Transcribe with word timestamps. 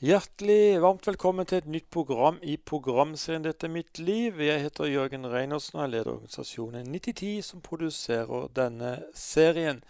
Hjertelig 0.00 0.78
varmt 0.80 1.04
velkommen 1.04 1.44
til 1.44 1.58
et 1.60 1.66
nytt 1.68 1.90
program 1.92 2.38
i 2.40 2.54
programserien 2.56 3.42
'Dette 3.44 3.66
er 3.66 3.72
mitt 3.74 3.98
liv'. 4.00 4.40
Jeg 4.40 4.62
heter 4.62 4.88
Jørgen 4.88 5.26
Reinersen 5.28 5.76
og 5.76 5.82
er 5.84 5.90
leder 5.92 6.14
organisasjonen 6.14 6.88
9010 6.88 7.42
som 7.42 7.60
produserer 7.60 8.48
denne 8.56 8.94
serien. 9.12 9.84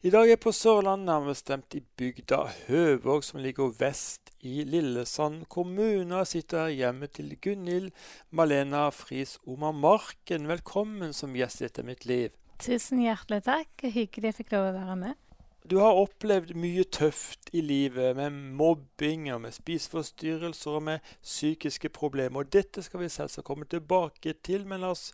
I 0.00 0.08
dag 0.08 0.22
er 0.22 0.32
jeg 0.32 0.40
på 0.40 0.54
Sørlandet, 0.56 1.04
nærmere 1.04 1.34
bestemt 1.34 1.76
i 1.76 1.82
bygda 1.96 2.40
Høvåg, 2.70 3.22
som 3.24 3.40
ligger 3.44 3.76
vest 3.76 4.32
i 4.40 4.64
Lillesand 4.64 5.44
kommune. 5.44 6.16
Jeg 6.16 6.26
sitter 6.26 6.64
her 6.64 6.68
hjemme 6.80 7.06
til 7.06 7.36
Gunhild 7.36 7.92
Malena 8.30 8.88
Friis 8.88 9.38
Omar 9.46 9.72
Marken. 9.72 10.48
Velkommen 10.48 11.12
som 11.12 11.36
gjest 11.36 11.60
i 11.60 11.64
Dette 11.68 11.82
er 11.82 11.92
mitt 11.92 12.06
liv. 12.06 12.30
Tusen 12.58 13.04
hjertelig 13.04 13.44
takk. 13.44 13.68
Hyggelig 13.82 14.32
jeg 14.32 14.40
fikk 14.40 14.56
lov 14.56 14.70
å 14.70 14.78
være 14.80 14.96
med. 14.96 15.20
Du 15.68 15.76
har 15.76 15.98
opplevd 16.00 16.54
mye 16.56 16.86
tøft 16.88 17.50
i 17.52 17.60
livet, 17.60 18.16
med 18.16 18.32
mobbing 18.56 19.28
og 19.34 19.42
med 19.44 19.52
spiseforstyrrelser 19.54 20.78
og 20.78 20.86
med 20.88 21.10
psykiske 21.22 21.90
problemer. 21.92 22.40
Og 22.40 22.52
dette 22.52 22.82
skal 22.82 23.02
vi 23.02 23.10
selvsagt 23.12 23.46
komme 23.46 23.68
tilbake 23.68 24.34
til, 24.42 24.64
men 24.66 24.80
la 24.80 24.94
oss 24.94 25.10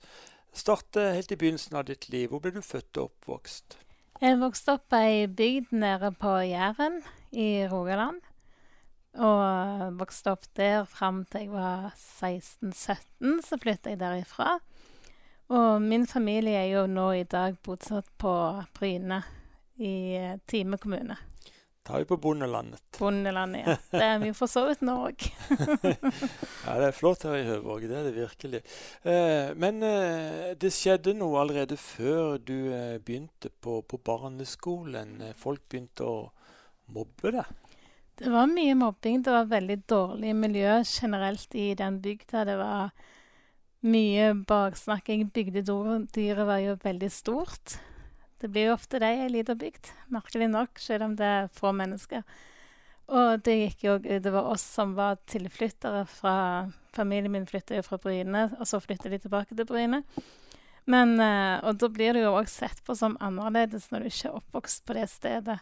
starte 0.56 1.10
helt 1.16 1.34
i 1.34 1.38
begynnelsen 1.40 1.76
av 1.76 1.88
ditt 1.90 2.08
liv. 2.12 2.30
Hvor 2.30 2.44
ble 2.44 2.54
du 2.54 2.62
født 2.62 2.96
og 2.96 3.10
oppvokst? 3.10 3.78
Jeg 4.22 4.38
vokste 4.40 4.78
opp 4.78 4.94
ei 4.96 5.26
bygd 5.26 5.74
nede 5.76 6.12
på 6.16 6.38
Jæren 6.46 7.02
i 7.36 7.66
Rogaland. 7.68 8.22
Og 9.16 9.98
vokste 9.98 10.32
opp 10.36 10.46
der 10.56 10.84
fram 10.88 11.24
til 11.28 11.48
jeg 11.48 11.52
var 11.52 11.90
16-17, 11.96 13.42
så 13.44 13.58
flytta 13.60 13.92
jeg 13.92 14.00
derifra. 14.00 14.58
Og 15.48 15.82
min 15.82 16.06
familie 16.06 16.62
er 16.62 16.70
jo 16.72 16.86
nå 16.90 17.10
i 17.20 17.26
dag 17.28 17.58
bosatt 17.64 18.08
på 18.20 18.32
Bryne 18.76 19.20
i 19.76 19.94
eh, 20.16 20.36
Time 20.46 20.78
kommune. 20.78 21.16
Da 21.86 21.94
er 21.94 22.02
vi 22.02 22.08
på 22.10 22.16
bondelandet. 22.18 22.82
Bondelandet, 22.98 23.62
ja. 23.62 23.74
Det 23.92 24.02
er 24.02 24.16
vi 24.18 24.32
for 24.34 24.50
så 24.50 24.64
vidt 24.66 24.80
nå 24.82 24.96
òg. 25.06 25.22
ja, 26.66 26.72
det 26.80 26.88
er 26.88 26.96
flott 26.96 27.22
her 27.28 27.36
i 27.38 27.44
Høvåg. 27.46 27.84
Det 27.86 27.94
er 27.94 28.08
det 28.08 28.14
virkelig. 28.16 28.60
Eh, 29.06 29.52
men 29.54 29.78
eh, 29.86 30.56
det 30.58 30.72
skjedde 30.74 31.14
noe 31.14 31.38
allerede 31.44 31.78
før 31.78 32.40
du 32.42 32.56
eh, 32.74 32.98
begynte 32.98 33.52
på, 33.62 33.78
på, 33.86 34.00
barneskolen. 34.02 35.20
Folk 35.38 35.62
begynte 35.70 36.10
å 36.10 36.18
mobbe 36.90 37.36
deg. 37.38 37.54
Det 38.18 38.34
var 38.34 38.50
mye 38.50 38.74
mobbing. 38.82 39.22
Det 39.22 39.38
var 39.38 39.50
veldig 39.54 39.80
dårlig 39.86 40.34
miljø 40.34 40.80
generelt 40.82 41.54
i 41.54 41.68
den 41.78 42.00
bygda. 42.02 42.46
Det 42.50 42.56
var 42.58 42.96
mye 43.86 44.32
baksnakking. 44.48 45.28
Bygdedyret 45.30 46.48
var 46.50 46.64
jo 46.64 46.80
veldig 46.82 47.12
stort. 47.14 47.78
Det 48.40 48.50
blir 48.52 48.68
jo 48.68 48.76
ofte 48.76 49.00
det 49.00 49.08
i 49.14 49.22
ei 49.24 49.32
lita 49.32 49.56
bygd, 49.56 49.88
merkelig 50.12 50.50
nok, 50.52 50.80
selv 50.82 51.08
om 51.08 51.16
det 51.16 51.28
er 51.38 51.52
få 51.56 51.72
mennesker. 51.76 52.24
Og 53.06 53.44
det 53.46 53.54
gikk 53.54 53.84
jo 53.86 53.94
utover 54.02 54.50
oss 54.50 54.64
som 54.76 54.96
var 54.96 55.20
tilflyttere 55.30 56.02
fra 56.10 56.34
Familien 56.96 57.32
min 57.32 57.46
flytta 57.46 57.76
jo 57.78 57.84
fra 57.86 57.98
Bryne, 58.02 58.48
og 58.58 58.66
så 58.68 58.80
flytta 58.82 59.12
de 59.12 59.20
tilbake 59.22 59.56
til 59.56 59.68
Bryne. 59.68 60.02
Men, 60.90 61.16
eh, 61.20 61.58
og 61.66 61.78
da 61.82 61.88
blir 61.92 62.14
det 62.14 62.22
jo 62.22 62.34
òg 62.38 62.48
sett 62.50 62.82
på 62.86 62.94
som 62.96 63.18
annerledes 63.20 63.90
når 63.90 64.04
du 64.04 64.10
ikke 64.10 64.28
er 64.30 64.38
oppvokst 64.38 64.84
på 64.86 64.96
det 64.96 65.08
stedet. 65.10 65.58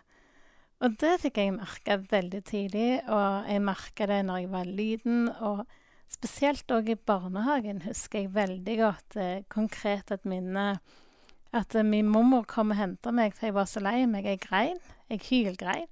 Og 0.84 0.98
det 1.00 1.14
fikk 1.22 1.40
jeg 1.40 1.54
merke 1.56 1.96
veldig 2.10 2.42
tidlig, 2.44 2.88
og 3.08 3.48
jeg 3.48 3.64
merka 3.64 4.08
det 4.10 4.20
når 4.28 4.42
jeg 4.42 4.50
var 4.52 4.68
liten. 4.68 5.22
Og 5.46 5.64
spesielt 6.12 6.74
òg 6.76 6.90
i 6.92 6.98
barnehagen 6.98 7.82
husker 7.86 8.20
jeg 8.20 8.34
veldig 8.34 8.76
godt 8.82 9.18
eh, 9.20 9.46
konkret 9.52 10.12
et 10.12 10.28
minne 10.28 10.74
at 11.54 11.76
uh, 11.78 11.84
min 11.86 12.10
mormor 12.10 12.46
kom 12.50 12.74
og 12.74 12.80
henta 12.80 13.12
meg, 13.14 13.36
for 13.36 13.48
jeg 13.48 13.56
var 13.56 13.68
så 13.70 13.82
lei 13.84 14.00
meg. 14.10 14.26
Jeg 14.28 14.42
grein. 14.42 14.80
Jeg 15.12 15.22
hylgrein. 15.28 15.90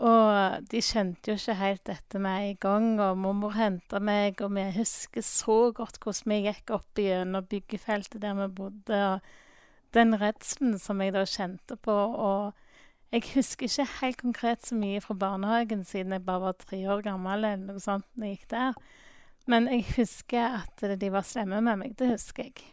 Og 0.00 0.64
de 0.72 0.80
skjønte 0.80 1.28
jo 1.28 1.36
ikke 1.36 1.58
helt 1.58 1.82
dette 1.90 2.20
med 2.22 2.46
en 2.46 2.56
gang, 2.62 2.88
og 3.04 3.18
mormor 3.20 3.52
henta 3.52 4.00
meg, 4.00 4.40
og 4.40 4.54
vi 4.56 4.64
husker 4.78 5.24
så 5.26 5.58
godt 5.76 6.00
hvordan 6.00 6.32
vi 6.32 6.38
gikk 6.46 6.72
opp 6.78 7.02
gjennom 7.02 7.44
byggefeltet 7.50 8.22
der 8.22 8.38
vi 8.38 8.48
bodde, 8.62 9.02
og 9.10 9.92
den 9.92 10.16
redselen 10.16 10.78
som 10.80 11.02
jeg 11.04 11.12
da 11.18 11.26
kjente 11.28 11.76
på. 11.76 11.92
Og 11.92 12.56
jeg 13.12 13.26
husker 13.34 13.68
ikke 13.68 13.88
helt 14.00 14.20
konkret 14.24 14.66
så 14.66 14.78
mye 14.78 15.04
fra 15.04 15.18
barnehagen, 15.20 15.84
siden 15.84 16.16
jeg 16.16 16.24
bare 16.24 16.46
var 16.48 16.58
tre 16.64 16.80
år 16.88 17.04
gammel 17.04 17.44
eller 17.44 17.64
noe 17.66 17.82
sånt 17.82 18.08
når 18.14 18.30
jeg 18.30 18.38
gikk 18.38 18.50
der. 18.56 18.82
Men 19.50 19.68
jeg 19.68 19.84
husker 19.98 20.62
at 20.62 21.00
de 21.00 21.12
var 21.12 21.28
slemme 21.28 21.60
med 21.60 21.82
meg. 21.82 21.96
Det 21.98 22.14
husker 22.14 22.48
jeg. 22.48 22.70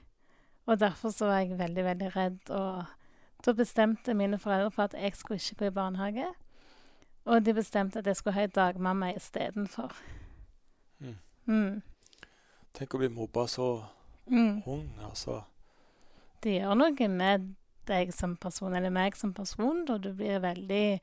Og 0.67 0.79
derfor 0.79 1.09
så 1.15 1.25
var 1.29 1.39
jeg 1.39 1.59
veldig, 1.59 1.83
veldig 1.83 2.15
redd. 2.15 2.49
Og 2.49 3.45
da 3.45 3.53
bestemte 3.55 4.13
mine 4.13 4.39
foreldre 4.39 4.71
for 4.71 4.83
at 4.83 4.95
jeg 4.99 5.15
skulle 5.15 5.39
ikke 5.39 5.55
gå 5.55 5.65
i 5.71 5.75
barnehage. 5.79 6.27
Og 7.25 7.45
de 7.45 7.53
bestemte 7.53 7.99
at 7.99 8.07
jeg 8.07 8.15
skulle 8.15 8.33
ha 8.35 8.43
ei 8.47 8.51
dagmamma 8.51 9.13
istedenfor. 9.15 9.95
Mm. 10.99 11.15
Mm. 11.45 11.77
Tenk 12.75 12.93
å 12.93 12.99
bli 13.01 13.09
mobba 13.11 13.47
så 13.51 13.69
mm. 14.27 14.63
ung, 14.65 14.89
altså. 15.07 15.41
Det 16.43 16.59
gjør 16.59 16.75
noe 16.77 17.07
med 17.09 17.47
deg 17.87 18.11
som 18.13 18.35
person, 18.35 18.75
eller 18.75 18.91
meg 18.93 19.15
som 19.15 19.33
person, 19.33 19.85
da 19.87 19.97
du 19.97 20.11
blir 20.15 20.43
veldig 20.43 20.99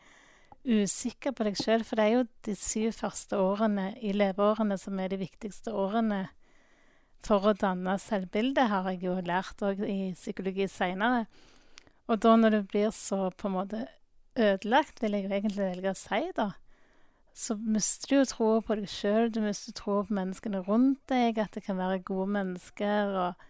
usikker 0.65 1.33
på 1.33 1.49
deg 1.49 1.59
sjøl. 1.61 1.85
For 1.85 2.01
det 2.01 2.05
er 2.05 2.17
jo 2.19 2.27
de 2.47 2.57
syv 2.59 2.93
første 3.01 3.41
årene 3.41 3.91
i 4.05 4.13
leveårene 4.17 4.79
som 4.81 5.01
er 5.01 5.13
de 5.13 5.21
viktigste 5.25 5.73
årene 5.73 6.27
for 7.27 7.51
å 7.51 7.57
danne 7.57 7.97
selvbilde, 8.01 8.69
har 8.71 8.89
jeg 8.93 9.05
jo 9.07 9.19
lært 9.25 9.63
òg 9.65 9.83
i 9.87 10.13
psykologi 10.17 10.69
seinere. 10.71 11.25
Og 12.09 12.21
da 12.21 12.35
når 12.37 12.59
det 12.59 12.65
blir 12.69 12.91
så 12.93 13.31
på 13.33 13.49
en 13.49 13.57
måte 13.57 13.87
ødelagt, 14.37 15.01
vil 15.03 15.17
jeg 15.17 15.25
jo 15.25 15.33
egentlig 15.33 15.63
velge 15.63 15.95
å 15.95 15.99
si, 15.99 16.21
da, 16.37 16.51
så 17.35 17.57
mister 17.59 18.11
du 18.11 18.17
jo 18.21 18.27
troa 18.31 18.61
på 18.63 18.77
deg 18.79 18.91
sjøl, 18.91 19.31
du 19.33 19.41
mister 19.43 19.75
troa 19.75 20.05
på 20.07 20.15
menneskene 20.15 20.63
rundt 20.69 21.03
deg, 21.11 21.41
at 21.43 21.57
det 21.57 21.65
kan 21.67 21.79
være 21.81 22.05
gode 22.07 22.29
mennesker. 22.37 23.15
Og, 23.25 23.47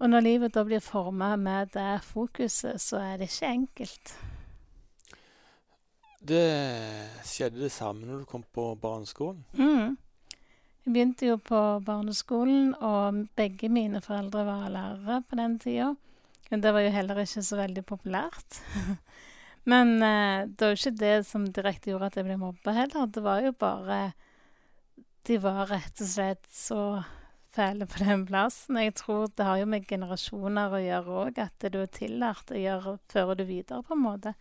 og 0.00 0.12
når 0.12 0.24
livet 0.24 0.54
da 0.56 0.64
blir 0.64 0.80
forma 0.84 1.34
med 1.36 1.74
det 1.76 2.00
fokuset, 2.06 2.80
så 2.80 3.02
er 3.04 3.20
det 3.20 3.28
ikke 3.28 3.52
enkelt. 3.58 4.14
Det 6.20 6.44
skjedde 7.24 7.64
det 7.64 7.72
samme 7.72 8.08
når 8.08 8.22
du 8.22 8.28
kom 8.28 8.44
på 8.52 8.70
barneskolen? 8.80 9.44
Mm. 9.56 9.96
Jeg 10.80 10.94
begynte 10.94 11.26
jo 11.28 11.36
på 11.36 11.58
barneskolen, 11.84 12.72
og 12.80 13.26
begge 13.36 13.68
mine 13.68 14.00
foreldre 14.00 14.46
var 14.46 14.70
lærere 14.72 15.20
på 15.28 15.36
den 15.36 15.58
tida. 15.60 15.92
Det 16.50 16.72
var 16.74 16.82
jo 16.82 16.94
heller 16.94 17.20
ikke 17.22 17.42
så 17.46 17.58
veldig 17.60 17.84
populært. 17.86 18.62
Men 19.70 20.00
eh, 20.02 20.48
det 20.48 20.64
var 20.64 20.72
jo 20.72 20.80
ikke 20.80 21.02
det 21.02 21.14
som 21.28 21.44
direkte 21.46 21.92
gjorde 21.92 22.08
at 22.08 22.16
jeg 22.16 22.26
ble 22.26 22.38
mobba 22.40 22.74
heller. 22.74 23.06
Det 23.06 23.22
var 23.22 23.44
jo 23.44 23.52
bare 23.52 24.00
De 25.28 25.36
var 25.38 25.68
rett 25.68 26.00
og 26.00 26.08
slett 26.08 26.48
så 26.48 27.02
fæle 27.52 27.86
på 27.86 28.00
den 28.04 28.24
plassen. 28.26 28.78
Jeg 28.80 28.96
tror 28.98 29.28
det 29.36 29.46
har 29.46 29.60
jo 29.60 29.68
med 29.68 29.86
generasjoner 29.86 30.72
å 30.72 30.80
gjøre 30.80 31.20
òg, 31.26 31.38
at 31.44 31.68
du 31.68 31.80
er 31.82 31.92
tillært 31.92 32.50
å 32.50 32.58
gjøre 32.58 32.96
fører 33.12 33.38
du 33.38 33.44
videre, 33.44 33.82
på 33.84 33.94
en 33.98 34.04
måte. 34.06 34.34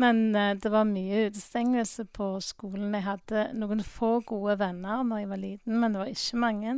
Men 0.00 0.34
eh, 0.36 0.54
det 0.56 0.72
var 0.72 0.88
mye 0.88 1.26
utestengelse 1.28 2.06
på 2.16 2.32
skolen. 2.44 2.94
Jeg 2.96 3.06
hadde 3.06 3.46
noen 3.58 3.82
få 3.84 4.18
gode 4.26 4.56
venner 4.62 5.04
når 5.04 5.22
jeg 5.22 5.30
var 5.32 5.42
liten, 5.42 5.80
men 5.82 5.92
det 5.92 6.02
var 6.02 6.12
ikke 6.12 6.44
mange. 6.44 6.76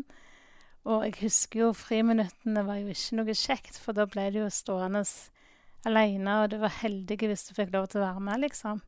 Og 0.83 1.05
jeg 1.06 1.19
husker 1.21 1.60
jo 1.60 1.69
friminuttene 1.78 2.65
var 2.66 2.81
jo 2.81 2.91
ikke 2.91 3.21
noe 3.21 3.37
kjekt, 3.38 3.78
for 3.78 3.94
da 3.94 4.09
ble 4.10 4.27
du 4.34 4.41
jo 4.41 4.49
stående 4.50 5.05
aleine, 5.87 6.41
og 6.43 6.50
du 6.50 6.59
var 6.62 6.75
heldig 6.81 7.21
hvis 7.21 7.47
du 7.49 7.53
fikk 7.55 7.71
lov 7.75 7.87
til 7.93 8.03
å 8.03 8.09
være 8.09 8.25
med, 8.27 8.43
liksom. 8.49 8.83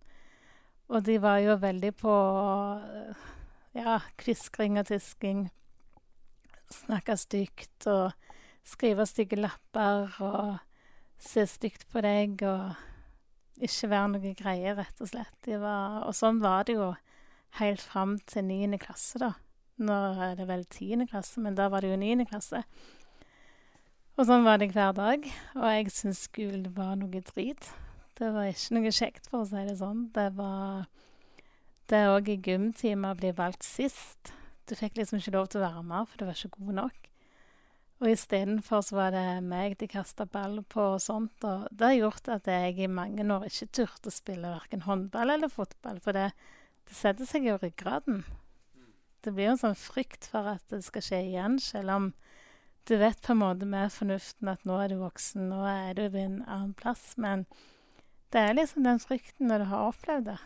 Og 0.91 1.05
de 1.06 1.16
var 1.22 1.39
jo 1.41 1.55
veldig 1.62 1.93
på 1.97 2.15
ja, 3.78 4.01
kviskring 4.21 4.81
og 4.83 4.89
tisking. 4.91 5.47
Snakke 6.75 7.16
stygt 7.21 7.87
og 7.91 8.11
skrive 8.66 9.06
stygge 9.06 9.39
lapper 9.39 10.19
og 10.25 10.59
se 11.22 11.47
stygt 11.49 11.87
på 11.93 12.03
deg 12.05 12.43
og 12.49 12.75
ikke 13.62 13.91
være 13.92 14.10
noe 14.15 14.34
greie, 14.38 14.75
rett 14.75 15.00
og 15.03 15.10
slett. 15.10 15.47
Var, 15.47 16.03
og 16.06 16.15
sånn 16.16 16.41
var 16.42 16.66
det 16.66 16.78
jo 16.78 16.91
helt 17.60 17.82
fram 17.82 18.19
til 18.26 18.47
niende 18.48 18.80
klasse, 18.83 19.21
da. 19.22 19.33
Nå 19.84 19.95
er 20.22 20.36
det 20.39 20.47
vel 20.48 20.65
tiende 20.71 21.06
klasse, 21.10 21.41
men 21.42 21.56
da 21.59 21.68
var 21.71 21.83
det 21.83 21.91
jo 21.92 21.98
niende 21.98 22.27
klasse. 22.30 22.62
Og 24.15 24.28
sånn 24.28 24.47
var 24.47 24.60
det 24.62 24.71
hver 24.74 24.92
dag. 24.95 25.24
Og 25.59 25.65
jeg 25.71 25.91
syntes 25.91 26.27
skolen 26.28 26.68
var 26.77 26.95
noe 26.98 27.22
drit. 27.33 27.71
Det 28.15 28.30
var 28.30 28.47
ikke 28.47 28.77
noe 28.77 28.92
kjekt, 28.95 29.27
for 29.30 29.42
å 29.42 29.48
si 29.51 29.65
det 29.66 29.78
sånn. 29.80 30.09
Det 30.15 30.30
var 30.39 30.86
Det 31.91 32.06
òg 32.09 32.30
i 32.33 32.39
gymtimer 32.41 33.12
å 33.12 33.18
bli 33.18 33.34
valgt 33.36 33.66
sist. 33.66 34.30
Du 34.65 34.72
fikk 34.72 34.97
liksom 34.97 35.18
ikke 35.18 35.34
lov 35.34 35.51
til 35.53 35.60
å 35.60 35.66
være 35.66 35.83
med, 35.84 36.09
for 36.09 36.16
du 36.16 36.24
var 36.24 36.39
ikke 36.39 36.56
god 36.56 36.78
nok. 36.78 37.10
Og 38.04 38.10
istedenfor 38.12 38.83
så 38.84 38.98
var 38.98 39.15
det 39.15 39.41
meg 39.47 39.78
de 39.80 39.86
kasta 39.89 40.27
ball 40.28 40.59
på 40.68 40.83
og 40.92 41.01
sånt. 41.01 41.41
Og 41.48 41.62
det 41.72 41.86
har 41.89 41.95
gjort 41.97 42.28
at 42.34 42.51
jeg 42.53 42.77
i 42.84 42.89
mange 42.92 43.24
år 43.33 43.47
ikke 43.48 43.71
turte 43.80 44.10
å 44.10 44.12
spille 44.12 44.51
verken 44.53 44.84
håndball 44.84 45.33
eller 45.33 45.48
fotball. 45.48 46.03
For 46.04 46.12
det, 46.12 46.27
det 46.84 46.98
setter 46.98 47.24
seg 47.24 47.48
jo 47.48 47.56
i 47.56 47.62
ryggraden. 47.62 48.21
Det 49.24 49.33
blir 49.33 49.48
jo 49.48 49.54
en 49.54 49.62
sånn 49.62 49.78
frykt 49.80 50.28
for 50.28 50.53
at 50.53 50.60
det 50.68 50.83
skal 50.84 51.06
skje 51.06 51.22
igjen, 51.30 51.56
selv 51.65 51.95
om 51.95 52.10
du 52.84 52.98
vet 53.01 53.22
på 53.24 53.33
en 53.33 53.41
måte 53.41 53.65
med 53.65 53.89
fornuften 53.89 54.51
at 54.53 54.66
nå 54.68 54.77
er 54.83 54.92
du 54.92 54.98
voksen, 55.01 55.48
nå 55.48 55.62
er 55.65 55.97
du 55.97 56.03
ved 56.04 56.21
en 56.27 56.41
annen 56.45 56.74
plass. 56.77 57.15
Men 57.16 57.47
det 58.36 58.42
er 58.42 58.59
liksom 58.59 58.84
den 58.84 59.01
frykten 59.01 59.48
når 59.48 59.65
du 59.65 59.71
har 59.72 59.89
opplevd 59.89 60.28
det. 60.28 60.41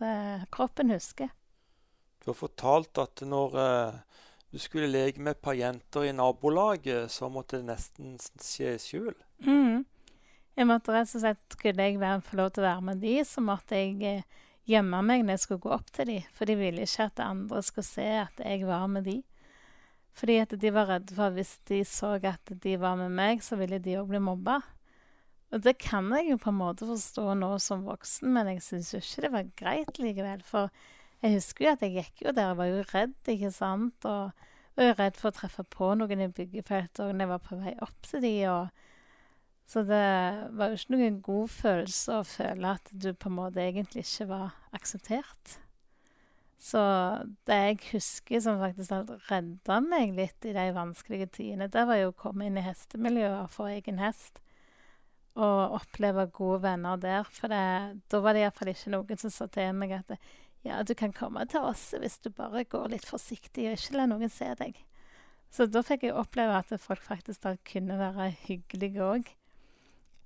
det 0.00 0.16
kroppen 0.50 0.90
husker. 0.90 1.30
Du 2.18 2.32
har 2.32 2.40
fortalt 2.40 2.98
at 2.98 3.22
når 3.22 3.60
eh, 3.62 4.00
du 4.52 4.58
skulle 4.62 4.88
leke 4.88 5.20
med 5.20 5.36
et 5.36 5.42
par 5.42 5.56
jenter 5.58 6.06
i 6.06 6.14
nabolaget, 6.16 7.10
så 7.12 7.28
måtte 7.32 7.60
det 7.60 7.68
nesten 7.68 8.16
skje 8.20 8.74
i 8.76 8.80
skjul. 8.80 9.14
Mm. 9.44 9.84
Jeg 10.56 10.68
måtte 10.70 10.94
rett 10.94 11.12
og 11.12 11.20
slett, 11.20 11.42
Skulle 11.52 11.88
jeg 11.88 12.00
være, 12.00 12.24
få 12.24 12.38
lov 12.38 12.52
til 12.54 12.64
å 12.64 12.68
være 12.70 12.84
med 12.88 13.02
de, 13.04 13.16
så 13.28 13.42
måtte 13.44 13.76
jeg 13.76 13.96
eh, 14.06 14.44
gjemme 14.70 15.02
meg 15.04 15.24
når 15.24 15.36
jeg 15.36 15.44
skulle 15.44 15.64
gå 15.66 15.72
opp 15.76 15.90
til 15.94 16.12
de, 16.12 16.20
for 16.32 16.48
de 16.48 16.56
ville 16.58 16.86
ikke 16.86 17.10
at 17.10 17.24
andre 17.26 17.60
skulle 17.66 17.88
se 17.88 18.06
at 18.22 18.40
jeg 18.40 18.64
var 18.68 18.86
med 18.90 19.04
de. 19.08 19.18
Fordi 20.16 20.38
at 20.40 20.54
de 20.56 20.72
var 20.72 20.88
redde 20.88 21.12
for 21.12 21.28
at 21.28 21.36
hvis 21.36 21.58
de 21.68 21.82
så 21.84 22.14
at 22.16 22.54
de 22.64 22.78
var 22.80 22.96
med 22.96 23.12
meg, 23.12 23.44
så 23.44 23.58
ville 23.60 23.82
de 23.82 23.98
òg 24.00 24.08
bli 24.08 24.22
mobba. 24.24 24.62
Og 25.54 25.62
det 25.62 25.76
kan 25.78 26.08
jeg 26.16 26.32
jo 26.32 26.38
på 26.40 26.50
en 26.50 26.58
måte 26.58 26.88
forstå 26.88 27.34
nå 27.38 27.50
som 27.62 27.84
voksen, 27.86 28.32
men 28.32 28.48
jeg 28.54 28.64
syns 28.64 28.94
jo 28.94 29.02
ikke 29.02 29.26
det 29.26 29.32
var 29.34 29.52
greit 29.60 30.00
likevel. 30.00 30.40
For 30.46 30.72
jeg 31.24 31.38
husker 31.38 31.66
jo 31.66 31.72
at 31.72 31.84
jeg 31.84 31.94
gikk 31.96 32.26
jo 32.26 32.34
der 32.36 32.52
og 32.52 32.60
var 32.60 32.70
jo 32.70 32.82
redd, 32.92 33.16
ikke 33.32 33.52
sant. 33.54 34.04
Og 34.04 34.46
var 34.76 34.90
jo 34.90 34.96
redd 34.98 35.20
for 35.20 35.30
å 35.30 35.36
treffe 35.36 35.64
på 35.72 35.92
noen 35.98 36.26
i 36.26 36.32
byggefeltet 36.32 37.04
òg 37.04 37.14
når 37.14 37.24
jeg 37.24 37.32
var 37.32 37.44
på 37.46 37.60
vei 37.62 37.76
opp 37.86 38.10
til 38.10 38.24
de, 38.24 38.34
og 38.52 38.66
så 39.66 39.82
det 39.82 40.08
var 40.54 40.70
jo 40.70 40.78
ikke 40.78 40.94
noen 40.94 41.20
god 41.26 41.48
følelse 41.50 42.18
å 42.20 42.26
føle 42.26 42.74
at 42.76 42.90
du 42.92 43.08
på 43.18 43.30
en 43.32 43.38
måte 43.40 43.62
egentlig 43.64 44.04
ikke 44.04 44.28
var 44.30 44.52
akseptert. 44.76 45.56
Så 46.62 46.80
det 47.48 47.56
jeg 47.56 47.80
husker 47.90 48.42
som 48.42 48.62
faktisk 48.62 48.94
redda 49.28 49.80
meg 49.84 50.14
litt 50.16 50.46
i 50.46 50.54
de 50.56 50.66
vanskelige 50.74 51.28
tidene, 51.34 51.68
det 51.72 51.82
var 51.88 51.98
jo 51.98 52.12
å 52.12 52.18
komme 52.18 52.46
inn 52.46 52.60
i 52.60 52.64
hestemiljøet 52.64 53.40
og 53.42 53.52
få 53.56 53.68
egen 53.74 53.98
hest. 54.02 54.38
Og 55.36 55.74
oppleve 55.76 56.30
gode 56.32 56.62
venner 56.62 56.96
der. 56.96 57.26
For 57.28 57.52
det, 57.52 57.60
da 58.08 58.20
var 58.24 58.32
det 58.32 58.46
iallfall 58.46 58.70
ikke 58.72 58.94
noen 58.94 59.20
som 59.20 59.34
sa 59.34 59.50
til 59.52 59.74
meg 59.76 59.92
at 59.98 60.14
ja, 60.66 60.82
du 60.82 60.94
kan 60.98 61.14
komme 61.14 61.46
til 61.50 61.64
oss 61.64 61.88
hvis 61.96 62.18
du 62.24 62.30
bare 62.34 62.66
går 62.68 62.92
litt 62.92 63.08
forsiktig 63.08 63.68
og 63.70 63.78
ikke 63.78 63.96
lar 63.98 64.10
noen 64.10 64.32
se 64.32 64.50
deg. 64.58 64.78
Så 65.52 65.68
da 65.70 65.82
fikk 65.86 66.06
jeg 66.08 66.16
oppleve 66.18 66.58
at 66.58 66.72
folk 66.82 67.02
faktisk 67.06 67.44
da 67.46 67.54
kunne 67.68 67.98
være 68.00 68.32
hyggelige 68.46 69.04
òg. 69.04 69.28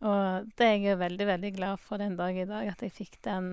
Og 0.01 0.49
det 0.57 0.67
er 0.67 0.79
jeg 0.81 1.01
veldig, 1.01 1.27
veldig 1.29 1.51
glad 1.59 1.83
for 1.85 2.01
den 2.01 2.17
dag 2.17 2.37
i 2.37 2.49
dag, 2.49 2.71
at 2.73 2.83
jeg 2.83 2.95
fikk 2.97 3.19
den 3.27 3.51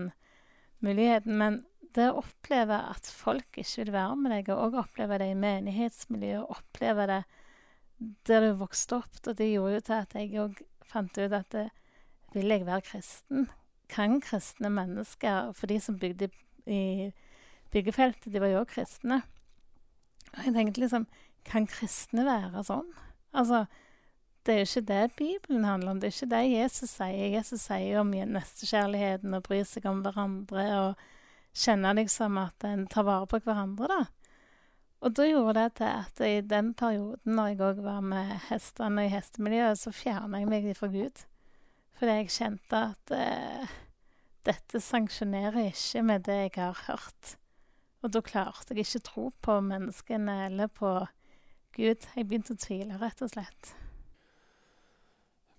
muligheten. 0.84 1.36
Men 1.38 1.60
det 1.96 2.08
å 2.12 2.22
oppleve 2.22 2.78
at 2.94 3.10
folk 3.12 3.60
ikke 3.60 3.84
vil 3.84 3.94
være 3.96 4.16
med 4.22 4.34
deg, 4.36 4.54
og 4.54 4.70
òg 4.70 4.80
oppleve 4.86 5.20
det 5.22 5.32
i 5.34 5.40
menighetsmiljøet, 5.40 6.48
oppleve 6.56 7.10
det 7.12 7.22
der 8.30 8.44
du 8.46 8.52
vokste 8.60 9.00
opp, 9.00 9.22
og 9.26 9.38
det 9.40 9.50
gjorde 9.50 9.78
jo 9.80 9.86
til 9.88 9.96
at 9.98 10.16
jeg 10.16 10.42
òg 10.44 10.60
fant 10.88 11.18
ut 11.18 11.34
at 11.34 11.50
det, 11.56 11.68
vil 12.36 12.52
jeg 12.52 12.68
være 12.68 12.86
kristen? 12.86 13.48
Kan 13.90 14.20
kristne 14.22 14.70
mennesker 14.70 15.54
For 15.56 15.72
de 15.72 15.78
som 15.80 15.96
bygde 16.00 16.28
i 16.68 17.10
byggefeltet, 17.74 18.32
de 18.34 18.42
var 18.44 18.52
jo 18.52 18.62
òg 18.62 18.72
kristne. 18.72 19.22
Og 20.36 20.46
jeg 20.46 20.56
tenkte 20.56 20.84
liksom 20.84 21.08
Kan 21.48 21.68
kristne 21.70 22.26
være 22.28 22.60
sånn? 22.68 22.90
Altså, 23.32 23.64
det 24.44 24.54
er 24.54 24.58
jo 24.60 24.68
ikke 24.68 24.88
det 24.88 25.16
Bibelen 25.16 25.64
handler 25.64 25.94
om. 25.94 26.00
Det 26.02 26.10
er 26.10 26.16
ikke 26.16 26.34
det 26.34 26.42
Jesus 26.52 26.92
sier. 26.98 27.30
Jesus 27.32 27.64
sier 27.70 28.02
om 28.02 28.12
nestekjærligheten 28.12 29.36
og 29.38 29.46
bryr 29.48 29.64
seg 29.68 29.88
om 29.88 30.02
hverandre 30.04 30.66
og 30.82 31.06
kjenner 31.58 31.96
liksom 31.98 32.38
at 32.42 32.68
en 32.68 32.86
tar 32.92 33.08
vare 33.08 33.28
på 33.32 33.40
hverandre, 33.46 33.88
da. 33.92 34.02
Og 35.06 35.14
da 35.14 35.28
gjorde 35.28 35.56
det 35.60 35.74
til 35.78 35.90
at 35.92 36.22
i 36.26 36.42
den 36.42 36.72
perioden 36.78 37.36
når 37.38 37.52
jeg 37.52 37.60
òg 37.68 37.82
var 37.86 38.00
med 38.02 38.32
hestene 38.48 39.06
i 39.06 39.12
hestemiljøet, 39.14 39.80
så 39.80 39.94
fjerna 39.94 40.42
jeg 40.42 40.50
meg 40.50 40.70
fra 40.78 40.90
Gud. 40.94 41.22
Fordi 42.00 42.16
jeg 42.22 42.34
kjente 42.34 42.82
at 42.94 43.14
eh, 43.14 43.76
dette 44.48 44.82
sanksjonerer 44.84 45.70
ikke 45.70 46.04
med 46.08 46.26
det 46.28 46.38
jeg 46.40 46.56
har 46.58 46.80
hørt. 46.88 47.36
Og 48.06 48.14
da 48.14 48.22
klarte 48.24 48.76
jeg 48.76 48.86
ikke 48.86 49.06
tro 49.08 49.26
på 49.44 49.60
menneskene 49.66 50.38
eller 50.48 50.72
på 50.72 50.92
Gud. 51.76 52.08
Jeg 52.16 52.28
begynte 52.28 52.56
å 52.56 52.62
tvile, 52.62 53.00
rett 53.02 53.22
og 53.26 53.34
slett. 53.34 53.74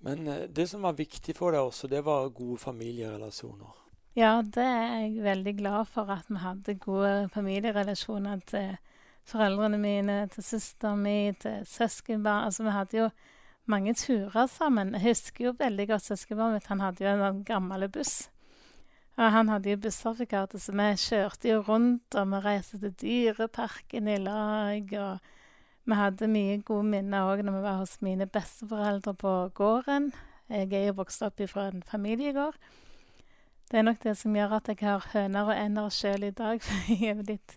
Men 0.07 0.27
eh, 0.29 0.47
det 0.55 0.69
som 0.71 0.87
var 0.87 0.99
viktig 0.99 1.35
for 1.37 1.55
deg 1.55 1.67
også, 1.67 1.91
det 1.91 2.05
var 2.07 2.31
gode 2.35 2.61
familierelasjoner. 2.63 3.75
Ja, 4.19 4.41
det 4.43 4.65
er 4.65 4.95
jeg 5.05 5.23
veldig 5.23 5.55
glad 5.61 5.91
for 5.93 6.11
at 6.11 6.31
vi 6.31 6.41
hadde 6.43 6.79
gode 6.83 7.29
familierelasjoner 7.35 8.41
til 8.51 8.79
foreldrene 9.29 9.79
mine, 9.79 10.17
til 10.33 10.47
søsteren 10.47 11.03
min, 11.05 11.37
til 11.39 11.67
søskenbarn. 11.69 12.49
Altså, 12.49 12.65
vi 12.67 12.75
hadde 12.75 12.99
jo 12.99 13.11
mange 13.69 13.95
turer 13.95 14.47
sammen. 14.51 14.95
Jeg 14.97 15.11
husker 15.11 15.51
jo 15.51 15.55
veldig 15.59 15.89
godt 15.93 16.09
søskenbarnet 16.09 16.59
mitt. 16.59 16.71
Han 16.73 16.83
hadde 16.83 17.05
jo 17.05 17.13
en 17.13 17.25
sånn 17.27 17.45
gammel 17.47 17.87
buss. 17.93 18.17
Og 19.19 19.33
han 19.35 19.49
hadde 19.51 19.73
jo 19.73 19.81
bussertifikatet, 19.83 20.63
så 20.63 20.73
vi 20.79 20.87
kjørte 21.03 21.51
jo 21.51 21.63
rundt, 21.67 22.15
og 22.15 22.31
vi 22.31 22.39
reiste 22.45 22.79
til 22.79 22.95
Dyreparken 23.03 24.09
i 24.09 24.17
lag. 24.23 24.93
og 24.95 25.19
vi 25.89 25.97
hadde 25.97 26.29
mye 26.29 26.59
gode 26.69 26.85
minner 26.85 27.27
òg 27.27 27.41
når 27.43 27.55
vi 27.57 27.63
var 27.65 27.79
hos 27.81 27.95
mine 28.05 28.27
besteforeldre 28.29 29.15
på 29.15 29.33
gården. 29.57 30.13
Jeg 30.49 30.73
er 30.73 30.87
jo 30.87 30.99
vokst 31.01 31.23
opp 31.25 31.41
fra 31.49 31.71
en 31.73 31.83
familiegård. 31.83 32.59
Det 33.71 33.79
er 33.79 33.87
nok 33.89 34.03
det 34.03 34.15
som 34.21 34.37
gjør 34.37 34.55
at 34.59 34.69
jeg 34.69 34.79
har 34.83 35.07
høner 35.13 35.49
og 35.49 35.57
ender 35.57 35.89
sjøl 35.89 36.29
i 36.29 36.31
dag, 36.31 36.61
for 36.67 36.93
jeg 36.93 37.17
er 37.17 37.25
litt, 37.25 37.57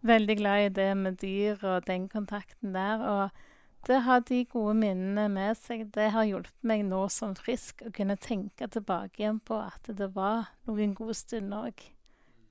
veldig 0.00 0.36
glad 0.36 0.66
i 0.66 0.68
det 0.76 0.90
med 0.96 1.18
dyr 1.20 1.58
og 1.60 1.86
den 1.86 2.06
kontakten 2.08 2.72
der. 2.76 3.02
Og 3.04 3.49
det 3.86 4.00
har 4.04 4.20
de 4.28 4.44
gode 4.44 4.74
minnene 4.76 5.28
med 5.32 5.56
seg, 5.56 5.86
det 5.94 6.10
har 6.14 6.26
hjulpet 6.28 6.66
meg 6.66 6.84
nå 6.84 7.06
som 7.12 7.32
frisk 7.38 7.80
å 7.86 7.92
kunne 7.96 8.18
tenke 8.20 8.68
tilbake 8.68 9.22
igjen 9.22 9.40
på 9.40 9.56
at 9.62 9.88
det 9.96 10.10
var 10.14 10.50
noen 10.68 10.92
gode 10.98 11.16
stunder 11.16 11.70
òg, 11.70 11.84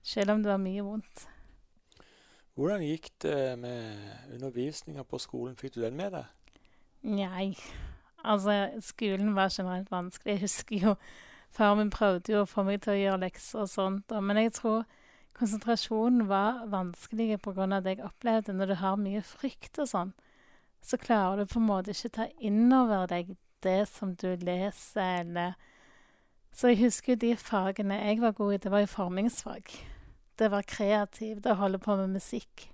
selv 0.02 0.34
om 0.34 0.44
det 0.44 0.52
var 0.52 0.64
mye 0.64 0.86
vondt. 0.86 1.28
Hvordan 2.60 2.84
gikk 2.84 3.12
det 3.24 3.56
med 3.62 4.34
undervisninga 4.36 5.06
på 5.08 5.20
skolen? 5.22 5.56
Fikk 5.56 5.78
du 5.78 5.84
den 5.86 5.96
med 5.96 6.18
deg? 6.18 6.26
Nei. 7.08 7.54
Altså, 8.20 8.82
skolen 8.84 9.32
var 9.38 9.54
generelt 9.54 9.92
vanskelig. 9.92 10.34
Jeg 10.34 10.42
husker 10.44 10.88
jo 10.90 10.96
Far 11.50 11.74
min 11.74 11.90
prøvde 11.90 12.34
jo 12.34 12.44
å 12.44 12.50
få 12.50 12.62
meg 12.68 12.84
til 12.84 12.94
å 12.94 13.00
gjøre 13.00 13.22
lekser 13.24 13.64
og 13.64 13.70
sånt, 13.72 14.12
men 14.22 14.38
jeg 14.38 14.52
tror 14.54 14.84
konsentrasjonen 15.34 16.28
var 16.30 16.66
vanskelig 16.70 17.40
pga. 17.42 17.80
det 17.80 17.96
jeg 17.96 18.06
opplevde. 18.06 18.54
Når 18.54 18.66
du 18.66 18.76
har 18.76 19.00
mye 19.02 19.22
frykt 19.22 19.80
og 19.80 19.88
sånn, 19.90 20.14
så 20.82 20.98
klarer 20.98 21.44
du 21.44 21.52
på 21.52 21.60
en 21.60 21.70
måte 21.70 21.94
ikke 21.94 22.16
ta 22.16 22.28
inn 22.40 22.68
over 22.74 23.08
deg 23.12 23.36
det 23.64 23.82
som 23.92 24.16
du 24.16 24.34
leser, 24.40 25.24
eller 25.24 25.58
Så 26.52 26.72
jeg 26.72 26.80
husker 26.80 27.14
jo 27.14 27.22
de 27.22 27.36
fagene 27.38 28.00
jeg 28.00 28.22
var 28.22 28.32
god 28.34 28.54
i, 28.54 28.58
det 28.58 28.72
var 28.72 28.82
jo 28.82 28.88
formingsfag 28.90 29.70
det 30.40 30.50
var 30.52 30.68
kreativt, 30.68 31.48
å 31.48 31.58
holde 31.60 31.80
på 31.84 31.96
med 32.00 32.16
musikk. 32.16 32.70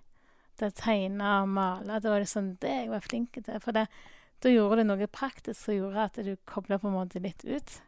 Det 0.56 0.70
å 0.70 0.76
tegne 0.78 1.32
og 1.42 1.50
male. 1.52 2.00
Det 2.00 2.12
var 2.12 2.22
liksom 2.24 2.54
det 2.62 2.76
jeg 2.76 2.92
var 2.92 3.04
flink 3.04 3.40
til. 3.40 3.58
For 3.64 3.76
det, 3.76 3.88
da 4.44 4.52
gjorde 4.52 4.84
du 4.84 4.90
noe 4.92 5.10
praktisk 5.12 5.66
som 5.66 5.76
gjorde 5.76 6.06
at 6.10 6.22
du 6.24 6.36
kobla 6.48 6.80
på 6.80 6.90
en 6.90 6.98
måte 7.00 7.22
litt 7.24 7.44
ut. 7.44 7.80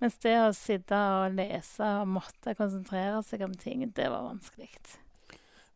Mens 0.00 0.16
det 0.22 0.36
å 0.40 0.52
sitte 0.56 0.96
og 0.96 1.34
lese 1.36 1.88
og 2.00 2.12
måtte 2.14 2.54
konsentrere 2.56 3.20
seg 3.26 3.44
om 3.44 3.56
ting, 3.56 3.84
det 3.96 4.08
var 4.12 4.28
vanskelig. 4.28 4.70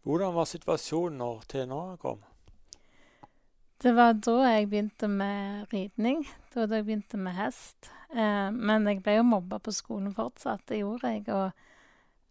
Hvordan 0.05 0.37
var 0.37 0.49
situasjonen 0.49 1.21
når 1.21 1.45
TNA 1.51 1.83
kom? 2.01 2.23
Det 3.83 3.93
var 3.97 4.15
da 4.23 4.37
jeg 4.49 4.71
begynte 4.71 5.09
med 5.11 5.73
ridning. 5.73 6.25
Det 6.51 6.61
var 6.61 6.71
da 6.71 6.81
jeg 6.81 6.89
begynte 6.89 7.21
med 7.21 7.37
hest. 7.37 7.91
Eh, 8.15 8.51
men 8.55 8.87
jeg 8.89 9.03
ble 9.05 9.19
jo 9.19 9.27
mobba 9.27 9.59
på 9.59 9.75
skolen 9.75 10.15
fortsatt. 10.15 10.65
Det 10.71 10.81
gjorde 10.81 11.11
jeg. 11.17 11.29
og 11.29 11.53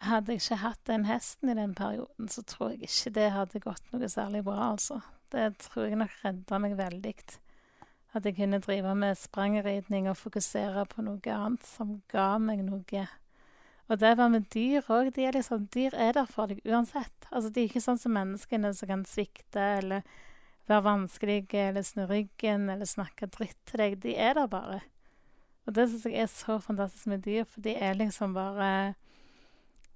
hadde 0.04 0.34
jeg 0.34 0.42
ikke 0.42 0.60
hatt 0.64 0.82
den 0.90 1.06
hesten 1.08 1.52
i 1.52 1.58
den 1.58 1.74
perioden, 1.78 2.28
så 2.28 2.44
tror 2.48 2.74
jeg 2.74 2.90
ikke 2.90 3.14
det 3.16 3.30
hadde 3.32 3.64
gått 3.64 3.92
noe 3.94 4.10
særlig 4.12 4.44
bra, 4.44 4.74
altså. 4.74 5.00
Det 5.32 5.48
tror 5.64 5.88
jeg 5.88 6.00
nok 6.00 6.18
redda 6.24 6.60
meg 6.62 6.76
veldig. 6.78 7.14
At 8.14 8.28
jeg 8.28 8.36
kunne 8.38 8.62
drive 8.62 8.94
med 8.96 9.18
sprangridning 9.18 10.10
og 10.12 10.20
fokusere 10.20 10.86
på 10.92 11.06
noe 11.06 11.36
annet 11.38 11.66
som 11.66 12.02
ga 12.12 12.36
meg 12.38 12.62
noe. 12.68 13.06
Og 13.90 14.00
det 14.00 14.12
var 14.20 14.30
med 14.32 14.46
dyr 14.54 14.86
òg. 14.94 15.10
De 15.16 15.32
liksom, 15.34 15.66
dyr 15.74 15.96
er 15.98 16.14
der 16.20 16.30
for 16.30 16.52
deg 16.52 16.62
uansett. 16.68 17.28
Altså, 17.32 17.50
de 17.50 17.64
er 17.64 17.72
ikke 17.72 17.84
sånn 17.84 18.00
som 18.00 18.14
menneskene 18.16 18.74
som 18.78 18.92
kan 18.92 19.08
svikte 19.10 19.66
eller 19.80 20.06
være 20.70 20.86
vanskelige 20.86 21.68
eller 21.70 21.86
snu 21.86 22.06
ryggen 22.10 22.70
eller 22.72 22.88
snakke 22.90 23.28
dritt 23.32 23.60
til 23.70 23.82
deg. 23.84 23.98
De 24.04 24.16
er 24.16 24.38
der 24.38 24.50
bare. 24.52 24.82
Og 25.68 25.76
det 25.76 25.88
syns 25.90 26.06
jeg 26.08 26.26
er 26.26 26.32
så 26.32 26.58
fantastisk 26.60 27.08
med 27.12 27.24
dyr, 27.24 27.48
for 27.48 27.64
de 27.64 27.76
er 27.76 27.96
liksom 28.00 28.36
bare 28.36 28.94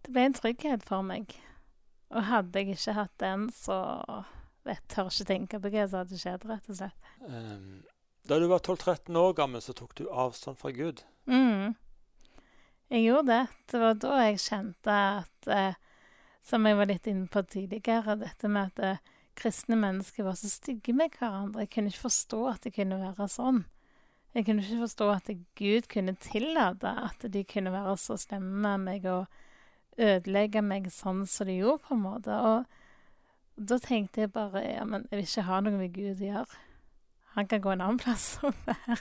det 0.05 0.13
ble 0.15 0.27
en 0.29 0.35
trygghet 0.37 0.85
for 0.87 1.03
meg. 1.03 1.33
Og 2.15 2.23
hadde 2.29 2.61
jeg 2.61 2.77
ikke 2.77 2.95
hatt 2.95 3.15
den, 3.19 3.49
så 3.51 3.75
jeg 4.67 4.79
tør 4.91 5.09
ikke 5.11 5.27
tenke 5.27 5.59
på 5.59 5.71
hva 5.73 5.83
som 5.87 6.03
hadde 6.03 6.19
skjedd, 6.21 6.45
rett 6.47 6.69
og 6.71 6.79
slett. 6.79 7.09
Um, 7.27 7.81
da 8.27 8.37
du 8.39 8.47
var 8.51 8.63
12-13 8.63 9.19
år 9.19 9.35
gammel, 9.35 9.63
så 9.63 9.75
tok 9.75 9.97
du 9.99 10.05
avstand 10.07 10.59
fra 10.59 10.71
Gud? 10.75 11.03
Mm. 11.27 11.75
Jeg 12.87 13.03
gjorde 13.03 13.33
det. 13.33 13.43
Det 13.71 13.83
var 13.83 13.99
da 13.99 14.15
jeg 14.23 14.39
kjente 14.45 14.95
at 14.95 15.51
eh, 15.51 15.75
Som 16.47 16.63
jeg 16.63 16.77
var 16.79 16.87
litt 16.87 17.07
inne 17.11 17.27
på 17.27 17.41
tidligere, 17.43 18.15
dette 18.21 18.47
med 18.47 18.69
at 18.71 18.83
eh, 18.83 19.15
kristne 19.37 19.77
mennesker 19.79 20.25
var 20.25 20.37
så 20.39 20.49
stygge 20.49 20.95
med 20.97 21.15
hverandre. 21.17 21.65
Jeg 21.65 21.73
kunne 21.73 21.93
ikke 21.93 22.07
forstå 22.07 22.43
at 22.51 22.63
det 22.65 22.73
kunne 22.75 22.99
være 23.01 23.27
sånn. 23.31 23.63
Jeg 24.35 24.45
kunne 24.45 24.63
ikke 24.63 24.83
forstå 24.83 25.09
at 25.13 25.29
Gud 25.57 25.87
kunne 25.89 26.17
tillate 26.21 26.91
at 27.07 27.25
de 27.33 27.43
kunne 27.47 27.73
være 27.73 27.97
så 28.01 28.17
slemme 28.21 28.61
med 28.65 28.83
meg. 28.85 29.05
og 29.05 29.27
ødelegge 29.97 30.61
meg 30.61 30.91
sånn 30.93 31.25
som 31.29 31.49
de 31.49 31.57
gjorde, 31.57 31.83
på 31.87 31.95
en 31.95 32.03
måte. 32.03 32.37
Og 32.37 33.67
da 33.69 33.79
tenkte 33.81 34.23
jeg 34.23 34.33
bare 34.35 34.63
ja, 34.63 34.85
men 34.85 35.07
jeg 35.09 35.19
vil 35.19 35.27
ikke 35.27 35.47
ha 35.49 35.59
noe 35.63 35.81
med 35.81 35.93
Gud 35.95 36.21
å 36.21 36.31
gjøre. 36.31 36.63
Han 37.37 37.49
kan 37.49 37.61
gå 37.61 37.73
en 37.73 37.83
annen 37.85 37.99
plass 38.01 38.39
og 38.41 38.55
være 38.65 38.95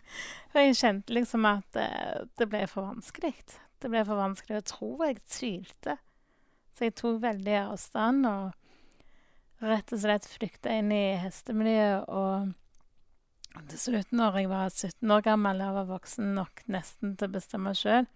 For 0.52 0.60
jeg 0.60 0.76
kjente 0.76 1.14
liksom 1.16 1.46
at 1.48 1.68
det, 1.76 1.88
det 2.36 2.48
ble 2.52 2.66
for 2.68 2.90
vanskelig. 2.90 3.32
Det 3.80 3.92
ble 3.92 4.02
for 4.08 4.20
vanskelig 4.20 4.60
å 4.60 4.66
tro. 4.72 4.90
Jeg 5.04 5.22
tvilte. 5.24 5.96
Så 6.76 6.88
jeg 6.88 6.96
tok 7.00 7.22
veldig 7.22 7.56
avstand 7.62 8.28
og 8.28 8.65
rett 9.70 9.92
og 9.94 10.02
slett 10.02 10.28
flykta 10.28 10.76
inn 10.78 10.92
i 10.94 11.16
hestemiljøet. 11.20 12.06
Og 12.08 13.66
til 13.70 13.80
slutt, 13.80 14.14
når 14.16 14.40
jeg 14.40 14.52
var 14.52 14.70
17 14.70 15.16
år 15.16 15.26
gammel 15.26 15.62
og 15.64 15.76
var 15.80 15.90
voksen 15.90 16.34
nok 16.36 16.64
nesten 16.72 17.16
til 17.16 17.28
å 17.28 17.34
bestemme 17.36 17.74
sjøl, 17.76 18.08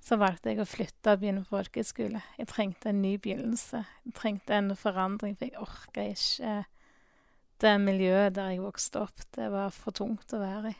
så 0.00 0.16
valgte 0.16 0.52
jeg 0.52 0.62
å 0.62 0.68
flytte 0.68 1.12
og 1.12 1.20
begynne 1.20 1.44
på 1.44 1.58
folkehøyskole. 1.58 2.22
Jeg 2.40 2.48
trengte 2.48 2.88
en 2.90 3.02
ny 3.04 3.16
begynnelse. 3.20 3.82
Jeg 4.06 4.14
trengte 4.16 4.56
en 4.56 4.72
forandring, 4.78 5.36
for 5.36 5.50
jeg 5.50 5.60
orka 5.60 6.06
ikke 6.08 6.54
det 7.60 7.74
miljøet 7.82 8.36
der 8.38 8.54
jeg 8.54 8.62
vokste 8.64 9.02
opp. 9.04 9.26
Det 9.36 9.50
var 9.52 9.74
for 9.74 9.96
tungt 9.96 10.32
å 10.32 10.40
være 10.40 10.72
i. 10.72 10.78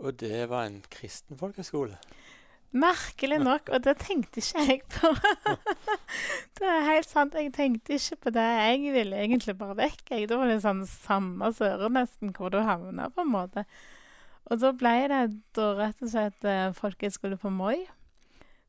Og 0.00 0.16
det 0.18 0.48
var 0.50 0.66
en 0.66 0.80
kristen 0.90 1.38
folkehøyskole? 1.38 1.98
Merkelig 2.70 3.40
nok, 3.42 3.70
og 3.74 3.82
det 3.82 3.96
tenkte 3.98 4.38
ikke 4.38 4.64
jeg 4.68 4.82
på. 4.94 5.08
det 6.60 6.68
er 6.70 6.84
helt 6.86 7.08
sant, 7.10 7.34
jeg 7.34 7.50
tenkte 7.56 7.96
ikke 7.96 8.18
på 8.26 8.32
det. 8.36 8.44
Jeg 8.60 8.92
ville 8.94 9.22
egentlig 9.24 9.56
bare 9.58 9.78
vekk. 9.80 10.04
Jeg. 10.12 10.28
Det 10.30 10.38
var 10.38 10.50
litt 10.50 10.62
sånn 10.62 10.84
samme 10.86 11.50
søre 11.56 11.90
nesten 11.90 12.30
hvor 12.36 12.52
du 12.54 12.60
havna, 12.62 13.08
på 13.10 13.24
en 13.24 13.32
måte. 13.32 13.64
Og 14.50 14.60
da 14.62 14.70
ble 14.74 14.92
det 15.10 15.22
da 15.58 15.66
rett 15.78 16.04
og 16.04 16.12
slett 16.12 16.46
eh, 16.46 16.68
folkehøyskole 16.78 17.40
på 17.42 17.50
Moi. 17.54 17.80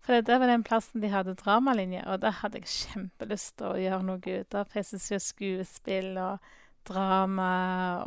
For 0.02 0.18
det 0.26 0.40
var 0.42 0.50
den 0.50 0.66
plassen 0.66 1.04
de 1.04 1.12
hadde 1.14 1.38
dramalinje, 1.38 2.02
og 2.10 2.24
da 2.24 2.32
hadde 2.34 2.64
jeg 2.64 2.74
kjempelyst 2.74 3.60
til 3.62 3.70
å 3.70 3.82
gjøre 3.84 4.08
noe 4.08 4.18
ut 4.42 4.58
av. 4.58 4.66
For 4.66 4.82
jeg 4.82 4.90
syns 4.90 5.12
jo 5.12 5.22
skuespill 5.22 6.16
og 6.18 6.52
drama 6.90 7.52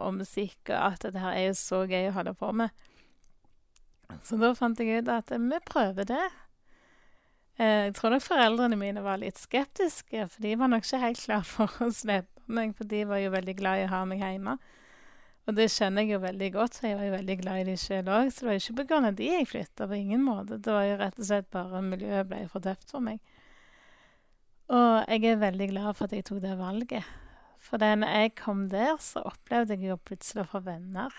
og 0.02 0.16
musikk 0.18 0.72
og 0.72 0.80
alt 0.80 1.06
det 1.14 1.22
her 1.22 1.36
er 1.38 1.46
jo 1.52 1.54
så 1.58 1.84
gøy 1.86 2.08
å 2.08 2.16
holde 2.16 2.34
på 2.38 2.50
med. 2.58 2.74
Så 4.24 4.38
da 4.40 4.54
fant 4.56 4.80
jeg 4.80 5.02
ut 5.02 5.10
at 5.12 5.32
vi 5.32 5.60
prøver 5.68 6.08
det. 6.08 6.24
Eh, 7.58 7.88
jeg 7.88 7.96
tror 7.98 8.14
nok 8.14 8.24
foreldrene 8.24 8.78
mine 8.78 9.02
var 9.04 9.20
litt 9.20 9.38
skeptiske, 9.38 10.26
for 10.26 10.42
de 10.42 10.54
var 10.58 10.72
nok 10.72 10.86
ikke 10.86 11.02
helt 11.02 11.20
klar 11.20 11.44
for 11.46 11.84
å 11.84 11.90
slippe 11.94 12.30
meg, 12.46 12.72
for 12.76 12.88
de 12.88 13.04
var 13.08 13.20
jo 13.22 13.34
veldig 13.34 13.54
glad 13.58 13.82
i 13.82 13.84
å 13.86 13.92
ha 13.92 14.00
meg 14.08 14.24
hjemme. 14.24 14.56
Og 15.44 15.56
det 15.58 15.68
skjønner 15.68 16.06
jeg 16.06 16.14
jo 16.14 16.22
veldig 16.22 16.48
godt, 16.54 16.78
for 16.78 16.88
jeg 16.88 16.96
var 16.96 17.08
jo 17.08 17.16
veldig 17.18 17.36
glad 17.42 17.60
i 17.60 17.66
de 17.68 17.74
sjøl 17.76 18.08
òg. 18.08 18.30
Så 18.32 18.44
det 18.44 18.48
var 18.48 18.56
jo 18.56 18.62
ikke 18.62 18.86
pga. 18.88 19.10
de 19.12 19.26
jeg 19.28 19.48
flytta, 19.50 19.88
på 19.90 19.98
ingen 19.98 20.22
måte. 20.24 20.56
Det 20.56 20.72
var 20.72 20.86
jo 20.88 20.96
rett 21.02 21.18
og 21.20 21.28
slett 21.28 21.50
bare 21.52 21.82
miljøet 21.84 22.30
ble 22.30 22.40
for 22.48 22.64
tøft 22.64 22.94
for 22.94 23.04
meg. 23.04 23.20
Og 24.72 25.04
jeg 25.12 25.28
er 25.28 25.42
veldig 25.44 25.68
glad 25.74 25.90
for 25.92 26.08
at 26.08 26.16
jeg 26.16 26.24
tok 26.24 26.40
det 26.40 26.56
valget. 26.56 27.12
For 27.60 27.80
da 27.80 27.92
jeg 27.92 28.34
kom 28.40 28.68
der, 28.72 28.96
så 29.00 29.20
opplevde 29.28 29.76
jeg 29.76 29.92
jo 29.92 30.00
plutselig 30.00 30.46
å 30.46 30.52
få 30.56 30.64
venner. 30.64 31.12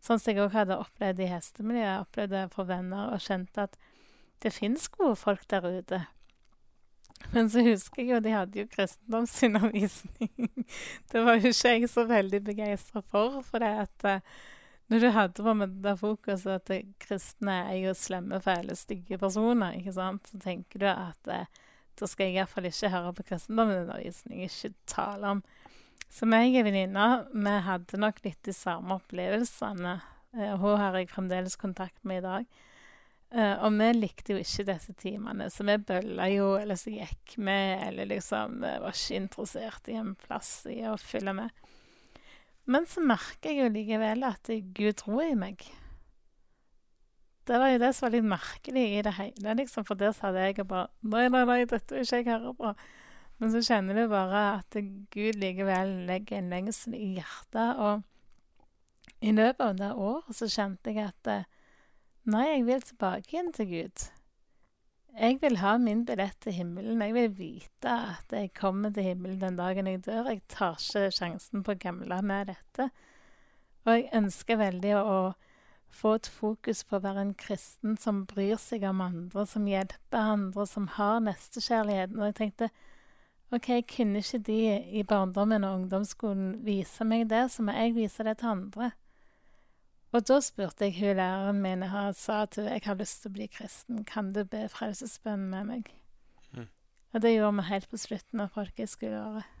Sånn 0.00 0.20
som 0.20 0.32
jeg 0.32 0.40
òg 0.44 0.54
hadde 0.56 0.78
opplevd 0.80 1.20
i 1.20 1.28
hestemiljøet. 1.28 1.88
Jeg 1.90 2.04
opplevde 2.06 2.46
for 2.54 2.68
venner 2.68 3.12
og 3.12 3.20
kjente 3.24 3.66
at 3.68 3.76
det 4.40 4.54
fins 4.56 4.88
gode 4.88 5.18
folk 5.20 5.44
der 5.52 5.66
ute. 5.68 6.00
Men 7.34 7.50
så 7.52 7.62
husker 7.66 8.02
jeg 8.02 8.14
jo 8.14 8.22
de 8.24 8.32
hadde 8.32 8.62
jo 8.62 8.70
kristendomsundervisning. 8.72 10.48
det 11.12 11.24
var 11.26 11.36
jo 11.36 11.52
ikke 11.52 11.74
jeg 11.74 11.90
så 11.92 12.06
veldig 12.08 12.40
begeistra 12.46 13.02
for. 13.12 13.42
For 13.46 13.62
det 13.62 13.70
at 13.84 14.06
uh, 14.08 14.38
når 14.90 15.04
du 15.04 15.08
hadde 15.14 15.44
på 15.46 15.54
med 15.54 15.76
det 15.84 15.96
fokuset 16.00 16.56
at 16.56 16.72
kristne 17.02 17.58
er 17.68 17.76
jo 17.84 17.94
slemme, 17.94 18.40
fæle, 18.42 18.74
stygge 18.78 19.20
personer, 19.20 19.76
ikke 19.78 19.94
sant, 19.94 20.32
så 20.32 20.40
tenker 20.42 20.82
du 20.82 20.88
at 20.90 21.30
uh, 21.30 21.66
da 22.00 22.08
skal 22.08 22.30
jeg 22.30 22.40
iallfall 22.40 22.70
ikke 22.70 22.94
høre 22.96 23.12
på 23.14 23.28
kristendomsundervisning. 23.28 24.46
Ikke 24.48 24.72
tale 24.88 25.36
om 25.36 25.44
så 26.10 26.26
meg 26.26 26.56
og 26.58 26.66
venninna, 26.66 27.06
vi 27.30 27.52
hadde 27.66 28.00
nok 28.02 28.18
litt 28.24 28.40
de 28.46 28.54
samme 28.56 28.98
opplevelsene. 28.98 30.00
Uh, 30.34 30.56
hun 30.58 30.80
har 30.80 30.98
jeg 30.98 31.10
fremdeles 31.12 31.56
kontakt 31.60 32.02
med 32.06 32.20
i 32.20 32.26
dag. 32.26 32.60
Uh, 33.30 33.62
og 33.62 33.76
vi 33.78 33.88
likte 33.94 34.34
jo 34.34 34.42
ikke 34.42 34.66
disse 34.72 34.94
timene, 34.98 35.46
så 35.54 35.62
vi 35.68 35.76
bølla 35.86 36.26
jo, 36.32 36.52
eller 36.58 36.78
så 36.78 36.90
gikk 36.90 37.36
vi, 37.38 37.58
eller 37.86 38.08
liksom 38.10 38.58
Vi 38.64 38.72
var 38.82 38.96
ikke 38.96 39.20
interessert 39.20 39.90
i 39.90 39.98
en 40.00 40.16
plass 40.18 40.64
i 40.66 40.80
å 40.90 40.96
følge 40.98 41.36
med. 41.38 41.60
Men 42.70 42.86
så 42.90 43.02
merker 43.02 43.52
jeg 43.52 43.62
jo 43.62 43.74
likevel 43.74 44.26
at 44.26 44.50
Gud 44.74 44.98
tror 44.98 45.22
i 45.24 45.38
meg. 45.38 45.62
Det 47.46 47.58
var 47.58 47.72
jo 47.72 47.80
det 47.82 47.94
som 47.96 48.06
var 48.06 48.14
litt 48.14 48.28
merkelig 48.30 48.82
i 48.98 49.02
det 49.06 49.14
hele, 49.16 49.54
liksom, 49.62 49.86
for 49.86 49.98
der 49.98 50.12
sa 50.14 50.30
jeg 50.34 50.66
bare 50.68 50.90
Nei, 51.02 51.28
nei, 51.32 51.46
nei, 51.48 51.62
dette 51.64 51.96
vil 51.96 52.04
ikke 52.04 52.20
jeg 52.20 52.28
høre 52.28 52.52
på. 52.58 52.74
Men 53.40 53.52
så 53.54 53.62
kjenner 53.64 53.96
du 53.96 54.04
bare 54.12 54.40
at 54.58 54.76
Gud 55.14 55.38
likevel 55.40 55.94
legger 56.08 56.38
en 56.38 56.52
lengsel 56.52 56.96
i 56.98 57.14
hjertet. 57.16 57.80
Og 57.80 59.24
i 59.24 59.32
løpet 59.32 59.64
av 59.64 59.78
det 59.78 59.90
året 59.96 60.36
så 60.36 60.48
kjente 60.52 60.92
jeg 60.92 61.08
at 61.08 61.30
eh, 61.32 61.46
nei, 62.28 62.46
jeg 62.50 62.66
vil 62.68 62.84
tilbake 62.84 63.32
igjen 63.32 63.52
til 63.56 63.70
Gud. 63.70 64.06
Jeg 65.16 65.40
vil 65.42 65.56
ha 65.58 65.74
min 65.80 66.04
billett 66.06 66.36
til 66.44 66.54
himmelen. 66.54 67.00
Jeg 67.02 67.16
vil 67.16 67.32
vite 67.38 67.94
at 68.12 68.36
jeg 68.36 68.52
kommer 68.56 68.92
til 68.94 69.08
himmelen 69.08 69.40
den 69.40 69.56
dagen 69.58 69.88
jeg 69.88 70.04
dør. 70.06 70.28
Jeg 70.30 70.44
tar 70.52 70.76
ikke 70.76 71.08
sjansen 71.16 71.64
på 71.64 71.74
å 71.74 71.80
gamle 71.80 72.20
med 72.22 72.52
dette. 72.52 72.90
Og 73.86 73.94
jeg 73.96 74.10
ønsker 74.20 74.60
veldig 74.60 74.94
å 75.00 75.16
få 75.90 76.14
et 76.18 76.28
fokus 76.30 76.84
på 76.86 76.98
å 76.98 77.02
være 77.02 77.24
en 77.24 77.34
kristen 77.34 77.96
som 77.98 78.22
bryr 78.28 78.60
seg 78.60 78.84
om 78.86 79.00
andre, 79.02 79.46
som 79.48 79.66
hjelper 79.66 80.32
andre, 80.36 80.66
som 80.68 80.86
har 81.00 81.24
nestekjærligheten. 81.24 82.20
Og 82.20 82.30
jeg 82.30 82.38
tenkte 82.38 82.70
OK, 83.50 83.68
kunne 83.96 84.22
ikke 84.22 84.38
de 84.46 84.58
i 85.00 85.02
barndommen 85.02 85.64
og 85.66 85.80
ungdomsskolen 85.80 86.60
vise 86.64 87.04
meg 87.04 87.26
det, 87.30 87.48
så 87.50 87.64
må 87.66 87.74
jeg 87.74 87.96
vise 87.96 88.26
det 88.26 88.36
til 88.38 88.52
andre. 88.52 88.92
Og 90.10 90.26
da 90.26 90.40
spurte 90.42 90.86
jeg 90.86 90.98
hun 90.98 91.18
læreren 91.18 91.62
min 91.62 91.82
og 91.86 92.14
sa 92.18 92.42
at 92.46 92.58
jeg 92.58 92.82
har 92.84 92.98
lyst 92.98 93.22
til 93.22 93.30
å 93.30 93.36
bli 93.38 93.46
kristen. 93.50 94.04
Kan 94.06 94.32
du 94.34 94.42
be 94.44 94.64
frelsesbønn 94.70 95.48
med 95.52 95.66
meg? 95.68 95.90
Mm. 96.54 96.66
Og 97.14 97.22
det 97.22 97.34
gjorde 97.34 97.56
vi 97.58 97.68
helt 97.70 97.90
på 97.90 98.00
slutten 98.02 98.42
av 98.42 98.50
folkehøyskoleåret. 98.54 99.56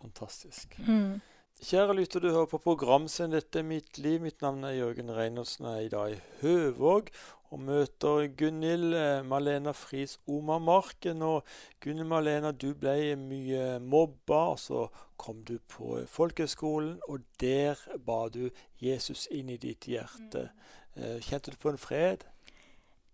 Fantastisk. 0.00 0.76
Mm. 0.86 1.20
Kjære 1.58 1.96
lytter, 1.98 2.22
du 2.22 2.30
hører 2.30 2.46
på 2.46 2.60
programserien 2.62 3.32
'Dette 3.32 3.58
er 3.58 3.64
mitt 3.66 3.98
liv'. 3.98 4.20
Mitt 4.22 4.42
navn 4.42 4.64
er 4.64 4.76
Jørgen 4.76 5.10
Reinertsen 5.10 5.66
og 5.66 5.74
er 5.74 5.80
i 5.80 5.88
dag 5.88 6.12
i 6.12 6.20
Høvåg 6.40 7.08
og 7.50 7.60
møter 7.64 8.26
Gunhild 8.38 8.94
eh, 8.94 9.24
Malena 9.26 9.72
Friis 9.76 10.18
Omarmarken. 10.28 11.22
Og 11.22 11.44
Gunhild 11.80 12.08
Malena, 12.08 12.52
du 12.52 12.72
ble 12.78 13.16
mye 13.20 13.78
mobba, 13.80 14.42
og 14.54 14.58
så 14.62 14.86
kom 15.18 15.42
du 15.44 15.58
på 15.68 16.02
folkehøgskolen, 16.06 16.98
og 17.08 17.24
der 17.40 17.80
ba 18.06 18.26
du 18.32 18.48
Jesus 18.82 19.26
inn 19.34 19.50
i 19.50 19.60
ditt 19.60 19.88
hjerte. 19.90 20.48
Mm. 20.48 21.02
Eh, 21.02 21.20
kjente 21.22 21.54
du 21.54 21.60
på 21.60 21.72
en 21.72 21.80
fred? 21.80 22.26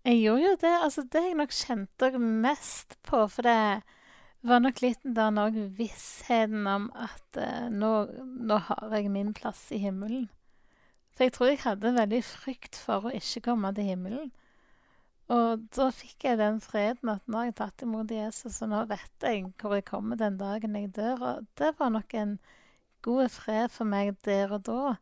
Jeg 0.05 0.21
gjorde 0.21 0.45
jo 0.45 0.55
det. 0.61 0.73
Altså, 0.83 1.03
det 1.11 1.23
jeg 1.25 1.37
nok 1.39 1.53
kjente 1.53 2.11
mest 2.19 2.97
på, 3.03 3.25
for 3.27 3.47
det 3.47 3.59
var 4.45 4.61
nok 4.61 4.81
litt 4.83 5.01
den 5.17 5.39
òg 5.41 5.55
vissheten 5.77 6.67
om 6.69 6.87
at 6.93 7.39
uh, 7.41 7.65
nå, 7.73 7.91
nå, 8.21 8.59
har 8.67 8.93
jeg 8.93 9.09
min 9.13 9.33
plass 9.33 9.63
i 9.73 9.81
himmelen. 9.81 10.27
For 11.15 11.25
jeg 11.25 11.35
tror 11.35 11.51
jeg 11.51 11.61
hadde 11.63 11.93
veldig 11.95 12.21
frykt 12.27 12.75
for 12.75 13.07
å 13.07 13.13
ikke 13.15 13.45
komme 13.47 13.71
til 13.75 13.87
himmelen. 13.87 14.33
Og 15.31 15.63
da 15.73 15.87
fikk 15.95 16.27
jeg 16.27 16.37
den 16.37 16.59
freden 16.61 17.09
at 17.15 17.23
nå 17.25 17.39
har 17.39 17.47
jeg 17.47 17.57
tatt 17.57 17.85
imot 17.85 18.11
Jesus, 18.13 18.59
og 18.61 18.69
nå 18.69 18.83
vet 18.91 19.25
jeg 19.25 19.47
hvor 19.61 19.73
jeg 19.73 19.87
kommer 19.87 20.19
den 20.19 20.37
dagen 20.37 20.75
jeg 20.77 20.91
dør. 20.93 21.23
Og 21.31 21.47
det 21.57 21.71
var 21.79 21.93
nok 21.95 22.13
en 22.19 22.37
god 23.05 23.31
fred 23.33 23.71
for 23.73 23.89
meg 23.89 24.13
der 24.27 24.53
og 24.53 24.67
da. 24.67 24.95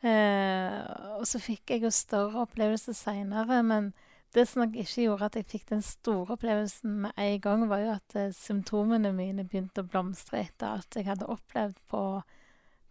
Eh, 0.00 0.76
og 1.16 1.26
så 1.28 1.40
fikk 1.40 1.72
jeg 1.74 1.84
jo 1.84 1.92
større 1.92 2.44
opplevelser 2.44 2.96
seinere, 2.96 3.62
men 3.64 3.92
det 4.34 4.46
som 4.48 4.62
nok 4.62 4.76
ikke 4.78 5.06
gjorde 5.06 5.30
at 5.30 5.38
jeg 5.40 5.48
fikk 5.50 5.66
den 5.72 5.82
store 5.84 6.36
opplevelsen 6.36 7.00
med 7.06 7.16
en 7.18 7.40
gang, 7.44 7.64
var 7.68 7.82
jo 7.84 7.94
at 7.96 8.16
eh, 8.16 8.34
symptomene 8.36 9.12
mine 9.16 9.44
begynte 9.48 9.84
å 9.84 9.88
blomstre 9.88 10.44
etter 10.44 10.76
alt 10.76 10.96
jeg 10.96 11.08
hadde 11.08 11.28
opplevd 11.32 11.80
på 11.90 12.02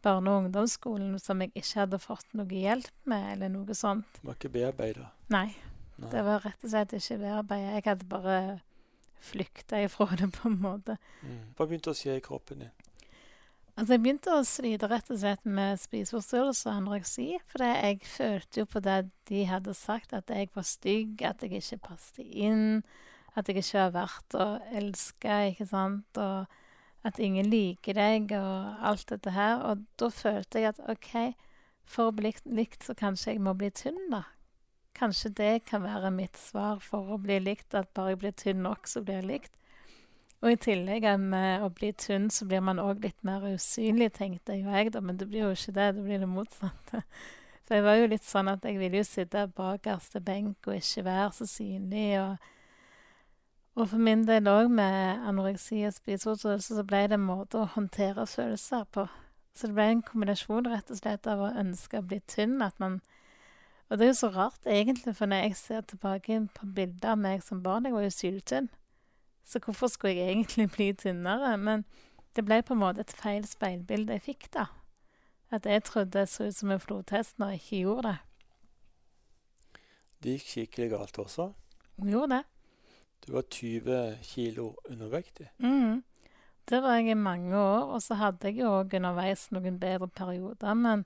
barne- 0.06 0.32
og 0.32 0.46
ungdomsskolen 0.46 1.20
som 1.22 1.41
jeg 1.44 1.51
ikke 1.53 1.84
hadde 1.84 2.00
fått 2.01 2.34
noe 2.38 2.48
hjelp 2.48 2.91
med, 3.10 3.34
eller 3.34 3.51
noe 3.53 3.75
sånt. 3.77 4.20
Det 4.20 4.27
var 4.27 4.39
ikke 4.39 4.53
bearbeida? 4.56 5.10
Nei. 5.34 5.50
Nei. 6.00 6.10
Det 6.12 6.24
var 6.24 6.44
rett 6.46 6.63
og 6.63 6.74
slett 6.74 6.96
ikke 6.96 7.20
bearbeida. 7.24 7.74
Jeg 7.77 7.88
hadde 7.89 8.10
bare 8.12 8.38
flykta 9.20 9.82
ifra 9.84 10.08
det, 10.15 10.32
på 10.36 10.48
en 10.50 10.62
måte. 10.63 10.96
Mm. 11.24 11.41
Hva 11.58 11.68
begynte 11.68 11.91
å 11.91 11.98
skje 11.98 12.20
i 12.20 12.24
kroppen 12.24 12.63
din? 12.63 12.75
Altså, 13.79 13.94
jeg 13.96 14.01
begynte 14.03 14.34
å 14.36 14.44
slite 14.44 14.88
rett 14.91 15.12
og 15.13 15.20
slett 15.22 15.46
med 15.48 15.79
spiseforstyrrelser 15.79 16.72
og 16.72 16.79
anoreksi. 16.82 17.27
For 17.48 17.63
jeg 17.63 18.01
følte 18.03 18.63
jo 18.63 18.68
på 18.68 18.82
det 18.84 18.98
de 19.29 19.44
hadde 19.48 19.75
sagt, 19.77 20.12
at 20.15 20.32
jeg 20.34 20.50
var 20.56 20.68
stygg, 20.68 21.22
at 21.24 21.46
jeg 21.46 21.62
ikke 21.62 21.79
passet 21.88 22.25
inn, 22.27 22.82
at 23.39 23.48
jeg 23.48 23.62
ikke 23.62 23.86
var 23.86 23.94
verdt 24.01 24.36
å 24.36 24.48
elske, 24.75 25.38
ikke 25.53 25.70
sant, 25.70 26.20
og 26.20 26.60
at 27.08 27.20
ingen 27.24 27.48
liker 27.50 27.96
deg, 27.96 28.34
og 28.36 28.82
alt 28.89 29.06
dette 29.12 29.34
her. 29.36 29.62
Og 29.70 29.86
da 30.00 30.10
følte 30.13 30.63
jeg 30.63 30.74
at 30.74 30.82
OK, 30.91 31.13
for 31.89 32.10
å 32.10 32.15
bli 32.15 32.34
likt, 32.46 32.84
så 32.86 32.96
kanskje 32.98 33.34
jeg 33.34 33.44
må 33.44 33.56
bli 33.58 33.72
tynn, 33.74 34.01
da. 34.12 34.25
kanskje 35.00 35.29
det 35.32 35.53
kan 35.70 35.86
være 35.86 36.12
mitt 36.12 36.38
svar 36.38 36.82
for 36.84 37.13
å 37.15 37.18
bli 37.22 37.39
likt, 37.39 37.74
at 37.74 37.88
bare 37.96 38.13
jeg 38.13 38.20
blir 38.20 38.36
tynn 38.36 38.62
nok, 38.65 38.88
så 38.88 39.01
blir 39.01 39.22
jeg 39.22 39.29
likt. 39.29 39.56
Og 40.39 40.53
i 40.53 40.60
tillegg 40.60 41.08
med 41.20 41.63
å 41.63 41.70
bli 41.75 41.91
tynn, 42.00 42.29
så 42.32 42.46
blir 42.48 42.62
man 42.63 42.79
òg 42.79 43.01
litt 43.03 43.18
mer 43.27 43.44
usynlig, 43.48 44.13
tenkte 44.15 44.56
jo 44.56 44.72
jeg, 44.72 44.94
da. 44.94 45.01
Men 45.03 45.18
det 45.20 45.27
blir 45.27 45.48
jo 45.48 45.56
ikke 45.56 45.75
det, 45.75 45.89
det 45.98 46.06
blir 46.06 46.22
det 46.22 46.29
motsatte. 46.32 47.03
For 47.68 47.77
jeg 47.77 47.86
var 47.86 48.00
jo 48.00 48.06
litt 48.10 48.25
sånn 48.25 48.48
at 48.50 48.63
jeg 48.65 48.79
ville 48.79 49.01
jo 49.01 49.08
sitte 49.08 49.44
bakerst 49.56 50.15
benk 50.25 50.68
og 50.68 50.79
ikke 50.79 51.03
være 51.06 51.34
så 51.38 51.46
synlig. 51.50 52.08
og 52.22 52.48
og 53.76 53.90
for 53.90 54.02
min 54.02 54.26
del 54.28 54.48
òg, 54.50 54.70
med 54.72 55.26
anoreksi 55.30 55.84
og 55.88 55.94
spiseforstyrrelse, 55.94 56.76
så 56.76 56.84
ble 56.84 57.04
det 57.08 57.20
en 57.20 57.28
måte 57.28 57.62
å 57.62 57.70
håndtere 57.76 58.26
følelser 58.28 58.88
på. 58.92 59.06
Så 59.56 59.68
det 59.68 59.76
ble 59.78 59.86
en 59.92 60.04
kombinasjon 60.06 60.68
rett 60.72 60.92
og 60.92 61.00
slett 61.00 61.28
av 61.28 61.42
å 61.44 61.54
ønske 61.60 62.00
å 62.00 62.06
bli 62.06 62.20
tynn, 62.28 62.62
at 62.62 62.80
man 62.80 63.02
Og 63.90 63.98
det 63.98 64.06
er 64.06 64.10
jo 64.12 64.18
så 64.20 64.28
rart, 64.30 64.68
egentlig, 64.70 65.16
for 65.18 65.26
når 65.26 65.48
jeg 65.48 65.56
ser 65.58 65.82
tilbake 65.82 66.36
på 66.54 66.68
bilder 66.76 67.10
av 67.10 67.18
meg 67.18 67.42
som 67.42 67.64
barn 67.64 67.86
Jeg 67.86 67.94
var 67.94 68.04
jo 68.06 68.10
syltynn. 68.14 68.68
Så 69.44 69.60
hvorfor 69.60 69.88
skulle 69.88 70.14
jeg 70.14 70.30
egentlig 70.30 70.70
bli 70.72 70.94
tynnere? 70.94 71.58
Men 71.58 71.86
det 72.36 72.46
ble 72.46 72.62
på 72.62 72.74
en 72.74 72.80
måte 72.84 73.02
et 73.02 73.12
feil 73.12 73.48
speilbilde 73.48 74.14
jeg 74.14 74.22
fikk, 74.22 74.52
da. 74.54 74.68
At 75.50 75.66
jeg 75.66 75.84
trodde 75.84 76.20
det 76.20 76.30
så 76.30 76.44
ut 76.44 76.56
som 76.56 76.72
en 76.72 76.80
flodhest 76.80 77.40
når 77.40 77.56
jeg 77.56 77.62
ikke 77.64 77.82
gjorde 77.82 78.12
det. 78.12 78.18
Det 80.24 80.32
gikk 80.38 80.48
skikkelig 80.54 80.90
galt 80.94 81.20
også? 81.20 81.50
Gjorde 81.98 82.36
det. 82.36 82.44
Du 83.26 83.34
var 83.36 83.48
20 83.52 84.18
kilo 84.26 84.74
undervektig? 84.90 85.50
Mm. 85.58 86.04
Det 86.70 86.82
var 86.82 87.00
jeg 87.00 87.12
i 87.12 87.18
mange 87.18 87.58
år. 87.58 87.96
Og 87.96 88.04
så 88.06 88.18
hadde 88.20 88.52
jeg 88.52 88.68
òg 88.68 88.94
underveis 89.00 89.48
noen 89.56 89.80
bedre 89.82 90.08
perioder. 90.08 90.78
Men 90.78 91.06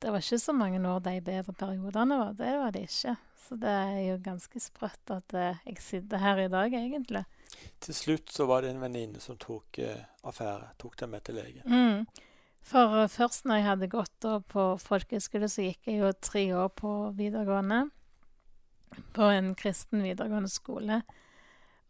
det 0.00 0.12
var 0.12 0.22
ikke 0.22 0.38
så 0.40 0.54
mange 0.56 0.80
år 0.88 1.02
de 1.04 1.18
bedre 1.20 1.52
periodene 1.52 2.18
var. 2.20 2.32
Det 2.38 2.54
var 2.62 2.72
det 2.76 2.86
ikke. 2.88 3.16
Så 3.48 3.58
det 3.58 3.70
er 3.70 4.00
jo 4.06 4.16
ganske 4.22 4.60
sprøtt 4.62 5.10
at 5.10 5.34
eh, 5.34 5.62
jeg 5.66 5.82
sitter 5.82 6.22
her 6.22 6.38
i 6.38 6.50
dag, 6.52 6.72
egentlig. 6.72 7.24
Til 7.82 7.96
slutt 7.96 8.30
så 8.30 8.46
var 8.46 8.62
det 8.62 8.70
en 8.70 8.82
venninne 8.84 9.20
som 9.20 9.38
tok 9.40 9.80
eh, 9.82 10.04
affære. 10.22 10.70
Tok 10.78 10.98
deg 11.00 11.10
med 11.10 11.24
til 11.26 11.40
legen. 11.40 11.64
Mm. 11.66 12.26
For 12.70 12.94
uh, 12.94 13.08
først 13.10 13.48
når 13.48 13.58
jeg 13.58 13.66
hadde 13.66 13.90
gått 13.90 14.28
på 14.52 14.66
folkehøyskole, 14.84 15.48
så 15.50 15.64
gikk 15.64 15.88
jeg 15.88 16.02
jo 16.02 16.12
tre 16.20 16.44
år 16.62 16.68
på 16.78 16.92
videregående. 17.18 17.86
På 19.16 19.30
en 19.32 19.54
kristen 19.58 20.04
videregående 20.04 20.52
skole. 20.52 21.00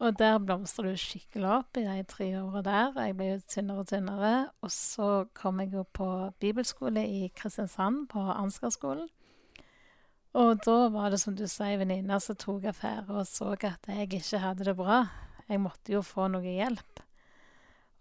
Og 0.01 0.17
der 0.17 0.39
blomstrer 0.41 0.89
det 0.89 1.01
skikkelig 1.03 1.49
opp 1.59 1.77
i 1.77 1.85
de 1.85 2.03
tre 2.09 2.31
åra 2.41 2.63
der. 2.65 3.01
Jeg 3.05 3.17
ble 3.19 3.27
jo 3.35 3.41
tynnere 3.53 3.83
og 3.83 3.89
tynnere. 3.91 4.35
Og 4.65 4.73
så 4.73 5.09
kom 5.37 5.61
jeg 5.61 5.75
jo 5.77 5.85
på 5.93 6.09
bibelskole 6.41 7.05
i 7.05 7.29
Kristiansand, 7.37 8.07
på 8.09 8.23
Ansgarskolen. 8.33 9.11
Og 10.41 10.63
da 10.65 10.89
var 10.95 11.11
det 11.11 11.19
som 11.21 11.35
du 11.37 11.45
sier, 11.51 11.77
venninna 11.81 12.21
som 12.23 12.39
tok 12.39 12.69
affære 12.71 13.11
og 13.11 13.27
så 13.27 13.51
at 13.59 13.89
jeg 13.91 14.09
ikke 14.15 14.39
hadde 14.39 14.65
det 14.69 14.77
bra. 14.79 15.03
Jeg 15.51 15.61
måtte 15.61 15.93
jo 15.93 16.03
få 16.07 16.29
noe 16.31 16.47
hjelp. 16.47 17.03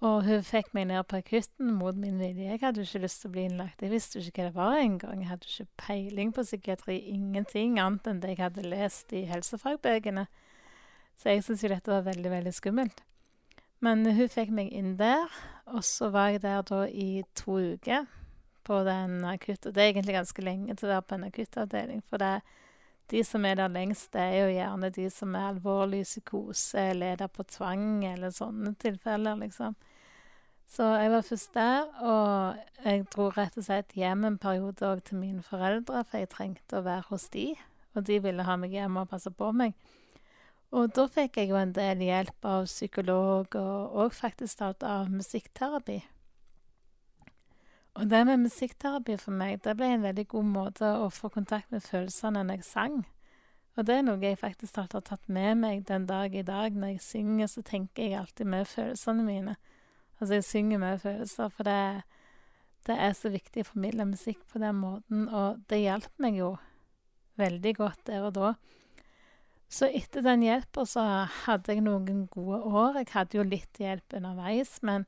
Og 0.05 0.21
hun 0.23 0.43
fikk 0.45 0.69
meg 0.77 0.85
ned 0.87 1.03
på 1.09 1.17
akutten 1.19 1.73
mot 1.75 1.97
min 1.97 2.21
vilje. 2.21 2.45
Jeg 2.47 2.61
hadde 2.61 2.79
jo 2.79 2.87
ikke 2.87 3.01
lyst 3.03 3.23
til 3.23 3.31
å 3.31 3.33
bli 3.33 3.47
innlagt. 3.49 3.81
Jeg 3.83 3.91
visste 3.91 4.19
jo 4.19 4.29
ikke 4.29 4.45
hva 4.45 4.51
det 4.51 4.55
var 4.55 4.83
engang. 4.85 5.23
Jeg 5.23 5.31
hadde 5.33 5.49
ikke 5.49 5.81
peiling 5.81 6.31
på 6.31 6.45
psykiatri. 6.45 6.99
Ingenting 7.11 7.79
annet 7.81 8.07
enn 8.07 8.21
det 8.23 8.31
jeg 8.31 8.43
hadde 8.45 8.69
lest 8.69 9.11
i 9.11 9.25
helsefagbøkene. 9.27 10.29
Så 11.19 11.33
jeg 11.33 11.43
syntes 11.43 11.65
jo 11.65 11.71
dette 11.73 11.91
var 11.91 12.05
veldig, 12.07 12.31
veldig 12.31 12.53
skummelt. 12.55 13.03
Men 13.83 14.03
hun 14.07 14.31
fikk 14.31 14.51
meg 14.55 14.71
inn 14.75 14.95
der, 14.99 15.27
og 15.71 15.83
så 15.87 16.09
var 16.13 16.33
jeg 16.33 16.43
der 16.43 16.63
da 16.67 16.85
i 16.87 17.23
to 17.35 17.57
uker 17.75 18.07
på 18.67 18.79
den 18.87 19.23
akutte. 19.27 19.73
Det 19.73 19.83
er 19.83 19.91
egentlig 19.91 20.15
ganske 20.15 20.43
lenge 20.43 20.75
til 20.75 20.87
å 20.87 20.93
være 20.93 21.07
på 21.07 21.17
en 21.17 21.27
akuttavdeling, 21.27 22.01
for 22.07 22.21
det, 22.21 22.39
de 23.09 23.23
som 23.25 23.45
er 23.47 23.57
der 23.57 23.71
lengst, 23.73 24.11
det 24.13 24.21
er 24.21 24.35
jo 24.37 24.49
gjerne 24.53 24.91
de 24.95 25.07
som 25.11 25.35
er 25.35 25.47
alvorlig 25.49 26.03
psykose, 26.05 26.83
leder 26.93 27.31
på 27.33 27.45
tvang 27.49 28.03
eller 28.05 28.35
sånne 28.35 28.75
tilfeller, 28.79 29.39
liksom. 29.41 29.75
Så 30.69 30.85
jeg 31.01 31.09
var 31.09 31.25
først 31.25 31.55
der, 31.55 31.87
og 32.05 32.83
jeg 32.85 33.07
dro 33.09 33.31
rett 33.33 33.57
og 33.57 33.65
slett 33.65 33.95
hjem 33.97 34.27
en 34.27 34.37
periode 34.37 34.91
til 35.07 35.17
mine 35.17 35.41
foreldre, 35.41 36.03
for 36.05 36.21
jeg 36.21 36.29
trengte 36.29 36.77
å 36.77 36.85
være 36.85 37.07
hos 37.09 37.25
de, 37.33 37.47
og 37.97 38.05
de 38.05 38.19
ville 38.21 38.45
ha 38.45 38.59
meg 38.61 38.75
hjemme 38.77 39.01
og 39.01 39.09
passe 39.09 39.33
på 39.33 39.49
meg. 39.55 39.73
Og 40.69 40.91
da 40.93 41.07
fikk 41.09 41.39
jeg 41.39 41.49
jo 41.49 41.57
en 41.57 41.73
del 41.73 42.03
hjelp 42.05 42.45
av 42.45 42.67
psykolog, 42.69 43.55
og 43.57 44.01
òg 44.03 44.13
faktisk 44.13 44.61
av, 44.61 44.75
av 44.85 45.09
musikkterapi. 45.09 45.97
Og 47.99 48.05
det 48.09 48.19
med 48.29 48.45
musikkterapi 48.45 49.15
for 49.19 49.35
meg, 49.35 49.63
det 49.65 49.73
ble 49.79 49.89
en 49.95 50.05
veldig 50.05 50.27
god 50.29 50.51
måte 50.51 50.91
å 51.01 51.09
få 51.11 51.31
kontakt 51.33 51.71
med 51.73 51.83
følelsene 51.83 52.45
når 52.45 52.61
jeg 52.61 52.67
sang. 52.69 53.01
Og 53.79 53.87
det 53.87 53.95
er 53.95 54.05
noe 54.05 54.21
jeg 54.21 54.37
faktisk 54.39 54.77
har 54.77 54.87
tatt 54.91 55.25
med 55.31 55.57
meg 55.59 55.83
den 55.87 56.05
dag 56.07 56.33
i 56.35 56.45
dag. 56.45 56.75
Når 56.75 56.93
jeg 56.93 57.03
synger, 57.05 57.49
så 57.49 57.63
tenker 57.65 58.05
jeg 58.05 58.19
alltid 58.19 58.49
med 58.51 58.69
følelsene 58.69 59.25
mine. 59.25 59.57
Altså, 60.19 60.33
jeg 60.35 60.47
synger 60.47 60.81
med 60.81 61.01
følelser, 61.01 61.51
for 61.55 61.63
det, 61.67 62.03
det 62.87 62.97
er 62.99 63.13
så 63.15 63.31
viktig 63.31 63.63
å 63.63 63.69
formidle 63.71 64.07
musikk 64.09 64.41
på 64.51 64.59
den 64.61 64.75
måten, 64.81 65.29
og 65.31 65.61
det 65.71 65.79
hjalp 65.81 66.11
meg 66.19 66.39
jo 66.41 66.49
veldig 67.39 67.73
godt 67.77 68.03
der 68.09 68.27
og 68.27 68.35
da. 68.35 68.53
Så 69.69 69.85
etter 69.93 70.25
den 70.25 70.41
hjelpa 70.41 70.83
så 70.89 71.03
hadde 71.45 71.75
jeg 71.75 71.85
noen 71.85 72.23
gode 72.33 72.57
år. 72.65 72.97
Jeg 73.03 73.11
hadde 73.13 73.37
jo 73.37 73.45
litt 73.45 73.77
hjelp 73.77 74.17
underveis, 74.17 74.79
men 74.81 75.05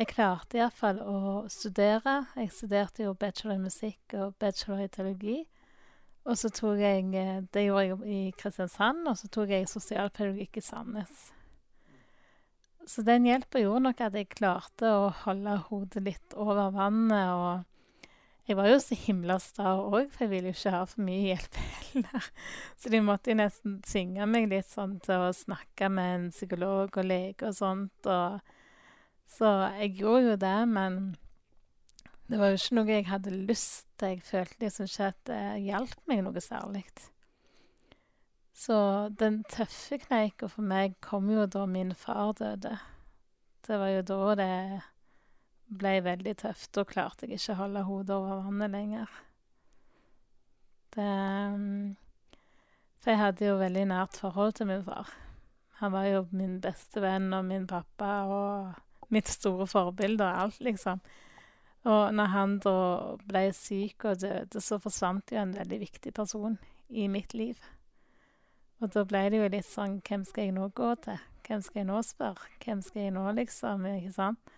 jeg 0.00 0.10
klarte 0.10 0.58
iallfall 0.58 0.98
å 1.04 1.20
studere. 1.52 2.24
Jeg 2.34 2.50
studerte 2.56 3.06
jo 3.06 3.14
bachelor 3.14 3.60
i 3.60 3.64
musikk 3.68 4.16
og 4.18 4.34
bachelor 4.42 4.82
i 4.82 4.90
teologi. 4.90 5.38
Og 6.26 6.36
så 6.36 6.50
tok 6.52 6.82
jeg 6.82 7.06
eh, 7.16 7.36
Det 7.52 7.62
gjorde 7.64 7.84
jeg 7.86 8.00
i 8.04 8.32
Kristiansand, 8.36 9.06
og 9.08 9.16
så 9.16 9.30
tok 9.32 9.54
jeg 9.54 9.70
sosialpedagogikk 9.70 10.58
i 10.58 10.64
Sandnes. 10.64 11.30
Så 12.90 13.04
den 13.06 13.28
hjelpa 13.28 13.62
gjorde 13.62 13.84
nok 13.86 14.02
at 14.02 14.16
jeg 14.18 14.32
klarte 14.32 14.90
å 14.90 15.10
holde 15.22 15.56
hodet 15.68 16.02
litt 16.02 16.34
over 16.34 16.72
vannet 16.74 17.30
og 17.30 17.69
jeg 18.50 18.56
var 18.58 18.66
jo 18.66 18.78
så 18.82 18.96
himla 18.98 19.36
sta 19.38 19.76
òg, 19.78 20.08
for 20.10 20.24
jeg 20.24 20.30
ville 20.32 20.50
jo 20.50 20.56
ikke 20.56 20.72
ha 20.74 20.80
for 20.90 21.04
mye 21.06 21.28
hjelp 21.28 21.58
heller. 21.60 22.24
Så 22.74 22.90
de 22.90 23.00
måtte 23.06 23.30
jo 23.30 23.36
nesten 23.38 23.76
tvinge 23.86 24.26
meg 24.26 24.48
litt 24.50 24.66
sånn 24.66 24.96
til 25.04 25.28
å 25.28 25.34
snakke 25.36 25.86
med 25.92 26.14
en 26.16 26.24
psykolog 26.34 26.98
og 26.98 27.06
lege 27.06 27.46
og 27.46 27.54
sånt. 27.54 28.10
Og 28.10 28.40
så 29.30 29.52
jeg 29.78 30.00
gjorde 30.00 30.32
jo 30.32 30.36
det, 30.42 30.56
men 30.72 30.98
det 32.26 32.42
var 32.42 32.50
jo 32.50 32.58
ikke 32.58 32.78
noe 32.80 32.90
jeg 32.90 33.08
hadde 33.12 33.38
lyst 33.38 33.86
til. 34.02 34.16
Jeg 34.16 34.26
følte 34.26 34.66
liksom 34.66 34.90
ikke 34.90 35.08
at 35.12 35.22
det 35.30 35.40
hjalp 35.68 36.04
meg 36.10 36.26
noe 36.26 36.42
særlig. 36.42 36.84
Så 38.60 38.76
den 39.22 39.44
tøffe 39.46 40.00
kneika 40.02 40.50
for 40.50 40.66
meg 40.66 40.98
kom 41.06 41.30
jo 41.30 41.46
da 41.46 41.68
min 41.70 41.94
far 41.94 42.34
døde. 42.42 42.74
Det 43.62 43.78
var 43.78 43.94
jo 43.94 44.02
da 44.10 44.34
det 44.42 44.54
ble 45.70 45.96
veldig 46.04 46.34
tøft. 46.42 46.72
Da 46.74 46.84
klarte 46.88 47.26
jeg 47.26 47.38
ikke 47.38 47.54
å 47.54 47.60
holde 47.62 47.86
hodet 47.86 48.16
over 48.16 48.44
vannet 48.46 48.74
lenger. 48.74 49.18
Det 50.94 51.08
For 53.00 53.14
jeg 53.14 53.20
hadde 53.20 53.46
jo 53.46 53.58
veldig 53.60 53.86
nært 53.88 54.18
forhold 54.20 54.58
til 54.58 54.68
min 54.68 54.84
far. 54.84 55.08
Han 55.80 55.92
var 55.94 56.04
jo 56.10 56.26
min 56.36 56.58
beste 56.60 57.00
venn 57.00 57.30
og 57.32 57.46
min 57.48 57.66
pappa 57.70 58.10
og 58.28 59.12
mitt 59.14 59.30
store 59.32 59.66
forbilde 59.70 60.26
og 60.26 60.42
alt, 60.42 60.60
liksom. 60.60 61.00
Og 61.88 62.12
når 62.12 62.28
han 62.34 62.58
da 62.60 62.74
ble 63.24 63.46
syk 63.56 64.04
og 64.10 64.20
døde, 64.20 64.60
så 64.60 64.76
forsvant 64.78 65.32
jo 65.32 65.40
en 65.40 65.56
veldig 65.56 65.78
viktig 65.80 66.12
person 66.12 66.58
i 66.90 67.06
mitt 67.08 67.32
liv. 67.32 67.56
Og 68.80 68.92
da 68.92 69.06
ble 69.08 69.24
det 69.32 69.40
jo 69.40 69.48
litt 69.52 69.68
sånn 69.68 69.98
Hvem 70.04 70.22
skal 70.28 70.46
jeg 70.46 70.56
nå 70.56 70.68
gå 70.76 70.92
til? 71.04 71.18
Hvem 71.46 71.64
skal 71.64 71.80
jeg 71.80 71.88
nå 71.88 72.02
spørre? 72.04 72.52
Hvem 72.64 72.82
skal 72.84 73.02
jeg 73.06 73.14
nå, 73.16 73.24
liksom? 73.36 73.88
Ikke 73.96 74.12
sant? 74.14 74.52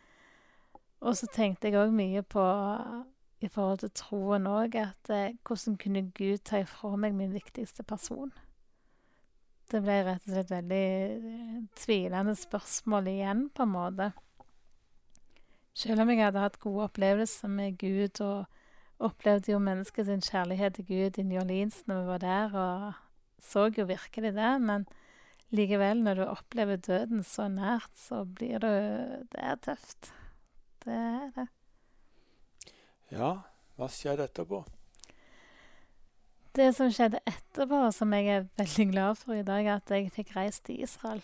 Og 1.03 1.17
så 1.19 1.27
tenkte 1.35 1.69
jeg 1.69 1.81
òg 1.81 1.91
mye 1.95 2.23
på, 2.23 2.43
i 3.43 3.51
forhold 3.51 3.83
til 3.83 3.91
troen 3.99 4.47
òg, 4.47 4.77
at 4.79 5.11
eh, 5.11 5.35
hvordan 5.43 5.77
kunne 5.83 6.05
Gud 6.15 6.45
ta 6.47 6.63
ifra 6.63 6.95
meg 6.95 7.17
min 7.19 7.35
viktigste 7.35 7.83
person? 7.83 8.31
Det 9.73 9.81
ble 9.83 9.97
rett 10.07 10.29
og 10.29 10.35
slett 10.37 10.53
veldig 10.53 10.87
eh, 10.87 11.59
tvilende 11.81 12.37
spørsmål 12.39 13.11
igjen, 13.11 13.49
på 13.51 13.67
en 13.67 13.75
måte. 13.75 14.13
Selv 15.75 16.05
om 16.05 16.13
jeg 16.13 16.23
hadde 16.23 16.45
hatt 16.45 16.61
gode 16.63 16.87
opplevelser 16.87 17.51
med 17.51 17.81
Gud, 17.83 18.23
og 18.23 18.47
opplevde 19.03 19.57
jo 19.57 19.59
mennesket 19.59 20.07
sin 20.07 20.23
kjærlighet 20.23 20.79
til 20.79 20.87
Gud 20.87 21.19
i 21.19 21.27
New 21.27 21.43
Orleans 21.43 21.83
når 21.89 21.99
vi 21.99 22.11
var 22.13 22.23
der, 22.23 22.55
og 22.55 23.43
så 23.43 23.67
jo 23.75 23.89
virkelig 23.91 24.37
det, 24.37 24.55
men 24.63 24.87
likevel, 25.51 26.05
når 26.05 26.21
du 26.21 26.27
opplever 26.29 26.79
døden 26.79 27.27
så 27.27 27.51
nært, 27.51 27.91
så 27.99 28.23
blir 28.23 28.63
det 28.63 28.77
Det 29.33 29.43
er 29.43 29.59
tøft. 29.67 30.13
Det 30.85 30.95
er 30.95 31.29
det. 31.37 31.49
Ja, 33.13 33.33
hva 33.77 33.89
skjedde 33.93 34.27
etterpå? 34.27 34.63
Det 36.57 36.69
som 36.77 36.91
skjedde 36.93 37.21
etterpå, 37.29 37.87
som 37.97 38.13
jeg 38.13 38.29
er 38.29 38.49
veldig 38.61 38.87
glad 38.91 39.21
for 39.21 39.37
i 39.37 39.45
dag, 39.47 39.67
er 39.67 39.79
at 39.79 39.93
jeg 39.95 40.11
fikk 40.13 40.35
reist 40.37 40.67
til 40.67 40.83
Israel. 40.85 41.23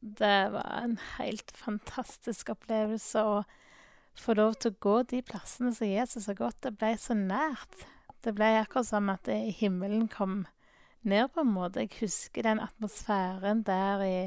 Det 0.00 0.36
var 0.54 0.84
en 0.84 0.98
helt 1.16 1.50
fantastisk 1.56 2.52
opplevelse 2.54 3.24
å 3.24 3.42
få 4.18 4.36
lov 4.38 4.54
til 4.56 4.72
å 4.72 4.80
gå 4.84 4.94
de 5.10 5.20
plassene 5.26 5.72
som 5.74 5.90
Jesus 5.90 6.28
har 6.30 6.38
gått. 6.38 6.62
Det 6.62 6.72
ble 6.78 6.94
så 7.00 7.16
nært. 7.18 7.84
Det 8.24 8.32
ble 8.34 8.54
akkurat 8.60 8.88
som 8.88 9.10
at 9.12 9.28
himmelen 9.58 10.08
kom 10.10 10.46
ned, 11.02 11.28
på 11.34 11.42
en 11.44 11.52
måte. 11.52 11.84
Jeg 11.84 11.98
husker 12.00 12.46
den 12.46 12.62
atmosfæren 12.62 13.62
der 13.66 14.04
i, 14.06 14.18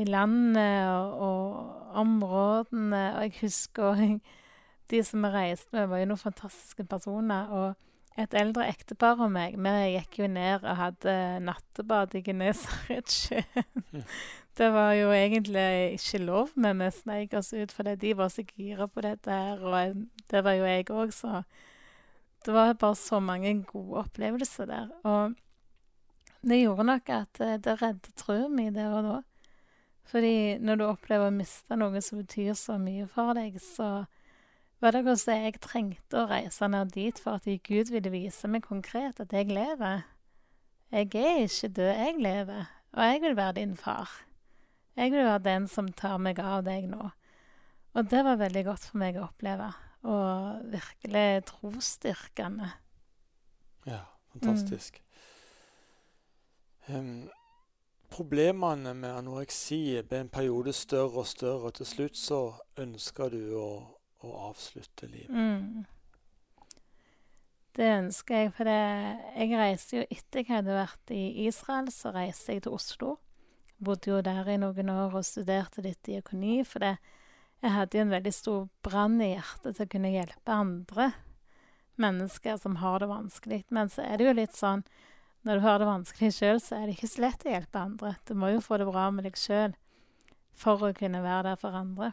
i 0.00 0.06
landet 0.08 0.88
og, 0.88 1.20
og 1.26 2.00
områdene. 2.02 3.04
Og 3.16 3.26
jeg 3.28 3.36
husker 3.42 3.92
òg 3.92 4.20
de 4.90 5.04
som 5.06 5.22
vi 5.22 5.30
reiste 5.30 5.70
med, 5.76 5.86
var 5.90 6.02
jo 6.02 6.10
noen 6.10 6.24
fantastiske 6.24 6.84
personer. 6.90 7.52
Og 7.54 8.20
et 8.20 8.34
eldre 8.36 8.66
ektepar 8.68 9.20
og 9.22 9.30
meg, 9.32 9.56
vi 9.60 9.94
gikk 9.94 10.20
jo 10.22 10.28
ned 10.30 10.64
og 10.66 10.78
hadde 10.80 11.14
nattebad 11.46 12.16
i 12.18 12.24
Genesaretsjøen. 12.26 14.04
Det 14.58 14.66
var 14.74 14.92
jo 14.98 15.12
egentlig 15.14 15.94
ikke 15.94 16.18
lov, 16.20 16.50
men 16.58 16.82
vi 16.82 16.88
sneik 16.92 17.36
oss 17.38 17.52
ut 17.54 17.70
fordi 17.72 17.94
de 18.02 18.10
var 18.18 18.32
så 18.34 18.42
gira 18.44 18.88
på 18.90 19.00
dette 19.06 19.30
her, 19.30 19.62
og 19.62 20.02
det 20.28 20.42
var 20.44 20.56
jo 20.58 20.66
jeg 20.66 20.88
òg, 20.90 21.12
så 21.14 21.42
det 22.44 22.52
var 22.52 22.74
bare 22.74 22.98
så 22.98 23.20
mange 23.24 23.54
gode 23.64 24.02
opplevelser 24.02 24.68
der. 24.68 24.90
Og 25.06 25.38
det 26.42 26.60
gjorde 26.60 26.84
nok 26.90 27.08
at 27.14 27.40
det 27.64 27.76
reddet 27.80 28.12
troen 28.20 28.52
min 28.58 28.74
der 28.74 28.92
og 28.98 29.06
da. 29.06 29.16
Fordi 30.10 30.58
når 30.58 30.80
du 30.80 30.86
opplever 30.88 31.30
å 31.30 31.34
miste 31.34 31.76
noe 31.78 32.00
som 32.02 32.18
betyr 32.18 32.56
så 32.58 32.76
mye 32.82 33.06
for 33.10 33.36
deg, 33.38 33.60
så 33.62 34.06
var 34.82 34.96
det 34.96 35.04
hvordan 35.06 35.44
jeg 35.44 35.60
trengte 35.62 36.22
å 36.22 36.28
reise 36.30 36.66
ned 36.72 36.90
dit 36.96 37.20
for 37.20 37.38
at 37.38 37.46
Gud 37.66 37.92
ville 37.92 38.12
vise 38.12 38.48
meg 38.50 38.64
konkret 38.66 39.20
at 39.22 39.34
jeg 39.36 39.52
lever. 39.52 40.02
Jeg 40.90 41.12
er 41.14 41.44
ikke 41.44 41.70
død, 41.76 41.92
jeg 41.94 42.16
lever, 42.18 42.70
og 42.96 43.06
jeg 43.06 43.22
vil 43.22 43.36
være 43.38 43.58
din 43.60 43.76
far. 43.78 44.10
Jeg 44.98 45.12
vil 45.12 45.22
være 45.22 45.44
den 45.44 45.68
som 45.70 45.92
tar 45.94 46.18
meg 46.18 46.40
av 46.42 46.64
deg 46.66 46.88
nå. 46.90 47.10
Og 47.94 48.10
det 48.10 48.24
var 48.26 48.40
veldig 48.40 48.64
godt 48.66 48.88
for 48.90 49.02
meg 49.02 49.18
å 49.18 49.28
oppleve, 49.28 49.68
og 50.10 50.64
virkelig 50.72 51.44
trosstyrkende. 51.50 52.72
Ja, 53.86 54.02
fantastisk. 54.32 54.98
Mm. 56.88 56.96
Um, 56.96 57.39
problemene 58.10 58.92
med 58.94 59.14
anoreksi 59.14 60.00
ble 60.02 60.24
en 60.24 60.32
periode 60.32 60.72
større 60.76 61.22
og 61.22 61.30
større, 61.30 61.70
og 61.70 61.78
til 61.78 61.86
slutt 61.86 62.18
så 62.18 62.42
ønska 62.80 63.30
du 63.32 63.42
å 63.58 63.70
å 64.26 64.34
avslutte 64.50 65.08
livet? 65.08 65.32
Mm. 65.32 65.86
Det 67.76 67.86
ønsker 67.94 68.42
jeg, 68.42 68.52
for 68.56 68.68
det, 68.68 68.80
jeg 69.38 69.56
reiste 69.56 70.00
jo 70.00 70.04
etter 70.10 70.42
jeg 70.42 70.50
hadde 70.50 70.76
vært 70.76 71.12
i 71.14 71.46
Israel, 71.46 71.88
så 71.94 72.12
reiste 72.14 72.56
jeg 72.56 72.64
til 72.66 72.76
Oslo. 72.76 73.14
Bodde 73.80 74.10
jo 74.10 74.20
der 74.24 74.48
i 74.50 74.58
noen 74.60 74.92
år 74.92 75.16
og 75.20 75.24
studerte 75.24 75.84
litt 75.84 76.02
diakoni, 76.04 76.60
for 76.68 76.84
det, 76.84 76.96
jeg 77.60 77.76
hadde 77.76 77.96
jo 77.96 78.04
en 78.04 78.14
veldig 78.16 78.32
stor 78.34 78.66
brann 78.84 79.20
i 79.22 79.34
hjertet 79.34 79.76
til 79.76 79.86
å 79.86 79.92
kunne 79.94 80.12
hjelpe 80.12 80.56
andre 80.56 81.10
mennesker 82.00 82.56
som 82.60 82.78
har 82.80 83.00
det 83.02 83.10
vanskelig. 83.10 83.62
Men 83.72 83.92
så 83.92 84.04
er 84.04 84.18
det 84.18 84.28
jo 84.28 84.36
litt 84.36 84.56
sånn 84.56 84.84
når 85.46 85.56
du 85.56 85.64
har 85.64 85.78
det 85.80 85.88
vanskelig 85.88 86.32
sjøl, 86.36 86.58
så 86.60 86.76
er 86.76 86.86
det 86.86 86.96
ikke 86.98 87.08
så 87.08 87.22
lett 87.24 87.46
å 87.46 87.52
hjelpe 87.54 87.80
andre. 87.80 88.14
Du 88.28 88.34
må 88.36 88.50
jo 88.52 88.64
få 88.64 88.76
det 88.80 88.88
bra 88.90 89.06
med 89.14 89.24
deg 89.24 89.38
sjøl 89.40 89.76
for 90.60 90.84
å 90.84 90.92
kunne 90.96 91.22
være 91.24 91.52
der 91.52 91.60
for 91.60 91.76
andre. 91.76 92.12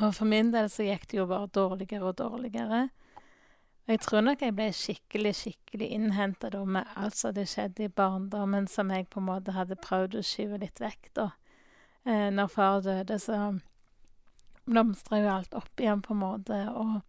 Og 0.00 0.12
for 0.16 0.28
min 0.28 0.52
del 0.54 0.70
så 0.72 0.86
gikk 0.86 1.08
det 1.10 1.18
jo 1.18 1.28
bare 1.28 1.50
dårligere 1.52 2.12
og 2.12 2.18
dårligere. 2.20 2.86
Og 3.82 3.90
jeg 3.90 4.00
tror 4.04 4.22
nok 4.22 4.42
jeg 4.44 4.54
ble 4.54 4.68
skikkelig, 4.78 5.32
skikkelig 5.34 5.88
innhenta 5.96 6.52
med 6.64 6.86
alt 6.94 7.18
som 7.18 7.32
hadde 7.32 7.48
skjedd 7.50 7.80
i 7.82 7.90
barndommen, 7.90 8.68
som 8.70 8.92
jeg 8.94 9.08
på 9.10 9.20
en 9.20 9.26
måte 9.26 9.56
hadde 9.56 9.80
prøvd 9.82 10.20
å 10.20 10.24
skyve 10.24 10.60
litt 10.62 10.78
vekk, 10.80 11.10
da. 11.18 11.28
Eh, 12.06 12.28
når 12.30 12.50
far 12.50 12.80
døde, 12.86 13.18
så 13.18 13.40
blomstra 14.70 15.18
jo 15.18 15.32
alt 15.32 15.58
opp 15.58 15.82
igjen, 15.82 16.02
på 16.02 16.14
en 16.14 16.22
måte, 16.22 16.60
og 16.70 17.00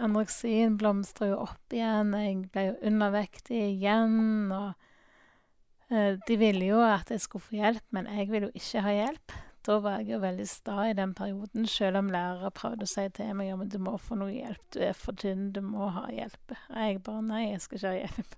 anoreksien 0.00 0.78
blomstra 0.80 1.30
jo 1.30 1.42
opp 1.44 1.76
igjen, 1.76 2.14
jeg 2.16 2.38
ble 2.54 2.66
jo 2.70 2.78
undervektig 2.90 3.60
igjen, 3.74 4.50
og 4.54 5.92
eh, 5.92 6.16
de 6.26 6.40
ville 6.40 6.72
jo 6.72 6.80
at 6.86 7.12
jeg 7.12 7.22
skulle 7.24 7.46
få 7.46 7.60
hjelp, 7.60 7.86
men 7.96 8.10
jeg 8.10 8.30
ville 8.32 8.50
jo 8.50 8.62
ikke 8.62 8.84
ha 8.88 8.96
hjelp 9.02 9.38
da 9.66 9.76
var 9.84 10.00
jeg 10.00 10.14
jo 10.14 10.20
veldig 10.22 10.46
sta 10.48 10.86
i 10.88 10.96
den 10.96 11.12
perioden, 11.16 11.66
selv 11.68 12.00
om 12.00 12.10
lærere 12.12 12.52
prøvde 12.56 12.86
å 12.86 12.90
si 12.90 13.04
til 13.16 13.34
meg 13.36 13.50
ja, 13.50 13.58
men 13.60 13.68
du 13.68 13.76
må 13.82 13.98
få 14.00 14.16
noe 14.16 14.32
hjelp, 14.32 14.62
du 14.72 14.80
er 14.86 14.96
for 14.96 15.16
tynn, 15.20 15.50
du 15.52 15.60
må 15.64 15.90
ha 15.92 16.06
hjelp. 16.14 16.54
Og 16.70 16.80
jeg 16.80 17.00
bare 17.04 17.24
nei, 17.26 17.42
jeg 17.50 17.64
skal 17.64 17.80
ikke 17.80 17.92
ha 17.92 17.98
hjelp. 18.00 18.36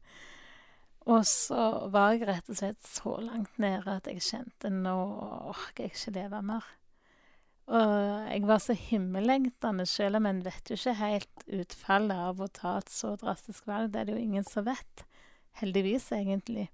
Og 1.12 1.24
så 1.26 1.62
var 1.94 2.12
jeg 2.14 2.28
rett 2.28 2.50
og 2.50 2.58
slett 2.58 2.86
så 2.86 3.16
langt 3.22 3.56
nede 3.62 3.96
at 3.96 4.06
jeg 4.10 4.22
kjente 4.22 4.70
nå 4.70 4.96
orker 5.52 5.86
jeg 5.86 5.94
ikke 5.94 6.16
leve 6.18 6.42
mer. 6.46 6.68
Og 7.70 8.26
jeg 8.26 8.42
var 8.48 8.58
så 8.58 8.74
himmellengtende, 8.74 9.86
selv 9.86 10.18
om 10.18 10.26
en 10.26 10.42
vet 10.44 10.70
jo 10.70 10.76
ikke 10.78 10.96
helt 10.98 11.44
utfallet 11.46 12.24
av 12.30 12.40
å 12.42 12.50
ta 12.50 12.78
et 12.80 12.90
så 12.90 13.14
drastisk 13.20 13.68
valg. 13.70 13.92
Det 13.92 14.00
er 14.00 14.08
det 14.08 14.16
jo 14.16 14.24
ingen 14.24 14.46
som 14.46 14.66
vet. 14.66 15.04
Heldigvis, 15.60 16.08
egentlig. 16.16 16.66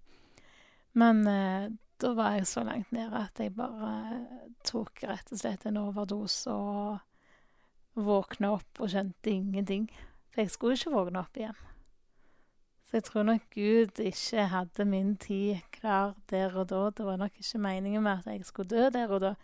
Men 0.97 1.27
eh, 1.29 1.69
da 2.01 2.13
var 2.17 2.39
jeg 2.39 2.49
så 2.49 2.65
langt 2.67 2.93
nede 2.95 3.21
at 3.21 3.41
jeg 3.43 3.55
bare 3.59 4.23
tok 4.67 5.05
rett 5.05 5.33
og 5.35 5.41
slett 5.41 5.67
en 5.69 5.81
overdose 5.83 6.55
og 6.55 7.99
våkna 7.99 8.55
opp 8.57 8.81
og 8.81 8.93
skjønte 8.93 9.33
ingenting. 9.35 9.89
For 10.33 10.45
jeg 10.45 10.55
skulle 10.55 10.79
ikke 10.79 10.95
våkne 10.95 11.23
opp 11.25 11.39
igjen. 11.39 11.65
Så 12.89 12.97
jeg 12.97 13.05
tror 13.05 13.27
nok 13.29 13.43
Gud 13.53 13.99
ikke 14.01 14.47
hadde 14.49 14.85
min 14.89 15.17
tid 15.21 15.59
klar 15.75 16.15
der 16.31 16.55
og 16.57 16.71
da. 16.71 16.87
Det 16.89 17.05
var 17.05 17.19
nok 17.21 17.35
ikke 17.37 17.61
meningen 17.61 18.03
med 18.07 18.23
at 18.23 18.31
jeg 18.33 18.47
skulle 18.49 18.71
dø 18.71 18.89
der 18.95 19.13
og 19.13 19.21
da. 19.27 19.35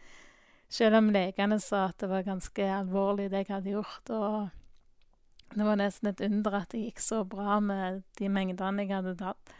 Selv 0.74 0.98
om 0.98 1.12
legene 1.14 1.60
sa 1.62 1.84
at 1.88 2.00
det 2.02 2.08
var 2.10 2.26
ganske 2.26 2.64
alvorlig, 2.80 3.28
det 3.30 3.44
jeg 3.44 3.52
hadde 3.52 3.74
gjort. 3.76 4.10
Og 4.10 5.54
det 5.54 5.66
var 5.68 5.78
nesten 5.78 6.10
et 6.10 6.22
under 6.26 6.56
at 6.58 6.72
det 6.74 6.80
gikk 6.88 7.02
så 7.04 7.20
bra 7.28 7.60
med 7.62 8.02
de 8.18 8.30
mengdene 8.32 8.82
jeg 8.82 8.96
hadde 8.96 9.14
tatt. 9.20 9.54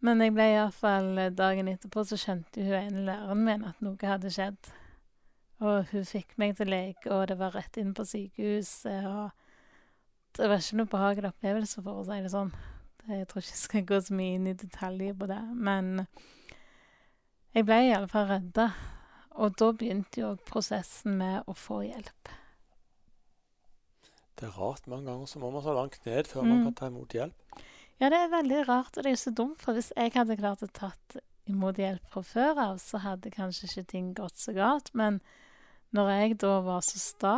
Men 0.00 0.22
jeg 0.22 0.32
ble 0.32 0.46
iallfall 0.52 1.10
fall 1.18 1.34
Dagen 1.36 1.68
etterpå 1.68 2.04
så 2.06 2.16
skjønte 2.20 2.62
hun 2.62 2.76
ene 2.78 3.04
læreren 3.08 3.44
min 3.44 3.66
at 3.66 3.80
noe 3.84 4.12
hadde 4.12 4.32
skjedd. 4.32 4.70
Og 5.58 5.90
hun 5.90 6.06
fikk 6.06 6.36
meg 6.38 6.54
til 6.56 6.70
lege, 6.70 7.10
og 7.10 7.26
det 7.28 7.36
var 7.40 7.56
rett 7.58 7.76
inn 7.80 7.92
på 7.94 8.06
sykehuset, 8.06 9.06
og 9.06 9.30
Det 10.36 10.46
var 10.46 10.60
ikke 10.60 10.76
noe 10.76 10.86
behagelig 10.92 11.28
opplevelse, 11.32 11.82
for 11.82 11.98
å 11.98 12.04
si 12.06 12.18
det 12.22 12.30
sånn. 12.30 12.52
Jeg 13.08 13.26
tror 13.26 13.42
ikke 13.42 13.54
jeg 13.56 13.62
skal 13.64 13.86
gå 13.88 13.98
så 14.04 14.14
mye 14.14 14.34
inn 14.36 14.46
i 14.46 14.52
detaljer 14.54 15.16
på 15.18 15.26
det, 15.26 15.40
men 15.56 16.04
jeg 17.56 17.66
ble 17.66 17.78
iallfall 17.88 18.28
redda. 18.28 18.68
Og 19.38 19.54
da 19.60 19.70
begynte 19.70 20.22
jo 20.22 20.34
prosessen 20.48 21.18
med 21.20 21.46
å 21.46 21.54
få 21.54 21.80
hjelp. 21.86 22.30
Det 24.38 24.46
er 24.46 24.54
rart. 24.58 24.86
Mange 24.90 25.10
ganger 25.10 25.30
så 25.30 25.40
må 25.42 25.50
man 25.54 25.64
så 25.64 25.74
langt 25.74 25.98
ned 26.06 26.30
før 26.30 26.44
mm. 26.44 26.50
man 26.52 26.64
kan 26.68 26.78
ta 26.78 26.90
imot 26.90 27.14
hjelp. 27.14 27.58
Ja, 27.98 28.10
det 28.12 28.18
er 28.18 28.30
veldig 28.30 28.60
rart, 28.68 28.94
og 28.94 29.02
det 29.02 29.10
er 29.10 29.16
jo 29.16 29.24
så 29.24 29.34
dumt, 29.34 29.62
for 29.62 29.74
hvis 29.74 29.90
jeg 29.96 30.14
hadde 30.14 30.38
klart 30.38 30.62
å 30.62 30.70
tatt 30.70 31.18
imot 31.50 31.80
hjelp 31.80 32.04
fra 32.12 32.22
før 32.22 32.60
av, 32.62 32.78
så 32.82 33.00
hadde 33.02 33.32
kanskje 33.34 33.66
ikke 33.66 33.90
ting 33.90 34.12
gått 34.14 34.38
så 34.38 34.54
galt. 34.54 34.92
Men 34.94 35.18
når 35.96 36.12
jeg 36.12 36.38
da 36.44 36.52
var 36.62 36.84
så 36.86 37.00
sta, 37.02 37.36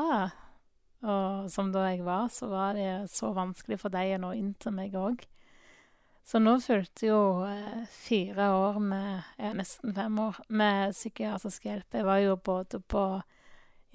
og 1.00 1.48
som 1.52 1.70
da 1.72 1.86
jeg 1.88 2.04
var, 2.04 2.28
så 2.28 2.50
var 2.50 2.76
det 2.76 3.08
så 3.12 3.32
vanskelig 3.36 3.80
for 3.80 3.92
deg 3.94 4.18
å 4.18 4.22
nå 4.26 4.34
inn 4.36 4.52
til 4.60 4.76
meg 4.76 4.96
òg. 5.00 5.24
Så 6.30 6.38
nå 6.38 6.54
fulgte 6.62 7.08
jo 7.08 7.20
eh, 7.42 7.82
fire 7.90 8.52
år 8.54 8.78
med, 8.78 9.22
ja, 9.40 9.50
nesten 9.58 9.94
fem 9.96 10.18
år, 10.22 10.38
med 10.48 10.94
psykiatrisk 10.94 11.66
hjelp. 11.66 11.98
Jeg 11.98 12.06
var 12.06 12.22
jo 12.22 12.36
både 12.36 12.78
på 12.80 13.04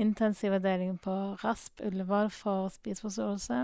intensivavdeling 0.03 0.97
på 0.99 1.15
RASP 1.43 1.85
Ullevål 1.87 2.29
for 2.35 2.67
spiseforstyrrelse 2.75 3.63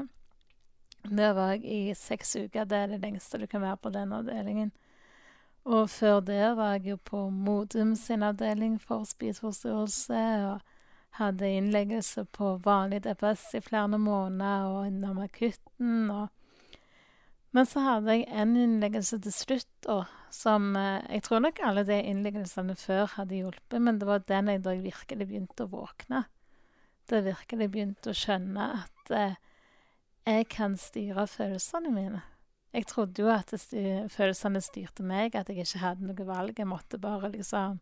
der 1.10 1.34
var 1.34 1.52
jeg 1.52 1.66
i 1.66 1.94
seks 1.94 2.36
uker. 2.36 2.66
Det 2.66 2.78
er 2.78 2.88
det 2.88 3.02
lengste 3.02 3.38
du 3.38 3.48
kan 3.48 3.62
være 3.62 3.78
på 3.78 3.90
den 3.90 4.14
avdelingen. 4.14 4.72
Og 5.66 5.90
før 5.90 6.20
det 6.20 6.58
var 6.58 6.74
jeg 6.74 6.86
jo 6.86 6.98
på 7.06 7.30
Modum 7.30 7.96
sin 7.96 8.24
avdeling 8.24 8.82
for 8.82 9.04
spiseforstyrrelse. 9.04 10.22
Og 10.46 10.60
hadde 11.12 11.50
innleggelse 11.58 12.26
på 12.26 12.56
vanlig 12.64 13.04
DPS 13.04 13.54
i 13.54 13.62
flere 13.62 13.98
måneder 13.98 14.64
og 14.64 14.88
innom 14.88 15.18
akutten. 15.20 16.10
og 16.10 16.28
men 17.52 17.68
så 17.68 17.84
hadde 17.84 18.16
jeg 18.16 18.28
en 18.32 18.56
innleggelse 18.56 19.20
til 19.26 19.34
slutt, 19.36 19.88
og 19.92 20.06
som 20.32 20.76
eh, 20.80 21.04
Jeg 21.18 21.24
tror 21.28 21.42
nok 21.44 21.60
alle 21.68 21.84
de 21.84 21.98
innleggelsene 22.00 22.76
før 22.80 23.10
hadde 23.18 23.42
hjulpet, 23.42 23.82
men 23.82 24.00
det 24.00 24.08
var 24.08 24.24
den 24.28 24.48
jeg 24.48 24.64
da 24.64 24.76
jeg 24.76 24.86
virkelig 24.86 25.28
begynte 25.28 25.68
å 25.68 25.72
våkne. 25.74 26.26
Da 27.10 27.20
jeg 27.20 27.28
virkelig 27.34 27.68
begynte 27.74 28.14
å 28.14 28.18
skjønne 28.18 28.68
at 28.80 29.16
eh, 29.16 29.40
jeg 30.28 30.48
kan 30.54 30.78
styre 30.80 31.28
følelsene 31.28 31.92
mine. 31.92 32.24
Jeg 32.72 32.88
trodde 32.88 33.26
jo 33.26 33.28
at 33.34 33.52
styr, 33.60 34.08
følelsene 34.08 34.62
styrte 34.64 35.04
meg, 35.04 35.36
at 35.36 35.50
jeg 35.52 35.66
ikke 35.66 35.84
hadde 35.84 36.08
noe 36.08 36.28
valg. 36.28 36.56
Jeg 36.56 36.70
måtte 36.72 37.02
bare 37.02 37.34
liksom 37.34 37.82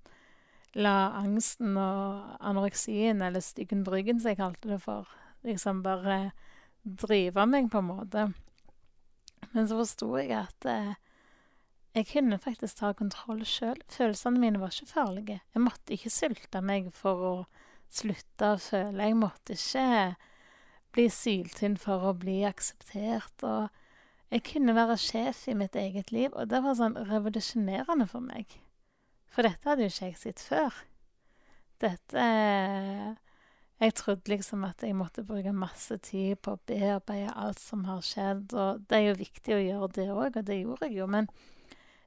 la 0.81 0.97
angsten 1.19 1.77
og 1.77 2.37
anoreksien, 2.41 3.21
eller 3.21 3.45
styggen 3.45 3.83
bryggen, 3.85 4.17
som 4.17 4.33
jeg 4.33 4.41
kalte 4.41 4.73
det 4.73 4.81
for, 4.81 5.09
liksom 5.45 5.83
bare 5.85 6.31
drive 6.81 7.45
meg, 7.45 7.69
på 7.69 7.83
en 7.83 7.89
måte. 7.89 8.29
Men 9.53 9.67
så 9.69 9.79
forsto 9.79 10.09
jeg 10.19 10.33
at 10.37 10.67
eh, 10.69 10.97
jeg 11.97 12.07
kunne 12.11 12.37
faktisk 12.41 12.79
ta 12.79 12.91
kontroll 12.93 13.41
sjøl. 13.47 13.79
Følelsene 13.89 14.41
mine 14.41 14.61
var 14.61 14.73
ikke 14.73 14.91
farlige. 14.91 15.39
Jeg 15.55 15.63
måtte 15.65 15.95
ikke 15.95 16.13
sulte 16.13 16.61
meg 16.61 16.91
for 16.95 17.25
å 17.25 17.33
slutte 17.89 18.53
å 18.53 18.59
føle. 18.61 19.07
Jeg 19.09 19.17
måtte 19.17 19.57
ikke 19.57 19.87
bli 20.93 21.07
syltynn 21.13 21.77
for 21.81 22.05
å 22.09 22.15
bli 22.17 22.43
akseptert. 22.49 23.43
Og 23.43 23.69
Jeg 24.29 24.45
kunne 24.45 24.75
være 24.77 24.99
sjef 25.01 25.47
i 25.49 25.57
mitt 25.57 25.75
eget 25.75 26.11
liv, 26.13 26.29
og 26.37 26.51
det 26.51 26.61
var 26.61 26.75
sånn 26.77 26.99
revolusjonerende 27.09 28.05
for 28.07 28.21
meg. 28.21 28.45
For 29.33 29.45
dette 29.45 29.65
hadde 29.65 29.87
jo 29.87 29.89
ikke 29.89 30.11
jeg 30.11 30.19
sett 30.21 30.43
før. 30.45 30.75
Dette 31.81 32.25
Jeg 33.79 33.93
trodde 33.95 34.27
liksom 34.27 34.65
at 34.67 34.83
jeg 34.83 34.95
måtte 34.97 35.23
bruke 35.23 35.53
masse 35.55 35.95
tid 36.03 36.41
på 36.43 36.55
å 36.55 36.61
bearbeide 36.67 37.31
alt 37.39 37.61
som 37.63 37.85
har 37.87 38.01
skjedd, 38.03 38.51
og 38.51 38.81
det 38.89 38.97
er 38.97 39.05
jo 39.05 39.21
viktig 39.21 39.55
å 39.55 39.61
gjøre 39.63 39.89
det 39.95 40.07
òg, 40.11 40.35
og 40.35 40.45
det 40.49 40.57
gjorde 40.59 40.89
jeg 40.89 40.97
jo, 40.99 41.07
men 41.07 41.29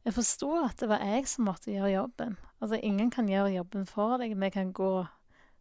jeg 0.04 0.16
forsto 0.18 0.50
at 0.58 0.82
det 0.82 0.90
var 0.90 1.04
jeg 1.06 1.28
som 1.30 1.46
måtte 1.48 1.72
gjøre 1.72 1.94
jobben. 1.94 2.36
Altså, 2.60 2.76
ingen 2.76 3.10
kan 3.10 3.30
gjøre 3.30 3.54
jobben 3.54 3.86
for 3.86 4.18
deg. 4.20 4.34
Vi 4.36 4.50
kan 4.50 4.72
gå 4.74 5.06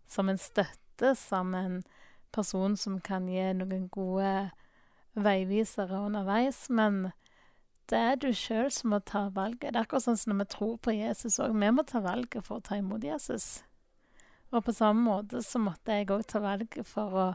som 0.09 0.29
en 0.29 0.41
støtte, 0.41 1.13
som 1.15 1.53
en 1.55 1.81
person 2.33 2.75
som 2.77 2.99
kan 2.99 3.29
gi 3.29 3.47
noen 3.55 3.87
gode 3.93 4.51
veivisere 5.13 5.99
underveis, 6.07 6.65
men 6.69 7.11
det 7.91 7.99
er 7.99 8.19
du 8.19 8.29
sjøl 8.35 8.71
som 8.71 8.93
må 8.95 9.01
ta 9.03 9.27
valget. 9.35 9.71
Det 9.71 9.75
er 9.75 9.83
akkurat 9.83 10.05
sånn 10.07 10.19
som 10.19 10.33
når 10.33 10.45
vi 10.45 10.51
tror 10.55 10.77
på 10.83 10.95
Jesus 10.95 11.39
òg. 11.43 11.55
Vi 11.55 11.71
må 11.75 11.83
ta 11.87 12.01
valget 12.03 12.47
for 12.47 12.59
å 12.59 12.65
ta 12.65 12.79
imot 12.79 13.03
Jesus. 13.03 13.61
Og 14.51 14.65
på 14.67 14.73
samme 14.75 15.03
måte 15.05 15.41
så 15.45 15.61
måtte 15.63 15.95
jeg 15.95 16.09
òg 16.11 16.25
ta 16.27 16.41
valg 16.43 16.75
for 16.87 17.17
å 17.17 17.27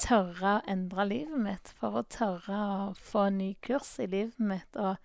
tørre 0.00 0.56
å 0.58 0.64
endre 0.70 1.06
livet 1.06 1.42
mitt. 1.44 1.72
For 1.78 2.00
å 2.00 2.06
tørre 2.10 2.58
å 2.58 2.90
få 2.98 3.28
en 3.28 3.38
ny 3.38 3.52
kurs 3.62 3.92
i 4.02 4.08
livet 4.10 4.40
mitt. 4.42 4.76
Og 4.76 4.96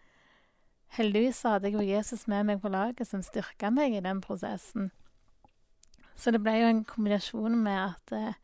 heldigvis 0.98 1.44
hadde 1.46 1.70
jeg 1.70 1.78
jo 1.78 1.86
Jesus 1.86 2.26
med 2.32 2.48
meg 2.50 2.64
på 2.64 2.72
laget, 2.74 3.08
som 3.10 3.24
styrka 3.26 3.70
meg 3.74 3.98
i 3.98 4.04
den 4.06 4.24
prosessen. 4.26 4.90
Så 6.16 6.32
det 6.32 6.42
ble 6.42 6.56
jo 6.62 6.72
en 6.72 6.84
kombinasjon 6.88 7.58
med 7.60 7.82
at 7.82 8.16
eh, 8.16 8.42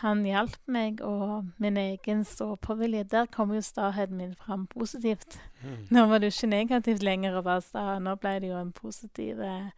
han 0.00 0.24
hjalp 0.26 0.58
meg, 0.66 1.02
og 1.04 1.50
min 1.62 1.76
egen 1.78 2.24
stå-på-vilje. 2.26 3.04
Der 3.12 3.28
kom 3.30 3.52
jo 3.54 3.60
staheten 3.62 4.18
min 4.18 4.34
fram 4.34 4.66
positivt. 4.66 5.38
Mm. 5.62 5.86
Nå 5.94 6.06
var 6.10 6.18
det 6.18 6.32
jo 6.32 6.38
ikke 6.38 6.54
negativt 6.54 7.04
lenger 7.04 7.38
å 7.38 7.44
være 7.46 7.66
sta. 7.68 7.84
Nå 8.02 8.16
ble 8.22 8.38
det 8.42 8.50
jo 8.50 8.58
en 8.58 8.72
positiv 8.74 9.42
eh, 9.44 9.70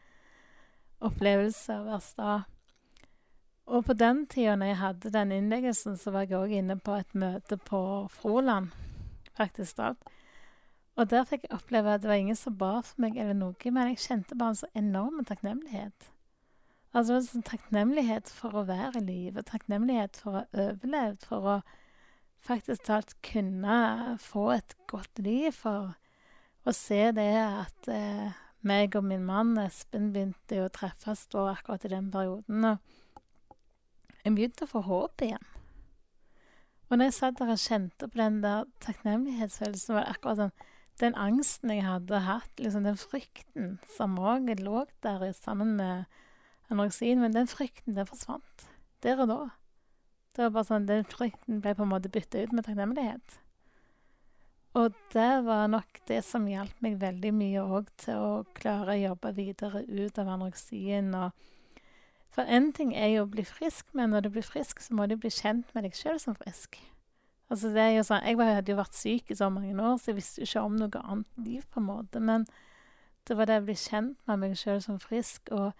opplevelse 1.04 1.76
å 1.80 1.86
være 1.86 2.04
sta. 2.04 2.34
Og 3.66 3.82
på 3.88 3.96
den 3.98 4.24
tida 4.30 4.54
når 4.56 4.70
jeg 4.70 4.80
hadde 4.82 5.14
den 5.14 5.32
innleggelsen, 5.34 5.96
så 5.98 6.12
var 6.14 6.26
jeg 6.26 6.38
òg 6.38 6.54
inne 6.54 6.78
på 6.78 6.94
et 6.94 7.16
møte 7.18 7.58
på 7.58 7.80
Froland, 8.14 8.70
faktisk 9.36 9.80
da. 9.80 9.94
Og 10.96 11.10
der 11.10 11.26
fikk 11.28 11.44
jeg 11.44 11.56
oppleve 11.58 11.92
at 11.92 12.04
det 12.04 12.08
var 12.08 12.20
ingen 12.20 12.38
som 12.38 12.56
ba 12.56 12.78
for 12.80 13.02
meg 13.04 13.18
eller 13.20 13.36
noe, 13.36 13.72
men 13.72 13.90
jeg 13.92 14.04
kjente 14.06 14.38
bare 14.38 14.54
en 14.54 14.60
så 14.62 14.70
enorm 14.78 15.24
takknemlighet. 15.28 16.12
Altså 16.96 17.18
en 17.18 17.26
sånn 17.26 17.44
takknemlighet 17.44 18.30
for 18.32 18.56
å 18.56 18.64
være 18.70 19.02
i 19.02 19.04
live, 19.04 19.44
takknemlighet 19.44 20.16
for 20.22 20.30
å 20.30 20.38
ha 20.38 20.62
overlevd, 20.70 21.26
for 21.28 21.50
å 21.50 21.56
faktisk 22.46 22.86
talt 22.86 23.12
kunne 23.26 24.16
få 24.22 24.48
et 24.54 24.72
godt 24.88 25.20
liv, 25.20 25.50
for 25.52 25.92
å 26.64 26.74
se 26.74 27.02
det 27.18 27.32
at 27.42 27.90
eh, 27.92 28.45
meg 28.66 28.96
og 28.96 29.04
min 29.04 29.24
mann 29.26 29.56
Espen 29.60 30.12
begynte 30.14 30.62
å 30.64 30.70
treffes 30.72 31.26
da 31.32 31.48
akkurat 31.52 31.84
i 31.84 31.92
den 31.92 32.10
perioden. 32.14 32.64
Og 32.64 34.22
jeg 34.24 34.34
begynte 34.34 34.66
å 34.66 34.70
få 34.70 34.82
håp 34.86 35.22
igjen. 35.26 35.52
Og 36.86 36.98
når 36.98 37.08
jeg 37.08 37.16
satt 37.16 37.38
der 37.40 37.50
og 37.50 37.62
kjente 37.62 38.08
på 38.08 38.20
den 38.20 38.40
der 38.44 38.66
takknemlighetsfølelsen, 38.84 39.96
var 39.96 40.06
det 40.06 40.16
akkurat 40.16 40.42
sånn 40.44 40.56
Den 40.96 41.12
angsten 41.20 41.68
jeg 41.74 41.84
hadde 41.84 42.22
hatt, 42.24 42.52
liksom 42.56 42.86
den 42.86 42.96
frykten 42.96 43.74
som 43.98 44.14
òg 44.16 44.48
lå 44.64 44.86
der 45.04 45.26
sammen 45.36 45.74
med 45.76 46.06
anoreksien, 46.72 47.20
men 47.20 47.34
den 47.34 47.50
frykten, 47.50 47.92
den 47.98 48.08
forsvant. 48.08 48.64
Der 49.04 49.20
og 49.20 49.28
da. 49.28 49.40
Det 50.32 50.46
var 50.46 50.54
bare 50.54 50.68
sånn, 50.70 50.86
Den 50.88 51.04
frykten 51.04 51.60
ble 51.60 51.74
på 51.76 51.84
en 51.84 51.92
måte 51.92 52.08
bytta 52.08 52.40
ut 52.40 52.54
med 52.56 52.64
takknemlighet. 52.64 53.36
Og 54.76 54.92
det 55.12 55.44
var 55.46 55.70
nok 55.72 56.00
det 56.08 56.18
som 56.26 56.44
hjalp 56.50 56.82
meg 56.84 56.98
veldig 57.00 57.32
mye 57.32 57.62
òg 57.64 57.86
til 58.02 58.20
å 58.20 58.32
klare 58.58 58.92
å 58.92 59.00
jobbe 59.00 59.32
videre 59.38 59.84
ut 59.88 60.18
av 60.20 60.28
anoreksien. 60.28 61.14
for 62.30 62.44
én 62.44 62.72
ting 62.72 62.94
er 62.94 63.08
jo 63.08 63.22
å 63.24 63.30
bli 63.30 63.44
frisk, 63.44 63.86
men 63.94 64.10
når 64.10 64.20
du 64.20 64.30
blir 64.30 64.42
frisk, 64.42 64.80
så 64.80 64.94
må 64.94 65.06
du 65.06 65.16
bli 65.16 65.30
kjent 65.30 65.74
med 65.74 65.84
deg 65.84 65.94
sjøl 65.94 66.20
som 66.20 66.34
frisk. 66.34 66.76
Altså 67.48 67.70
det 67.72 67.80
er 67.80 67.90
jo 67.96 68.02
sånn, 68.02 68.24
Jeg 68.24 68.36
hadde 68.36 68.72
jo 68.72 68.76
vært 68.76 68.94
syk 68.94 69.30
i 69.30 69.34
så 69.34 69.48
mange 69.48 69.72
år, 69.72 69.96
så 69.96 70.10
jeg 70.10 70.16
visste 70.16 70.40
jo 70.40 70.46
ikke 70.46 70.60
om 70.66 70.76
noe 70.76 71.02
annet 71.02 71.38
liv. 71.38 71.62
på 71.70 71.80
en 71.80 71.86
måte, 71.86 72.20
Men 72.20 72.46
det 73.26 73.36
var 73.36 73.46
det 73.46 73.62
å 73.62 73.64
bli 73.64 73.74
kjent 73.74 74.18
med 74.26 74.38
meg 74.38 74.56
sjøl 74.56 74.82
som 74.82 74.98
frisk. 74.98 75.48
og 75.50 75.72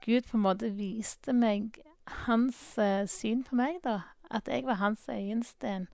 Gud 0.00 0.22
på 0.30 0.36
en 0.36 0.42
måte 0.42 0.70
viste 0.70 1.32
meg 1.32 1.80
hans 2.06 2.78
uh, 2.78 3.06
syn 3.06 3.42
på 3.42 3.56
meg, 3.56 3.80
da. 3.82 4.02
At 4.30 4.46
jeg 4.46 4.64
var 4.64 4.74
hans 4.74 5.08
øyensten. 5.08 5.88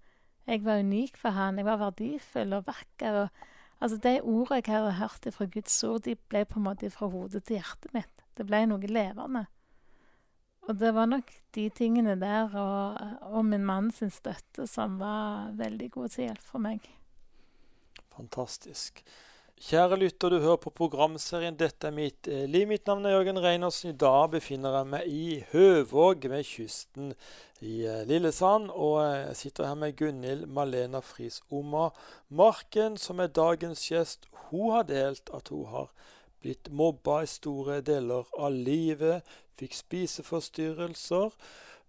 Jeg 0.47 0.65
var 0.65 0.83
unik 0.85 1.17
for 1.17 1.35
han. 1.37 1.59
Jeg 1.59 1.69
var 1.69 1.81
verdifull 1.81 2.53
og 2.57 2.67
vakker. 2.69 3.21
Og, 3.25 3.45
altså, 3.81 3.99
de 3.99 4.19
ordene 4.21 4.61
jeg 4.61 4.75
hadde 4.75 4.97
hørt 5.01 5.29
fra 5.33 5.49
Guds 5.57 5.79
ord, 5.85 6.05
de 6.05 6.17
ble 6.17 6.45
på 6.45 6.61
en 6.61 6.67
måte 6.69 6.91
fra 6.93 7.09
hodet 7.13 7.45
til 7.45 7.61
hjertet 7.61 7.95
mitt. 7.97 8.25
Det 8.35 8.47
ble 8.49 8.65
noe 8.69 8.91
levende. 8.91 9.47
Og 10.65 10.79
det 10.81 10.95
var 10.97 11.07
nok 11.07 11.29
de 11.55 11.69
tingene 11.77 12.17
der 12.21 12.55
og, 12.57 13.01
og 13.37 13.45
min 13.45 13.91
sin 13.93 14.11
støtte 14.11 14.67
som 14.67 14.99
var 14.99 15.53
veldig 15.53 15.91
god 15.91 16.09
til 16.09 16.29
hjelp 16.29 16.45
for 16.45 16.59
meg. 16.59 16.81
Fantastisk. 18.17 19.05
Kjære 19.65 19.97
lytter, 19.97 20.29
du 20.29 20.43
hører 20.45 20.59
på 20.61 20.71
programserien 20.77 21.55
'Dette 21.57 21.87
er 21.89 21.93
mitt 21.97 22.29
eh, 22.29 22.43
liv'. 22.45 22.67
Mitt 22.69 22.87
navn 22.87 23.07
er 23.07 23.15
Jørgen 23.15 23.41
Reinersen. 23.41 23.95
I 23.95 23.97
dag 23.97 24.27
befinner 24.35 24.75
jeg 24.77 24.89
meg 24.93 25.07
i 25.09 25.39
Høvåg 25.55 26.27
ved 26.29 26.45
kysten 26.45 27.15
i 27.65 27.87
eh, 27.89 28.03
Lillesand. 28.05 28.69
Og 28.69 28.99
eh, 29.01 29.23
jeg 29.31 29.39
sitter 29.41 29.71
her 29.71 29.79
med 29.81 29.97
Gunhild 29.97 30.45
Malena 30.53 31.01
Friis 31.01 31.41
Oma 31.49 31.87
Marken, 32.29 32.99
som 33.01 33.25
er 33.25 33.33
dagens 33.33 33.87
gjest. 33.89 34.29
Hun 34.51 34.75
har 34.75 34.85
delt 34.85 35.33
at 35.33 35.49
hun 35.49 35.65
har 35.73 35.89
blitt 36.45 36.69
mobba 36.69 37.23
i 37.25 37.33
store 37.33 37.81
deler 37.81 38.29
av 38.37 38.53
livet, 38.53 39.25
fikk 39.57 39.81
spiseforstyrrelser. 39.81 41.33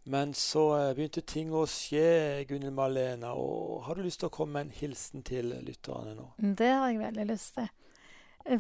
Men 0.06 0.36
så 0.38 0.68
begynte 0.94 1.24
ting 1.26 1.50
å 1.50 1.64
skje, 1.70 2.44
Gunhild 2.50 2.76
Malena. 2.78 3.34
og 3.34 3.88
Har 3.88 3.98
du 3.98 4.04
lyst 4.06 4.22
til 4.22 4.30
å 4.30 4.36
komme 4.36 4.60
med 4.60 4.68
en 4.68 4.78
hilsen 4.78 5.26
til 5.26 5.50
lytterne 5.66 6.14
nå? 6.14 6.28
Det 6.38 6.70
har 6.70 6.92
jeg 6.92 7.02
veldig 7.02 7.26
lyst 7.32 7.58
til. 7.58 7.72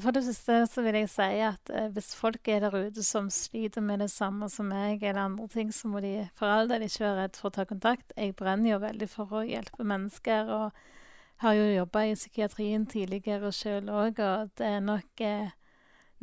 For 0.01 0.15
det 0.15 0.23
siste 0.25 0.63
så 0.65 0.81
vil 0.81 0.95
jeg 0.97 1.10
si 1.13 1.25
at 1.45 1.69
eh, 1.69 1.91
hvis 1.93 2.15
folk 2.17 2.47
er 2.49 2.63
der 2.63 2.73
ute 2.88 3.03
som 3.05 3.27
sliter 3.29 3.84
med 3.86 4.01
det 4.01 4.10
samme 4.10 4.47
som 4.49 4.71
meg, 4.73 5.03
eller 5.03 5.27
andre 5.27 5.45
ting, 5.53 5.69
så 5.69 5.91
må 5.91 6.01
de 6.01 6.23
for 6.34 6.49
all 6.49 6.71
del 6.71 6.88
ikke 6.88 7.03
være 7.03 7.19
redd 7.19 7.38
for 7.38 7.51
å 7.51 7.55
ta 7.60 7.67
kontakt. 7.69 8.15
Jeg 8.17 8.34
brenner 8.39 8.71
jo 8.71 8.79
veldig 8.81 9.10
for 9.12 9.38
å 9.38 9.43
hjelpe 9.45 9.86
mennesker, 9.86 10.49
og 10.49 11.43
har 11.45 11.53
jo 11.53 11.67
jobba 11.69 12.08
i 12.08 12.17
psykiatrien 12.17 12.89
tidligere 12.89 13.51
sjøl 13.53 13.91
òg, 13.93 14.23
og 14.25 14.55
det 14.58 14.71
er 14.71 14.81
nok 14.81 15.21
eh, 15.21 15.53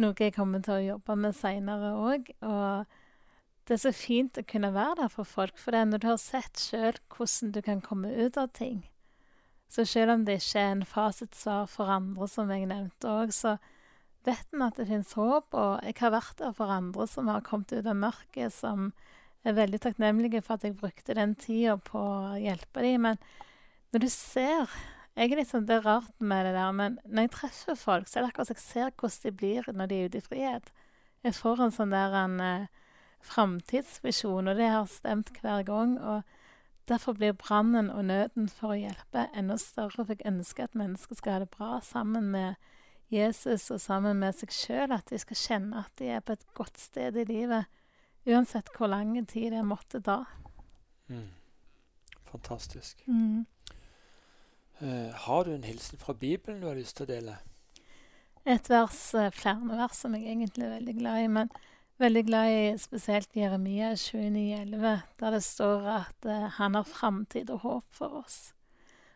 noe 0.02 0.18
jeg 0.18 0.34
kommer 0.34 0.66
til 0.66 0.80
å 0.80 0.86
jobbe 0.96 1.16
med 1.22 1.38
seinere 1.38 1.94
òg. 2.02 2.34
Og 2.42 2.98
det 3.68 3.76
er 3.76 3.82
så 3.84 3.92
fint 3.94 4.38
å 4.38 4.46
kunne 4.46 4.72
være 4.74 5.04
der 5.04 5.12
for 5.12 5.28
folk, 5.28 5.58
for 5.58 5.74
det 5.74 5.82
er 5.82 5.90
når 5.90 6.02
du 6.02 6.08
har 6.10 6.18
sett 6.20 6.58
sjøl 6.58 6.98
hvordan 7.14 7.52
du 7.54 7.60
kan 7.62 7.82
komme 7.84 8.10
ut 8.10 8.38
av 8.40 8.50
ting 8.58 8.82
Så 9.70 9.84
selv 9.88 10.16
om 10.16 10.24
det 10.26 10.40
ikke 10.40 10.60
er 10.60 10.72
en 10.72 10.84
fasitsvar 10.84 11.68
for 11.70 11.90
andre, 11.90 12.26
som 12.28 12.50
jeg 12.50 12.66
nevnte 12.68 13.08
òg, 13.08 13.30
så 13.32 13.56
vet 14.26 14.52
en 14.52 14.66
at 14.66 14.76
det 14.76 14.84
fins 14.90 15.14
håp. 15.16 15.54
Og 15.56 15.86
jeg 15.86 15.96
har 15.96 16.12
vært 16.12 16.42
der 16.42 16.52
for 16.58 16.70
andre 16.70 17.06
som 17.08 17.30
har 17.32 17.40
kommet 17.46 17.72
ut 17.72 17.88
av 17.88 17.96
mørket, 17.96 18.52
som 18.52 18.90
er 19.48 19.56
veldig 19.56 19.80
takknemlige 19.82 20.42
for 20.44 20.58
at 20.58 20.66
jeg 20.66 20.76
brukte 20.76 21.16
den 21.16 21.32
tida 21.40 21.78
på 21.80 21.98
å 21.98 22.36
hjelpe 22.36 22.84
dem. 22.84 23.08
Men 23.08 23.22
når 23.94 24.04
du 24.04 24.10
ser 24.12 24.68
jeg 25.12 25.28
er 25.28 25.36
litt 25.42 25.50
sånn, 25.50 25.66
Det 25.68 25.76
er 25.76 25.84
rart 25.84 26.20
med 26.20 26.46
det 26.46 26.54
der, 26.56 26.72
men 26.72 26.98
når 27.04 27.26
jeg 27.26 27.32
treffer 27.34 27.76
folk, 27.76 28.08
så 28.08 28.18
er 28.18 28.22
det 28.22 28.30
akkurat 28.30 28.48
som 28.48 28.56
jeg 28.56 28.64
ser 28.64 28.92
hvordan 28.96 29.24
de 29.24 29.32
blir 29.36 29.66
når 29.68 29.88
de 29.88 29.96
er 29.96 30.06
ute 30.08 30.20
i 30.20 30.24
frihet. 30.24 30.70
Jeg 31.22 31.36
får 31.36 31.60
en 31.60 31.74
sånn 31.76 31.92
der 31.92 32.16
en 32.16 32.38
uh, 32.40 32.81
framtidsvisjon, 33.22 34.48
og 34.48 34.58
det 34.58 34.68
har 34.68 34.86
stemt 34.90 35.32
hver 35.42 35.62
gang. 35.66 35.96
og 36.00 36.22
Derfor 36.88 37.12
blir 37.12 37.32
brannen 37.32 37.90
og 37.90 38.04
nøden 38.04 38.48
for 38.50 38.74
å 38.74 38.80
hjelpe 38.80 39.28
enda 39.38 39.56
større. 39.60 40.04
For 40.04 40.14
jeg 40.16 40.26
ønsker 40.28 40.66
at 40.66 40.78
mennesker 40.78 41.18
skal 41.18 41.36
ha 41.36 41.42
det 41.44 41.52
bra 41.54 41.78
sammen 41.84 42.32
med 42.34 42.58
Jesus 43.12 43.70
og 43.70 43.80
sammen 43.80 44.18
med 44.18 44.34
seg 44.38 44.54
sjøl. 44.56 44.94
At 44.96 45.12
de 45.12 45.20
skal 45.22 45.38
kjenne 45.38 45.84
at 45.84 45.94
de 46.00 46.10
er 46.10 46.24
på 46.24 46.34
et 46.34 46.44
godt 46.58 46.80
sted 46.80 47.16
i 47.16 47.28
livet, 47.28 47.70
uansett 48.26 48.70
hvor 48.76 48.90
lang 48.90 49.14
tid 49.30 49.52
det 49.54 49.62
måtte 49.66 50.02
ta. 50.02 50.24
Mm. 51.12 51.30
Fantastisk. 52.32 53.04
Mm. 53.06 53.46
Uh, 54.82 55.10
har 55.14 55.44
du 55.44 55.54
en 55.54 55.64
hilsen 55.64 55.98
fra 55.98 56.12
Bibelen 56.12 56.62
du 56.62 56.66
har 56.66 56.78
lyst 56.78 56.96
til 56.98 57.06
å 57.06 57.12
dele? 57.12 57.36
Et 58.42 58.70
vers, 58.70 59.02
uh, 59.14 59.28
flere 59.30 59.76
vers 59.78 60.00
som 60.02 60.16
jeg 60.16 60.26
egentlig 60.32 60.66
er 60.66 60.74
veldig 60.80 60.94
glad 60.98 61.22
i. 61.22 61.28
men 61.30 61.52
veldig 62.02 62.22
glad 62.26 62.50
i 62.50 62.78
spesielt 62.82 63.36
Jeremia 63.36 63.92
29,11, 63.94 65.04
der 65.20 65.36
det 65.36 65.44
står 65.46 65.86
at 66.00 66.26
uh, 66.26 66.48
han 66.58 66.74
har 66.74 66.88
framtid 66.88 67.50
og 67.54 67.62
håp 67.62 67.94
for 67.94 68.22
oss. 68.24 68.40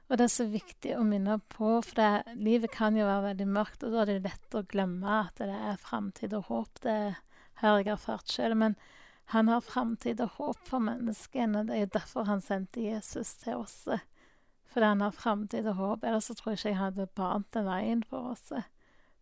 Og 0.06 0.18
det 0.18 0.28
er 0.28 0.34
så 0.36 0.46
viktig 0.46 0.92
å 0.94 1.02
minne 1.06 1.40
på, 1.50 1.80
for 1.82 1.98
det, 1.98 2.36
livet 2.38 2.70
kan 2.74 2.94
jo 2.94 3.08
være 3.08 3.32
veldig 3.32 3.46
mørkt, 3.56 3.82
og 3.82 3.94
da 3.94 4.04
er 4.04 4.12
det 4.12 4.28
lett 4.28 4.54
å 4.54 4.62
glemme 4.70 5.16
at 5.24 5.42
det 5.42 5.50
er 5.50 5.80
framtid 5.82 6.36
og 6.38 6.46
håp. 6.52 6.82
Det 6.84 6.98
har 7.62 7.80
jeg 7.80 7.90
erfart 7.96 8.30
sjøl. 8.30 8.54
Men 8.54 8.76
han 9.34 9.50
har 9.50 9.64
framtid 9.66 10.22
og 10.22 10.36
håp 10.36 10.62
for 10.68 10.84
menneskene, 10.86 11.64
det 11.66 11.74
er 11.74 11.82
jo 11.82 11.94
derfor 11.98 12.30
han 12.30 12.44
sendte 12.44 12.84
Jesus 12.84 13.34
til 13.42 13.64
oss. 13.64 13.80
fordi 14.70 14.86
han 14.86 15.00
har 15.00 15.10
framtid 15.10 15.66
og 15.66 15.74
håp. 15.80 16.04
Ellers 16.04 16.30
så 16.30 16.38
tror 16.38 16.52
jeg 16.52 16.60
ikke 16.60 16.68
jeg 16.68 16.82
hadde 16.84 17.10
bant 17.18 17.50
den 17.56 17.66
veien 17.66 18.06
for 18.06 18.30
oss. 18.36 18.52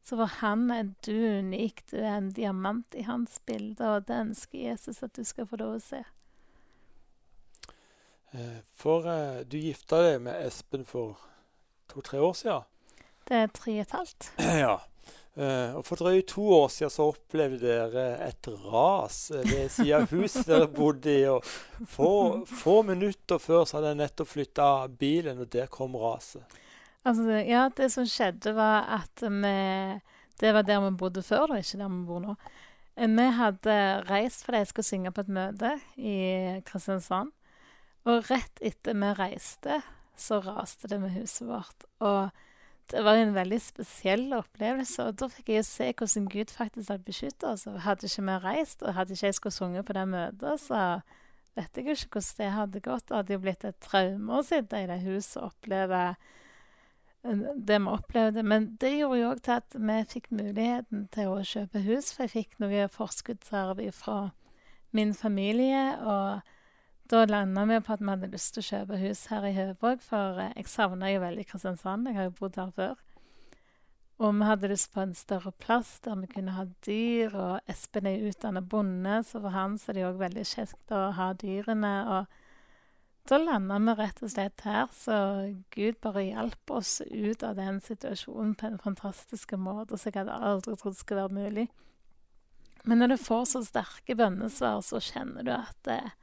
Så 0.05 0.19
for 0.21 0.29
han 0.41 0.69
er 0.71 0.91
du 1.07 1.15
unik. 1.41 1.87
Du 1.91 1.97
er 1.97 2.19
en 2.19 2.33
diamant 2.37 2.95
i 2.95 3.07
hans 3.09 3.39
bilde, 3.49 3.87
og 3.89 4.05
det 4.09 4.21
ønsker 4.27 4.67
Jesus 4.67 5.03
at 5.03 5.17
du 5.17 5.25
skal 5.25 5.49
få 5.49 5.57
lov 5.63 5.79
å 5.79 5.85
se. 5.85 6.03
Eh, 8.35 8.61
for 8.77 9.09
eh, 9.09 9.45
du 9.49 9.57
gifta 9.63 10.03
deg 10.05 10.19
med 10.27 10.45
Espen 10.45 10.85
for 10.85 11.17
to-tre 11.89 12.21
år 12.21 12.35
siden? 12.37 12.67
Det 13.25 13.39
er 13.39 13.55
tre 13.57 13.79
og 13.79 13.87
et 13.87 13.95
halvt. 14.01 14.35
Ja. 14.65 14.81
Uh, 15.35 15.81
og 15.81 15.81
For 15.83 15.99
drøyt 15.99 16.29
to 16.31 16.45
år 16.55 16.69
siden 16.71 16.93
så 16.95 17.09
opplevde 17.11 17.59
dere 17.67 18.05
et 18.23 18.47
ras 18.69 19.17
ved 19.35 19.65
siden 19.75 20.05
av 20.05 20.13
huset 20.15 20.47
dere 20.47 20.69
bodde 20.71 21.11
i. 21.11 21.25
og 21.27 21.43
få, 21.91 22.45
få, 22.47 22.77
minutter 22.87 23.43
før 23.43 23.65
så 23.67 23.81
hadde 23.81 23.91
jeg 23.91 23.99
nettopp 24.05 24.31
flytta 24.31 24.69
bilen, 25.01 25.41
og 25.43 25.51
der 25.51 25.67
kom 25.67 25.97
raset. 25.99 26.47
Altså, 27.05 27.41
ja, 27.45 27.69
det 27.77 27.91
som 27.93 28.07
skjedde, 28.09 28.55
var 28.57 28.89
at 29.01 29.21
vi 29.23 30.01
Det 30.41 30.51
var 30.55 30.63
der 30.67 30.81
vi 30.83 30.97
bodde 30.99 31.23
før, 31.23 31.47
da, 31.47 31.61
ikke 31.63 31.79
der 31.79 31.89
vi 31.89 32.07
bor 32.09 32.21
nå. 32.21 32.35
Eh, 32.97 33.09
vi 33.09 33.27
hadde 33.39 33.75
reist 34.09 34.45
fordi 34.45 34.65
jeg 34.65 34.67
skulle 34.67 34.89
synge 34.89 35.13
på 35.15 35.23
et 35.23 35.29
møte 35.29 35.71
i 35.97 36.17
Kristiansand. 36.67 37.31
Og 38.05 38.27
rett 38.31 38.59
etter 38.61 38.99
vi 38.99 39.13
reiste, 39.15 39.79
så 40.17 40.41
raste 40.43 40.91
det 40.91 40.99
med 41.01 41.15
huset 41.15 41.47
vårt. 41.49 41.87
Og 42.01 42.35
det 42.91 43.05
var 43.05 43.17
en 43.17 43.35
veldig 43.35 43.61
spesiell 43.63 44.27
opplevelse. 44.37 45.07
Og 45.07 45.19
da 45.23 45.31
fikk 45.33 45.55
jeg 45.55 45.65
se 45.69 45.91
hvordan 45.93 46.29
Gud 46.29 46.53
faktisk 46.53 46.91
hadde 46.93 47.07
beskytta 47.07 47.55
oss. 47.55 47.65
Hadde 47.87 48.11
ikke 48.11 48.27
vi 48.27 48.39
reist, 48.45 48.83
og 48.83 48.95
hadde 48.99 49.17
ikke 49.17 49.31
jeg 49.31 49.39
skulle 49.39 49.57
sunget 49.57 49.87
på 49.87 49.97
det 49.97 50.07
møtet, 50.09 50.61
så 50.61 50.81
vet 51.55 51.79
jeg 51.79 51.87
jo 51.87 51.97
ikke 51.97 52.19
hvordan 52.19 52.41
det 52.43 52.55
hadde 52.59 52.85
gått. 52.91 53.09
Det 53.09 53.17
hadde 53.17 53.37
jo 53.37 53.45
blitt 53.47 53.65
et 53.65 53.81
traume 53.81 54.41
å 54.41 54.45
sitte 54.45 54.83
i 54.83 54.89
det 54.91 55.01
huset 55.07 55.39
og 55.41 55.53
oppleve 55.53 56.03
det 57.25 57.79
vi 57.81 57.93
opplevde. 57.93 58.43
Men 58.43 58.75
det 58.81 58.93
gjorde 58.99 59.21
jo 59.21 59.31
òg 59.33 59.45
til 59.45 59.59
at 59.59 59.77
vi 59.77 60.01
fikk 60.11 60.31
muligheten 60.31 61.07
til 61.15 61.33
å 61.33 61.45
kjøpe 61.45 61.85
hus, 61.87 62.13
for 62.13 62.27
jeg 62.27 62.35
fikk 62.35 62.59
noe 62.63 62.89
forskuddsarv 62.93 63.81
fra 63.97 64.19
min 64.95 65.15
familie. 65.15 65.97
og 66.01 66.43
da 67.11 67.27
landa 67.29 67.65
vi 67.69 67.81
på 67.85 67.93
at 67.93 68.01
vi 68.01 68.09
hadde 68.09 68.31
lyst 68.33 68.55
til 68.55 68.63
å 68.63 68.69
kjøpe 68.71 68.99
hus 69.03 69.27
her 69.29 69.45
i 69.45 69.53
Høvåg, 69.53 70.01
for 70.01 70.39
eh, 70.41 70.55
jeg 70.57 70.71
savna 70.73 71.11
jo 71.13 71.21
veldig 71.21 71.45
Kristiansand. 71.51 72.09
Jeg 72.09 72.17
har 72.17 72.31
jo 72.31 72.39
bodd 72.39 72.57
her 72.57 72.71
før. 72.73 73.03
Og 74.25 74.33
vi 74.39 74.47
hadde 74.49 74.71
lyst 74.71 74.93
på 74.95 75.03
en 75.03 75.13
større 75.19 75.53
plass 75.61 75.99
der 76.05 76.17
vi 76.23 76.31
kunne 76.33 76.55
ha 76.57 76.65
dyr. 76.87 77.35
Og 77.35 77.69
Espen 77.69 78.09
er 78.09 78.25
utdanna 78.25 78.63
bonde, 78.63 79.19
så 79.27 79.43
for 79.43 79.53
han 79.53 79.77
så 79.79 79.93
er 79.93 79.99
det 79.99 80.07
òg 80.09 80.23
veldig 80.23 80.47
kjekt 80.49 80.95
å 80.97 81.03
ha 81.19 81.29
dyrene. 81.45 81.95
Og 82.15 82.41
da 83.29 83.39
landa 83.41 83.79
vi 83.81 83.95
rett 83.97 84.21
og 84.21 84.31
slett 84.33 84.65
her, 84.67 84.91
så 84.93 85.17
Gud 85.73 85.97
bare 86.05 86.27
hjalp 86.27 86.71
oss 86.77 86.99
ut 87.01 87.43
av 87.47 87.57
den 87.57 87.81
situasjonen 87.81 88.53
på 88.61 88.69
en 88.69 88.83
fantastisk 88.83 89.55
måte 89.57 89.97
som 89.97 90.11
jeg 90.11 90.19
hadde 90.21 90.37
aldri 90.51 90.77
trodd 90.77 90.99
skulle 90.99 91.25
være 91.25 91.39
mulig. 91.39 91.65
Men 92.85 93.01
når 93.01 93.15
du 93.15 93.17
får 93.25 93.47
så 93.49 93.63
sterke 93.65 94.17
bønnesvar, 94.19 94.83
så 94.85 95.01
kjenner 95.01 95.47
du 95.47 95.55
at 95.57 95.79
det, 95.89 96.03
eh, 96.03 96.21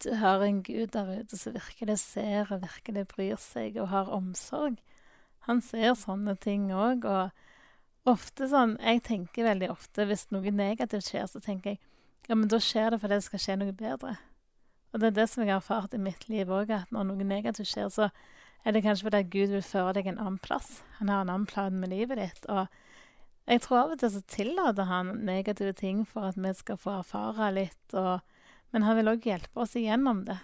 du 0.00 0.14
har 0.16 0.40
en 0.42 0.62
Gud 0.64 0.96
der 0.96 1.20
ute 1.20 1.36
som 1.36 1.54
virkelig 1.54 1.98
ser 2.00 2.48
og 2.50 2.62
virkelig 2.62 3.04
bryr 3.06 3.36
seg 3.38 3.76
og 3.76 3.90
har 3.92 4.10
omsorg. 4.10 4.78
Han 5.46 5.60
ser 5.60 5.92
sånne 5.94 6.34
ting 6.40 6.70
òg, 6.72 7.04
og 7.04 8.08
ofte 8.08 8.48
sånn 8.48 8.78
Jeg 8.80 9.02
tenker 9.04 9.44
veldig 9.44 9.70
ofte 9.70 10.08
hvis 10.08 10.30
noe 10.32 10.50
negativt 10.50 11.12
skjer, 11.12 11.28
så 11.28 11.38
tenker 11.38 11.76
jeg 11.76 11.80
ja, 12.28 12.34
men 12.34 12.48
da 12.48 12.58
skjer 12.62 12.90
det 12.90 13.00
fordi 13.02 13.16
det 13.18 13.26
skal 13.26 13.42
skje 13.42 13.56
noe 13.60 13.72
bedre. 13.76 14.16
Og 14.90 15.00
det 15.00 15.10
er 15.10 15.16
det 15.20 15.28
som 15.30 15.44
jeg 15.44 15.52
har 15.52 15.62
erfart 15.62 15.94
i 15.94 16.02
mitt 16.02 16.28
liv 16.28 16.50
òg, 16.50 16.72
at 16.74 16.92
når 16.94 17.10
noe 17.10 17.26
negativt 17.26 17.70
skjer, 17.70 17.90
så 17.94 18.10
er 18.64 18.74
det 18.74 18.82
kanskje 18.84 19.06
fordi 19.06 19.22
Gud 19.32 19.54
vil 19.54 19.64
føre 19.64 19.94
deg 19.96 20.10
en 20.10 20.18
annen 20.18 20.40
plass. 20.42 20.80
Han 20.98 21.08
har 21.08 21.22
en 21.22 21.32
annen 21.32 21.48
plan 21.48 21.76
med 21.78 21.92
livet 21.94 22.20
ditt. 22.20 22.48
og 22.48 22.66
jeg 23.50 23.64
tror 23.64 23.78
av 23.80 23.92
og 23.94 23.98
til 23.98 24.10
så 24.14 24.20
tillater 24.30 24.86
han 24.86 25.08
negative 25.26 25.72
ting 25.74 26.04
for 26.06 26.28
at 26.28 26.36
vi 26.38 26.52
skal 26.54 26.76
få 26.78 27.00
erfare 27.00 27.48
litt 27.56 27.94
og 27.98 28.20
men 28.70 28.86
han 28.86 28.98
vil 28.98 29.10
òg 29.12 29.26
hjelpe 29.26 29.64
oss 29.64 29.76
igjennom 29.78 30.24
det. 30.28 30.38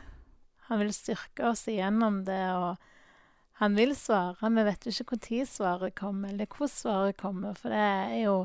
Han 0.66 0.82
vil 0.82 0.92
styrke 0.94 1.46
oss 1.46 1.66
igjennom 1.70 2.24
det, 2.26 2.42
og 2.58 3.60
han 3.62 3.76
vil 3.78 3.94
svare. 3.96 4.50
Vi 4.50 4.64
vet 4.66 4.86
jo 4.86 4.94
ikke 4.94 5.20
når 5.20 5.50
svaret 5.50 5.98
kommer, 5.98 6.32
eller 6.32 6.50
hvordan 6.50 6.72
svaret 6.74 7.20
kommer, 7.20 7.54
for 7.54 7.74
det 7.74 7.82
er 7.82 8.16
jo 8.24 8.36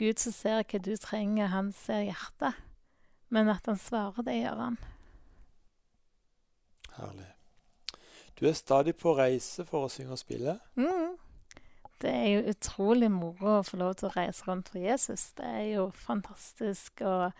Gud 0.00 0.22
som 0.22 0.32
ser 0.32 0.64
hva 0.64 0.80
du 0.80 0.94
trenger, 0.96 1.52
han 1.52 1.68
ser 1.76 2.06
hjertet. 2.08 2.56
Men 3.28 3.52
at 3.52 3.68
han 3.68 3.76
svarer, 3.80 4.24
det 4.24 4.38
gjør 4.40 4.64
han. 4.64 4.80
Herlig. 6.98 7.30
Du 8.40 8.46
er 8.48 8.56
stadig 8.58 8.96
på 8.98 9.14
reise 9.16 9.64
for 9.68 9.86
å 9.86 9.92
synge 9.92 10.16
og 10.16 10.20
spille? 10.20 10.58
Mm. 10.74 11.16
Det 12.02 12.10
er 12.10 12.28
jo 12.32 12.50
utrolig 12.50 13.10
moro 13.12 13.58
å 13.60 13.64
få 13.66 13.78
lov 13.78 13.94
til 13.98 14.08
å 14.08 14.14
reise 14.16 14.46
rundt 14.48 14.72
for 14.72 14.82
Jesus. 14.82 15.30
Det 15.38 15.46
er 15.46 15.66
jo 15.76 15.90
fantastisk. 15.94 17.04
og 17.06 17.30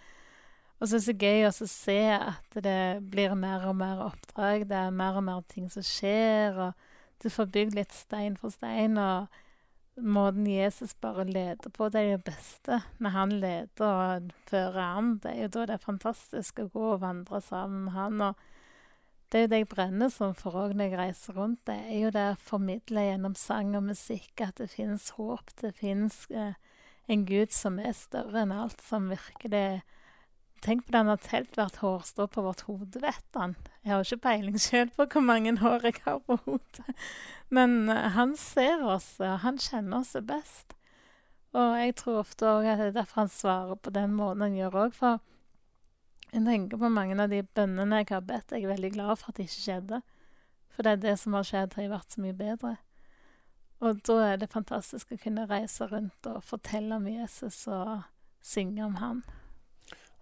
og 0.83 0.89
så 0.89 0.97
er 0.97 0.99
det 0.99 1.07
så 1.07 1.13
gøy 1.15 1.45
å 1.47 1.67
se 1.71 2.01
at 2.11 2.57
det 2.65 3.03
blir 3.07 3.37
mer 3.39 3.69
og 3.71 3.77
mer 3.79 4.01
oppdrag. 4.03 4.65
Det 4.67 4.75
er 4.75 4.91
mer 4.91 5.15
og 5.21 5.23
mer 5.29 5.45
ting 5.47 5.69
som 5.71 5.85
skjer, 5.87 6.59
og 6.59 6.73
du 7.23 7.29
får 7.31 7.53
bygd 7.55 7.77
litt 7.79 7.95
stein 7.95 8.35
for 8.35 8.51
stein. 8.51 8.99
Og 8.99 10.03
måten 10.03 10.49
Jesus 10.51 10.97
bare 10.99 11.29
leder 11.29 11.71
på, 11.71 11.87
det 11.87 12.03
er 12.03 12.17
det 12.17 12.25
beste. 12.33 12.81
Når 12.99 13.15
han 13.15 13.37
leder 13.45 13.87
og 13.87 14.33
fører 14.51 14.81
an, 14.83 15.13
det 15.23 15.37
er 15.37 15.45
jo 15.45 15.53
da 15.55 15.69
det 15.71 15.77
er 15.79 15.87
fantastisk 15.87 16.59
å 16.59 16.67
gå 16.75 16.89
og 16.97 17.05
vandre 17.05 17.39
sammen 17.47 17.85
med 17.87 17.95
han. 18.01 18.21
og 18.33 18.52
det 19.33 19.39
er 19.39 19.47
jo 19.47 19.49
det 19.49 19.61
jeg 19.63 19.69
brenner 19.71 20.11
som 20.13 20.35
for 20.37 20.59
òg 20.61 20.75
når 20.77 20.91
jeg 20.91 20.99
reiser 21.01 21.37
rundt. 21.41 21.63
Det 21.65 21.79
er 21.89 22.03
jo 22.03 22.11
det 22.13 22.27
å 22.35 22.41
formidle 22.51 23.07
gjennom 23.07 23.37
sang 23.39 23.73
og 23.79 23.87
musikk 23.87 24.43
at 24.45 24.61
det 24.61 24.69
finnes 24.75 25.09
håp. 25.17 25.55
Det 25.63 25.73
finnes 25.79 26.19
eh, 26.29 26.53
en 27.09 27.25
Gud 27.29 27.55
som 27.57 27.79
er 27.81 27.97
større 27.97 28.45
enn 28.45 28.53
alt, 28.55 28.85
som 28.85 29.09
virkelig 29.13 29.83
Tenk 30.63 30.85
på 30.87 30.93
det, 30.95 31.01
har 31.09 31.19
telt 31.19 31.57
hvert 31.59 31.81
hårstrå 31.83 32.29
på 32.31 32.43
vårt 32.45 32.61
hode, 32.69 33.01
vet 33.03 33.35
han. 33.35 33.57
Jeg 33.83 33.91
har 33.91 33.99
jo 33.99 34.07
ikke 34.07 34.29
peiling 34.29 34.61
sjøl 34.63 34.93
på 34.95 35.09
hvor 35.11 35.25
mange 35.27 35.57
hår 35.59 35.89
jeg 35.89 35.97
har 36.05 36.21
på 36.23 36.37
hodet. 36.45 36.95
Men 37.51 37.91
eh, 37.91 38.13
han 38.15 38.37
ser 38.39 38.85
oss, 38.87 39.17
og 39.19 39.41
han 39.43 39.59
kjenner 39.59 40.05
oss 40.05 40.15
best. 40.29 40.77
Og 41.59 41.75
jeg 41.81 41.97
tror 41.99 42.21
ofte 42.23 42.47
òg 42.47 42.69
at 42.71 42.79
det 42.79 42.93
er 42.93 42.95
derfor 43.01 43.25
han 43.25 43.33
svarer 43.35 43.81
på 43.83 43.91
den 43.91 44.15
måten 44.15 44.47
han 44.47 44.55
gjør 44.61 44.79
òg. 44.85 45.03
Jeg 46.33 46.45
tenker 46.47 46.81
på 46.81 46.89
mange 46.89 47.19
av 47.21 47.29
de 47.29 47.43
bønnene 47.45 48.01
jeg 48.01 48.09
har 48.15 48.25
bedt. 48.25 48.55
Jeg 48.55 48.65
er 48.65 48.73
veldig 48.73 48.91
glad 48.95 49.19
for 49.21 49.33
at 49.33 49.37
det 49.37 49.51
ikke 49.51 49.65
skjedde. 49.67 50.01
For 50.73 50.87
det 50.87 50.95
er 50.95 51.03
det 51.03 51.19
som 51.21 51.37
har 51.37 51.45
skjedd, 51.45 51.77
har 51.77 51.93
vært 51.93 52.15
så 52.15 52.25
mye 52.25 52.37
bedre. 52.37 52.77
Og 53.83 54.01
da 54.07 54.17
er 54.31 54.41
det 54.41 54.53
fantastisk 54.53 55.13
å 55.13 55.21
kunne 55.21 55.45
reise 55.51 55.89
rundt 55.91 56.29
og 56.31 56.45
fortelle 56.47 56.97
om 56.97 57.09
Jesus 57.11 57.67
og 57.69 58.07
synge 58.41 58.85
om 58.87 58.97
han. 59.03 59.23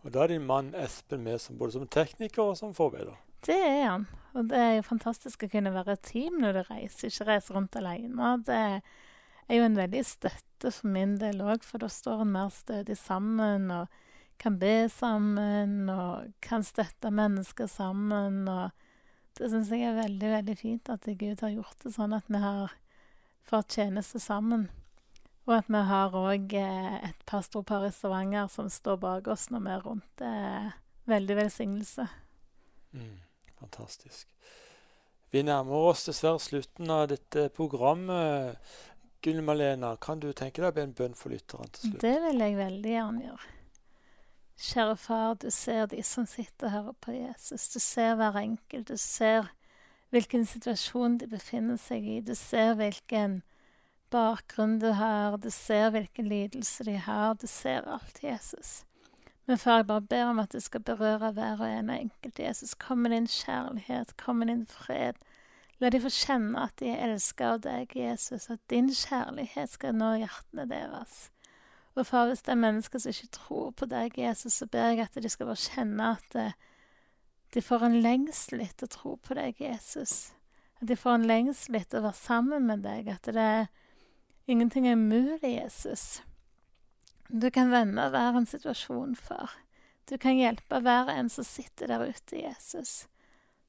Og 0.00 0.14
da 0.14 0.24
er 0.24 0.32
din 0.32 0.48
mann 0.48 0.72
Espen 0.74 1.22
med 1.26 1.38
som 1.44 1.58
både 1.60 1.76
som 1.76 1.86
tekniker 1.86 2.42
og 2.42 2.58
som 2.58 2.72
forbeder. 2.74 3.14
Det 3.46 3.58
er 3.60 3.84
han. 3.84 4.08
Og 4.34 4.50
det 4.50 4.58
er 4.58 4.74
jo 4.78 4.88
fantastisk 4.88 5.44
å 5.44 5.50
kunne 5.52 5.74
være 5.74 5.94
et 5.94 6.06
team 6.08 6.40
når 6.40 6.56
du 6.56 6.62
reiser, 6.72 7.10
ikke 7.10 7.28
reise 7.28 7.54
rundt 7.54 7.76
alene. 7.78 8.34
Det 8.46 8.60
er 8.60 9.58
jo 9.60 9.66
en 9.66 9.78
veldig 9.78 10.04
støtte 10.08 10.72
for 10.74 10.90
min 10.90 11.18
del 11.20 11.42
òg, 11.44 11.62
for 11.66 11.82
da 11.82 11.90
står 11.92 12.24
en 12.24 12.32
mer 12.34 12.50
stødig 12.54 12.96
sammen 12.98 13.70
og 13.74 14.00
kan 14.40 14.56
be 14.60 14.88
sammen 14.92 15.88
og 15.92 16.30
kan 16.40 16.64
støtte 16.64 17.12
mennesker 17.12 17.68
sammen. 17.68 18.46
og 18.48 18.70
det 19.38 19.50
syns 19.52 19.70
jeg 19.72 19.86
er 19.88 19.98
veldig, 19.98 20.30
veldig 20.34 20.56
fint 20.58 20.90
at 20.92 21.06
Gud 21.20 21.42
har 21.44 21.52
gjort 21.54 21.84
det 21.84 21.92
sånn 21.94 22.16
at 22.16 22.28
vi 22.28 22.40
har 22.42 22.72
fått 23.46 23.78
tjeneste 23.78 24.20
sammen. 24.22 24.68
Og 25.48 25.56
at 25.56 25.70
vi 25.72 25.80
har 25.88 26.16
òg 26.16 26.52
eh, 26.54 26.96
et 27.08 27.22
pastorpar 27.28 27.86
i 27.88 27.92
Stavanger 27.94 28.50
som 28.52 28.68
står 28.70 29.00
bak 29.02 29.30
oss 29.32 29.48
når 29.50 29.64
vi 29.64 29.72
er 29.74 29.86
rundt. 29.86 30.10
Det 30.20 30.28
er 30.28 30.74
veldig 31.10 31.36
velsignelse. 31.40 32.06
Mm, 32.92 33.16
fantastisk. 33.58 34.28
Vi 35.30 35.42
nærmer 35.46 35.90
oss 35.90 36.04
dessverre 36.08 36.42
slutten 36.42 36.90
av 36.90 37.08
dette 37.12 37.48
programmet. 37.54 38.58
Gunn 39.24 39.44
Malena, 39.44 39.94
kan 40.00 40.20
du 40.20 40.30
tenke 40.32 40.62
deg 40.62 40.70
å 40.72 40.76
be 40.76 40.84
en 40.86 40.94
bønn 40.96 41.16
for 41.18 41.32
lytterne 41.32 41.68
til 41.74 41.90
slutt? 41.90 42.02
Det 42.02 42.16
vil 42.24 42.44
jeg 42.44 42.60
veldig 42.60 42.94
gjerne 42.94 43.26
gjøre. 43.28 43.56
Kjære 44.70 44.96
far, 44.96 45.34
du 45.34 45.48
ser 45.50 45.86
de 45.90 46.02
som 46.06 46.26
sitter 46.30 46.70
hører 46.70 46.94
på 47.02 47.10
Jesus. 47.10 47.68
Du 47.72 47.80
ser 47.82 48.14
hver 48.14 48.36
enkelt. 48.38 48.88
Du 48.88 48.96
ser 48.96 49.48
hvilken 50.14 50.44
situasjon 50.46 51.16
de 51.18 51.26
befinner 51.26 51.78
seg 51.80 52.06
i. 52.06 52.20
Du 52.22 52.36
ser 52.38 52.76
hvilken 52.78 53.40
bakgrunn 54.14 54.78
du 54.78 54.92
har, 54.94 55.36
du 55.42 55.50
ser 55.50 55.90
hvilken 55.90 56.28
lidelse 56.30 56.86
de 56.86 56.94
har, 57.02 57.34
du 57.34 57.48
ser 57.50 57.88
alt, 57.90 58.22
Jesus. 58.22 58.84
Men 59.46 59.58
far, 59.58 59.80
jeg 59.80 59.88
bare 59.90 60.06
ber 60.12 60.30
om 60.30 60.38
at 60.38 60.54
du 60.54 60.60
skal 60.62 60.86
berøre 60.86 61.32
hver 61.34 61.58
og 61.58 61.66
en 61.66 61.90
enkelt, 61.90 62.38
Jesus. 62.38 62.74
Kom 62.78 63.02
med 63.02 63.10
din 63.10 63.26
kjærlighet, 63.26 64.14
kom 64.22 64.36
med 64.36 64.52
din 64.54 64.66
fred. 64.70 65.18
La 65.80 65.90
de 65.90 65.98
få 65.98 66.14
kjenne 66.14 66.62
at 66.68 66.78
de 66.78 66.92
er 66.94 67.08
elska 67.08 67.56
av 67.56 67.66
deg, 67.66 67.90
Jesus, 67.96 68.50
at 68.54 68.62
din 68.70 68.94
kjærlighet 68.94 69.74
skal 69.74 69.98
nå 69.98 70.14
hjertene 70.22 70.70
deres. 70.70 71.30
Og 72.00 72.06
far, 72.08 72.30
hvis 72.30 72.40
det 72.46 72.54
er 72.54 72.62
mennesker 72.62 73.02
som 73.02 73.12
ikke 73.12 73.34
tror 73.36 73.70
på 73.76 73.86
deg, 73.90 74.16
Jesus, 74.16 74.54
så 74.56 74.66
ber 74.72 74.94
jeg 74.94 75.04
at 75.04 75.18
de 75.20 75.28
skal 75.28 75.50
bare 75.50 75.60
kjenne 75.60 76.12
at 76.16 76.36
de 77.52 77.62
får 77.62 77.84
en 77.84 77.98
lengsel 78.00 78.62
etter 78.64 78.86
å 78.86 78.94
tro 78.94 79.14
på 79.20 79.36
deg, 79.36 79.58
Jesus 79.60 80.32
At 80.80 80.88
de 80.88 80.96
får 80.96 81.18
en 81.18 81.28
lengsel 81.28 81.76
etter 81.80 81.98
å 81.98 82.06
være 82.06 82.16
sammen 82.16 82.68
med 82.70 82.84
deg. 82.86 83.10
At 83.12 83.28
det 83.28 83.42
er 83.42 83.66
ingenting 84.48 84.86
er 84.88 84.96
umulig, 84.96 85.56
Jesus. 85.58 86.22
Du 87.28 87.50
kan 87.52 87.70
vende 87.74 88.08
hver 88.14 88.38
en 88.38 88.48
situasjon 88.48 89.12
for. 89.18 89.52
Du 90.08 90.16
kan 90.18 90.38
hjelpe 90.38 90.80
hver 90.80 91.10
en 91.12 91.28
som 91.30 91.44
sitter 91.44 91.92
der 91.92 92.06
ute, 92.08 92.38
Jesus. 92.40 93.04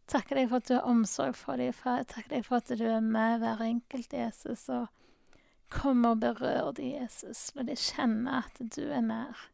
Takker 0.07 0.39
deg 0.39 0.47
for 0.49 0.61
at 0.61 0.69
du 0.69 0.77
har 0.77 0.88
omsorg 0.88 1.36
for 1.38 1.59
dem, 1.59 1.73
far. 1.75 2.05
Takker 2.07 2.38
deg 2.38 2.47
for 2.47 2.61
at 2.61 2.71
du 2.79 2.86
er 2.88 3.03
med 3.03 3.41
hver 3.43 3.61
enkelt, 3.65 4.15
Jesus. 4.15 4.69
Og 4.71 4.88
kom 5.72 6.05
og 6.05 6.19
berør 6.22 6.74
deg, 6.78 6.97
Jesus. 7.01 7.49
La 7.55 7.65
de 7.67 7.78
kjenne 7.80 8.41
at 8.43 8.59
du 8.76 8.84
er 8.89 9.03
nær. 9.05 9.47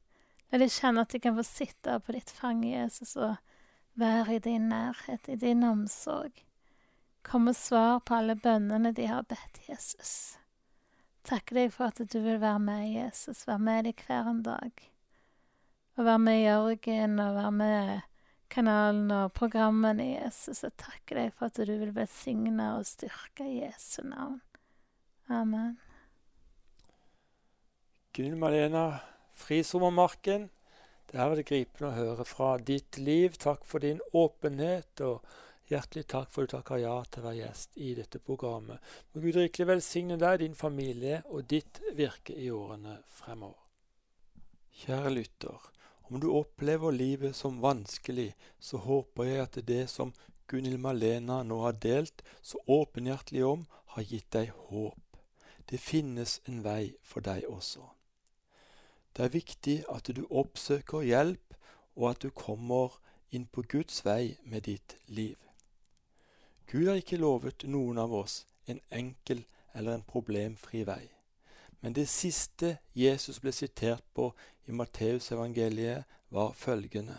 La 0.52 0.60
de 0.62 0.70
kjenne 0.72 1.04
at 1.04 1.14
de 1.14 1.22
kan 1.22 1.36
få 1.38 1.46
sitte 1.46 2.00
på 2.04 2.16
ditt 2.16 2.32
fang, 2.34 2.64
Jesus, 2.66 3.16
og 3.16 3.38
være 4.00 4.38
i 4.38 4.44
din 4.44 4.70
nærhet, 4.72 5.30
i 5.30 5.38
din 5.40 5.64
omsorg. 5.68 6.44
Kom 7.28 7.50
og 7.52 7.58
svar 7.60 8.00
på 8.08 8.16
alle 8.22 8.38
bønnene 8.40 8.94
de 8.96 9.08
har 9.10 9.26
bedt, 9.28 9.62
Jesus. 9.68 10.38
Takker 11.28 11.60
deg 11.60 11.74
for 11.76 11.92
at 11.92 12.00
du 12.00 12.20
vil 12.24 12.40
være 12.40 12.60
med, 12.64 12.86
Jesus, 12.94 13.48
være 13.48 13.60
med 13.60 13.90
dem 13.90 14.06
hver 14.08 14.30
en 14.32 14.44
dag. 14.46 14.86
Og 15.98 16.06
være 16.06 16.22
med 16.24 16.40
Jørgen, 16.40 17.20
og 17.20 17.36
være 17.36 17.52
med 17.52 17.90
kanalen 18.54 19.12
og 19.12 19.34
programmene, 19.34 20.14
Jesus. 20.14 20.64
Jeg 20.64 20.78
takker 20.80 21.20
deg 21.20 21.34
for 21.36 21.50
at 21.50 21.60
du 21.60 21.74
vil 21.74 21.92
velsigne 21.96 22.70
og 22.78 22.88
styrke 22.88 23.50
Jesu 23.50 24.06
navn. 24.08 24.40
Amen. 25.28 25.76
Gunhild 28.18 28.38
Malena, 28.38 29.00
Frisommermarken. 29.34 30.50
Her 31.14 31.28
var 31.30 31.38
det 31.38 31.44
gripende 31.46 31.92
å 31.92 31.94
høre 31.94 32.24
fra 32.26 32.56
ditt 32.58 32.98
liv. 32.98 33.36
Takk 33.38 33.62
for 33.70 33.84
din 33.86 34.00
åpenhet. 34.10 35.04
og 35.06 35.22
Hjertelig 35.70 36.08
takk 36.10 36.32
for 36.34 36.48
at 36.48 36.50
du 36.50 36.56
takker 36.56 36.80
ja 36.82 36.96
til 37.06 37.22
å 37.22 37.26
være 37.28 37.38
gjest 37.44 37.78
i 37.78 37.92
dette 37.94 38.18
programmet. 38.18 38.82
Må 39.14 39.22
Gud 39.22 39.38
rikelig 39.38 39.68
velsigne 39.70 40.18
deg, 40.18 40.40
din 40.42 40.58
familie 40.58 41.20
og 41.30 41.46
ditt 41.52 41.78
virke 41.94 42.34
i 42.34 42.48
årene 42.50 42.96
fremover. 43.20 43.60
Kjære 44.80 45.12
lytter, 45.14 45.68
om 46.10 46.18
du 46.18 46.32
opplever 46.32 46.96
livet 46.96 47.38
som 47.38 47.60
vanskelig, 47.62 48.32
så 48.58 48.82
håper 48.82 49.30
jeg 49.30 49.44
at 49.44 49.60
det 49.70 49.84
som 49.94 50.16
Gunhild 50.50 50.82
Malena 50.82 51.44
nå 51.46 51.60
har 51.68 51.78
delt 51.86 52.26
så 52.42 52.64
åpenhjertelig 52.66 53.46
om, 53.46 53.68
har 53.94 54.10
gitt 54.10 54.32
deg 54.34 54.58
håp. 54.72 55.22
Det 55.70 55.78
finnes 55.78 56.40
en 56.50 56.64
vei 56.66 56.96
for 57.06 57.22
deg 57.22 57.46
også. 57.46 57.86
Det 59.18 59.26
er 59.26 59.34
viktig 59.34 59.78
at 59.90 60.10
du 60.14 60.28
oppsøker 60.30 61.02
hjelp, 61.02 61.56
og 61.98 62.10
at 62.12 62.22
du 62.22 62.30
kommer 62.30 63.00
inn 63.34 63.48
på 63.50 63.64
Guds 63.66 64.04
vei 64.06 64.38
med 64.46 64.68
ditt 64.68 64.94
liv. 65.10 65.38
Gud 66.70 66.86
har 66.86 67.00
ikke 67.02 67.18
lovet 67.18 67.64
noen 67.66 67.98
av 67.98 68.14
oss 68.14 68.44
en 68.70 68.78
enkel 68.94 69.42
eller 69.74 69.96
en 69.98 70.04
problemfri 70.06 70.84
vei. 70.86 71.08
Men 71.82 71.96
det 71.98 72.06
siste 72.14 72.76
Jesus 72.94 73.40
ble 73.42 73.54
sitert 73.56 74.06
på 74.14 74.30
i 74.70 74.76
Matteusevangeliet, 74.78 76.06
var 76.30 76.54
følgende. 76.54 77.18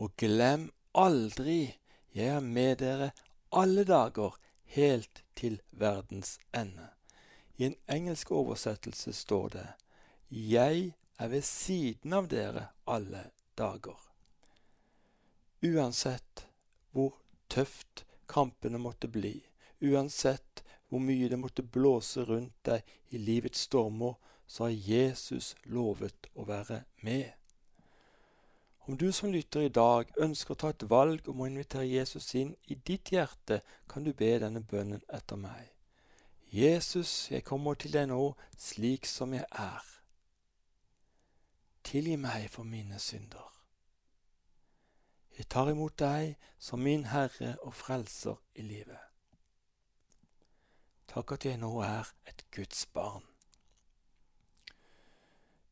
Og 0.00 0.16
glem 0.16 0.70
aldri, 0.94 1.74
jeg 2.14 2.32
er 2.32 2.40
med 2.40 2.78
dere 2.80 3.10
alle 3.52 3.84
dager, 3.84 4.38
helt 4.64 5.24
til 5.36 5.60
verdens 5.70 6.38
ende. 6.54 6.88
I 7.58 7.68
en 7.68 7.76
engelsk 7.88 8.32
oversettelse 8.32 9.12
står 9.12 9.48
det 9.56 9.66
Jeg 10.30 10.92
er 11.18 11.28
ved 11.28 11.42
siden 11.42 12.12
av 12.12 12.26
dere 12.28 12.66
alle 12.84 13.30
dager. 13.56 13.96
Uansett 15.64 16.44
hvor 16.92 17.16
tøft 17.48 18.04
kampene 18.28 18.76
måtte 18.78 19.08
bli, 19.08 19.38
uansett 19.80 20.62
hvor 20.88 21.00
mye 21.00 21.30
det 21.32 21.40
måtte 21.40 21.64
blåse 21.64 22.26
rundt 22.28 22.52
deg 22.68 22.84
i 23.08 23.22
livets 23.24 23.64
stormer, 23.70 24.20
så 24.46 24.68
har 24.68 24.76
Jesus 24.76 25.54
lovet 25.64 26.28
å 26.34 26.44
være 26.44 26.82
med. 27.00 27.32
Om 28.84 29.00
du 29.00 29.08
som 29.12 29.32
lytter 29.32 29.64
i 29.64 29.72
dag 29.72 30.12
ønsker 30.20 30.52
å 30.52 30.60
ta 30.60 30.76
et 30.76 30.88
valg 30.92 31.24
om 31.28 31.40
å 31.40 31.48
invitere 31.48 31.88
Jesus 31.88 32.34
inn 32.36 32.52
i 32.68 32.76
ditt 32.76 33.12
hjerte, 33.12 33.62
kan 33.88 34.04
du 34.04 34.12
be 34.12 34.34
denne 34.44 34.60
bønnen 34.60 35.00
etter 35.08 35.40
meg. 35.40 35.72
Jesus, 36.52 37.30
jeg 37.32 37.48
kommer 37.48 37.80
til 37.80 37.96
deg 37.96 38.12
nå 38.12 38.34
slik 38.56 39.08
som 39.08 39.32
jeg 39.36 39.48
er. 39.52 39.97
Tilgi 41.84 42.16
meg 42.16 42.50
for 42.50 42.68
mine 42.68 42.98
synder. 42.98 43.46
Jeg 45.38 45.46
tar 45.48 45.70
imot 45.70 45.94
deg 46.02 46.34
som 46.58 46.82
min 46.82 47.04
Herre 47.12 47.54
og 47.62 47.74
Frelser 47.78 48.40
i 48.58 48.64
livet. 48.66 48.98
Takk 51.08 51.36
at 51.36 51.46
jeg 51.46 51.60
nå 51.62 51.70
er 51.86 52.10
et 52.26 52.42
Guds 52.54 52.86
barn. 52.92 53.22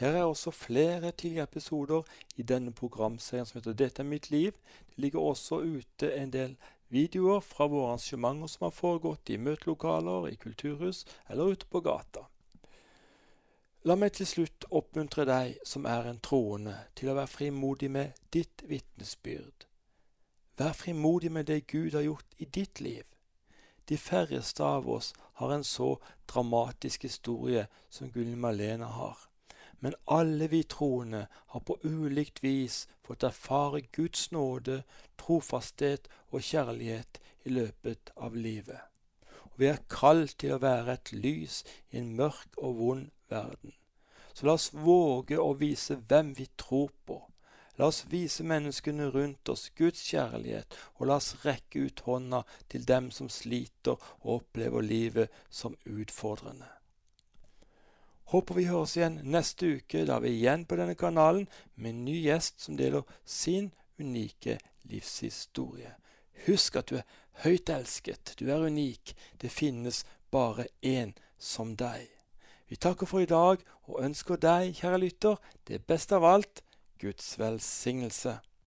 Her 0.00 0.16
er 0.16 0.24
også 0.24 0.50
flere 0.50 1.10
tidligere 1.10 1.42
episoder 1.42 2.02
i 2.36 2.42
denne 2.42 2.72
programserien 2.72 3.46
som 3.46 3.58
heter 3.58 3.72
Dette 3.72 4.02
er 4.02 4.08
mitt 4.08 4.30
liv. 4.30 4.52
Det 4.88 4.96
ligger 4.96 5.20
også 5.20 5.60
ute 5.60 6.14
en 6.14 6.32
del 6.32 6.56
videoer 6.88 7.40
fra 7.40 7.66
våre 7.66 7.92
arrangementer 7.92 8.46
som 8.46 8.64
har 8.64 8.74
foregått 8.74 9.30
i 9.30 9.36
møtelokaler, 9.36 10.28
i 10.28 10.36
kulturhus 10.36 11.06
eller 11.28 11.52
ute 11.52 11.66
på 11.66 11.80
gata. 11.80 12.26
La 13.84 13.96
meg 13.96 14.12
til 14.12 14.28
slutt 14.28 14.66
oppmuntre 14.70 15.24
deg 15.24 15.60
som 15.64 15.86
er 15.88 16.10
en 16.10 16.20
troende, 16.20 16.74
til 16.94 17.12
å 17.12 17.16
være 17.16 17.32
frimodig 17.32 17.88
med 17.90 18.16
ditt 18.32 18.64
vitnesbyrd. 18.68 19.69
Vær 20.60 20.72
frimodig 20.72 21.32
med 21.32 21.46
det 21.48 21.66
Gud 21.66 21.94
har 21.96 22.02
gjort 22.04 22.34
i 22.36 22.44
ditt 22.44 22.80
liv. 22.80 23.04
De 23.88 23.96
færreste 23.96 24.64
av 24.64 24.88
oss 24.92 25.14
har 25.40 25.54
en 25.54 25.64
så 25.64 25.94
dramatisk 26.28 27.06
historie 27.08 27.62
som 27.88 28.10
Gunhild 28.12 28.36
Malena 28.36 28.90
har. 28.92 29.16
Men 29.78 29.96
alle 30.04 30.50
vi 30.52 30.60
troende 30.62 31.22
har 31.32 31.64
på 31.64 31.78
ulikt 31.82 32.42
vis 32.44 32.82
fått 33.00 33.24
erfare 33.24 33.80
Guds 33.96 34.28
nåde, 34.36 34.82
trofasthet 35.16 36.12
og 36.28 36.44
kjærlighet 36.44 37.22
i 37.48 37.56
løpet 37.56 38.12
av 38.16 38.36
livet. 38.36 38.84
Og 39.48 39.56
vi 39.64 39.72
er 39.72 39.80
kalt 39.88 40.36
til 40.44 40.58
å 40.58 40.60
være 40.60 40.98
et 40.98 41.14
lys 41.16 41.62
i 41.88 42.02
en 42.04 42.12
mørk 42.20 42.60
og 42.60 42.76
vond 42.82 43.08
verden. 43.32 43.72
Så 44.34 44.44
la 44.44 44.60
oss 44.60 44.74
våge 44.76 45.40
å 45.40 45.54
vise 45.56 45.96
hvem 45.96 46.36
vi 46.36 46.50
tror 46.60 46.92
på, 47.08 47.22
La 47.80 47.86
oss 47.88 48.02
vise 48.10 48.44
menneskene 48.44 49.06
rundt 49.08 49.48
oss 49.48 49.70
Guds 49.72 50.02
kjærlighet, 50.10 50.74
og 50.98 51.06
la 51.08 51.14
oss 51.16 51.30
rekke 51.46 51.86
ut 51.86 52.02
hånda 52.04 52.42
til 52.68 52.84
dem 52.84 53.08
som 53.08 53.30
sliter 53.32 53.96
og 54.18 54.34
opplever 54.34 54.84
livet 54.84 55.32
som 55.48 55.78
utfordrende. 55.88 56.68
Håper 58.34 58.58
vi 58.58 58.66
høres 58.68 58.98
igjen 58.98 59.16
neste 59.24 59.72
uke, 59.78 60.04
da 60.04 60.20
vi 60.20 60.28
er 60.28 60.36
igjen 60.42 60.68
på 60.68 60.76
denne 60.76 60.98
kanalen 61.06 61.48
med 61.80 61.94
en 61.94 62.04
ny 62.04 62.20
gjest 62.20 62.60
som 62.66 62.76
deler 62.76 63.08
sin 63.24 63.72
unike 63.96 64.60
livshistorie. 64.84 65.96
Husk 66.44 66.76
at 66.76 66.92
du 66.92 67.00
er 67.00 67.08
høyt 67.46 67.72
elsket, 67.72 68.36
du 68.36 68.50
er 68.52 68.68
unik, 68.68 69.16
det 69.40 69.56
finnes 69.56 70.04
bare 70.28 70.68
én 70.84 71.16
som 71.38 71.78
deg. 71.80 72.10
Vi 72.68 72.76
takker 72.76 73.08
for 73.08 73.24
i 73.24 73.32
dag 73.38 73.64
og 73.88 74.02
ønsker 74.04 74.36
deg, 74.36 74.76
kjære 74.76 75.06
lytter, 75.08 75.40
det 75.64 75.86
beste 75.88 76.20
av 76.20 76.28
alt 76.28 76.60
Guds 77.00 77.38
velsignelse. 77.38 78.42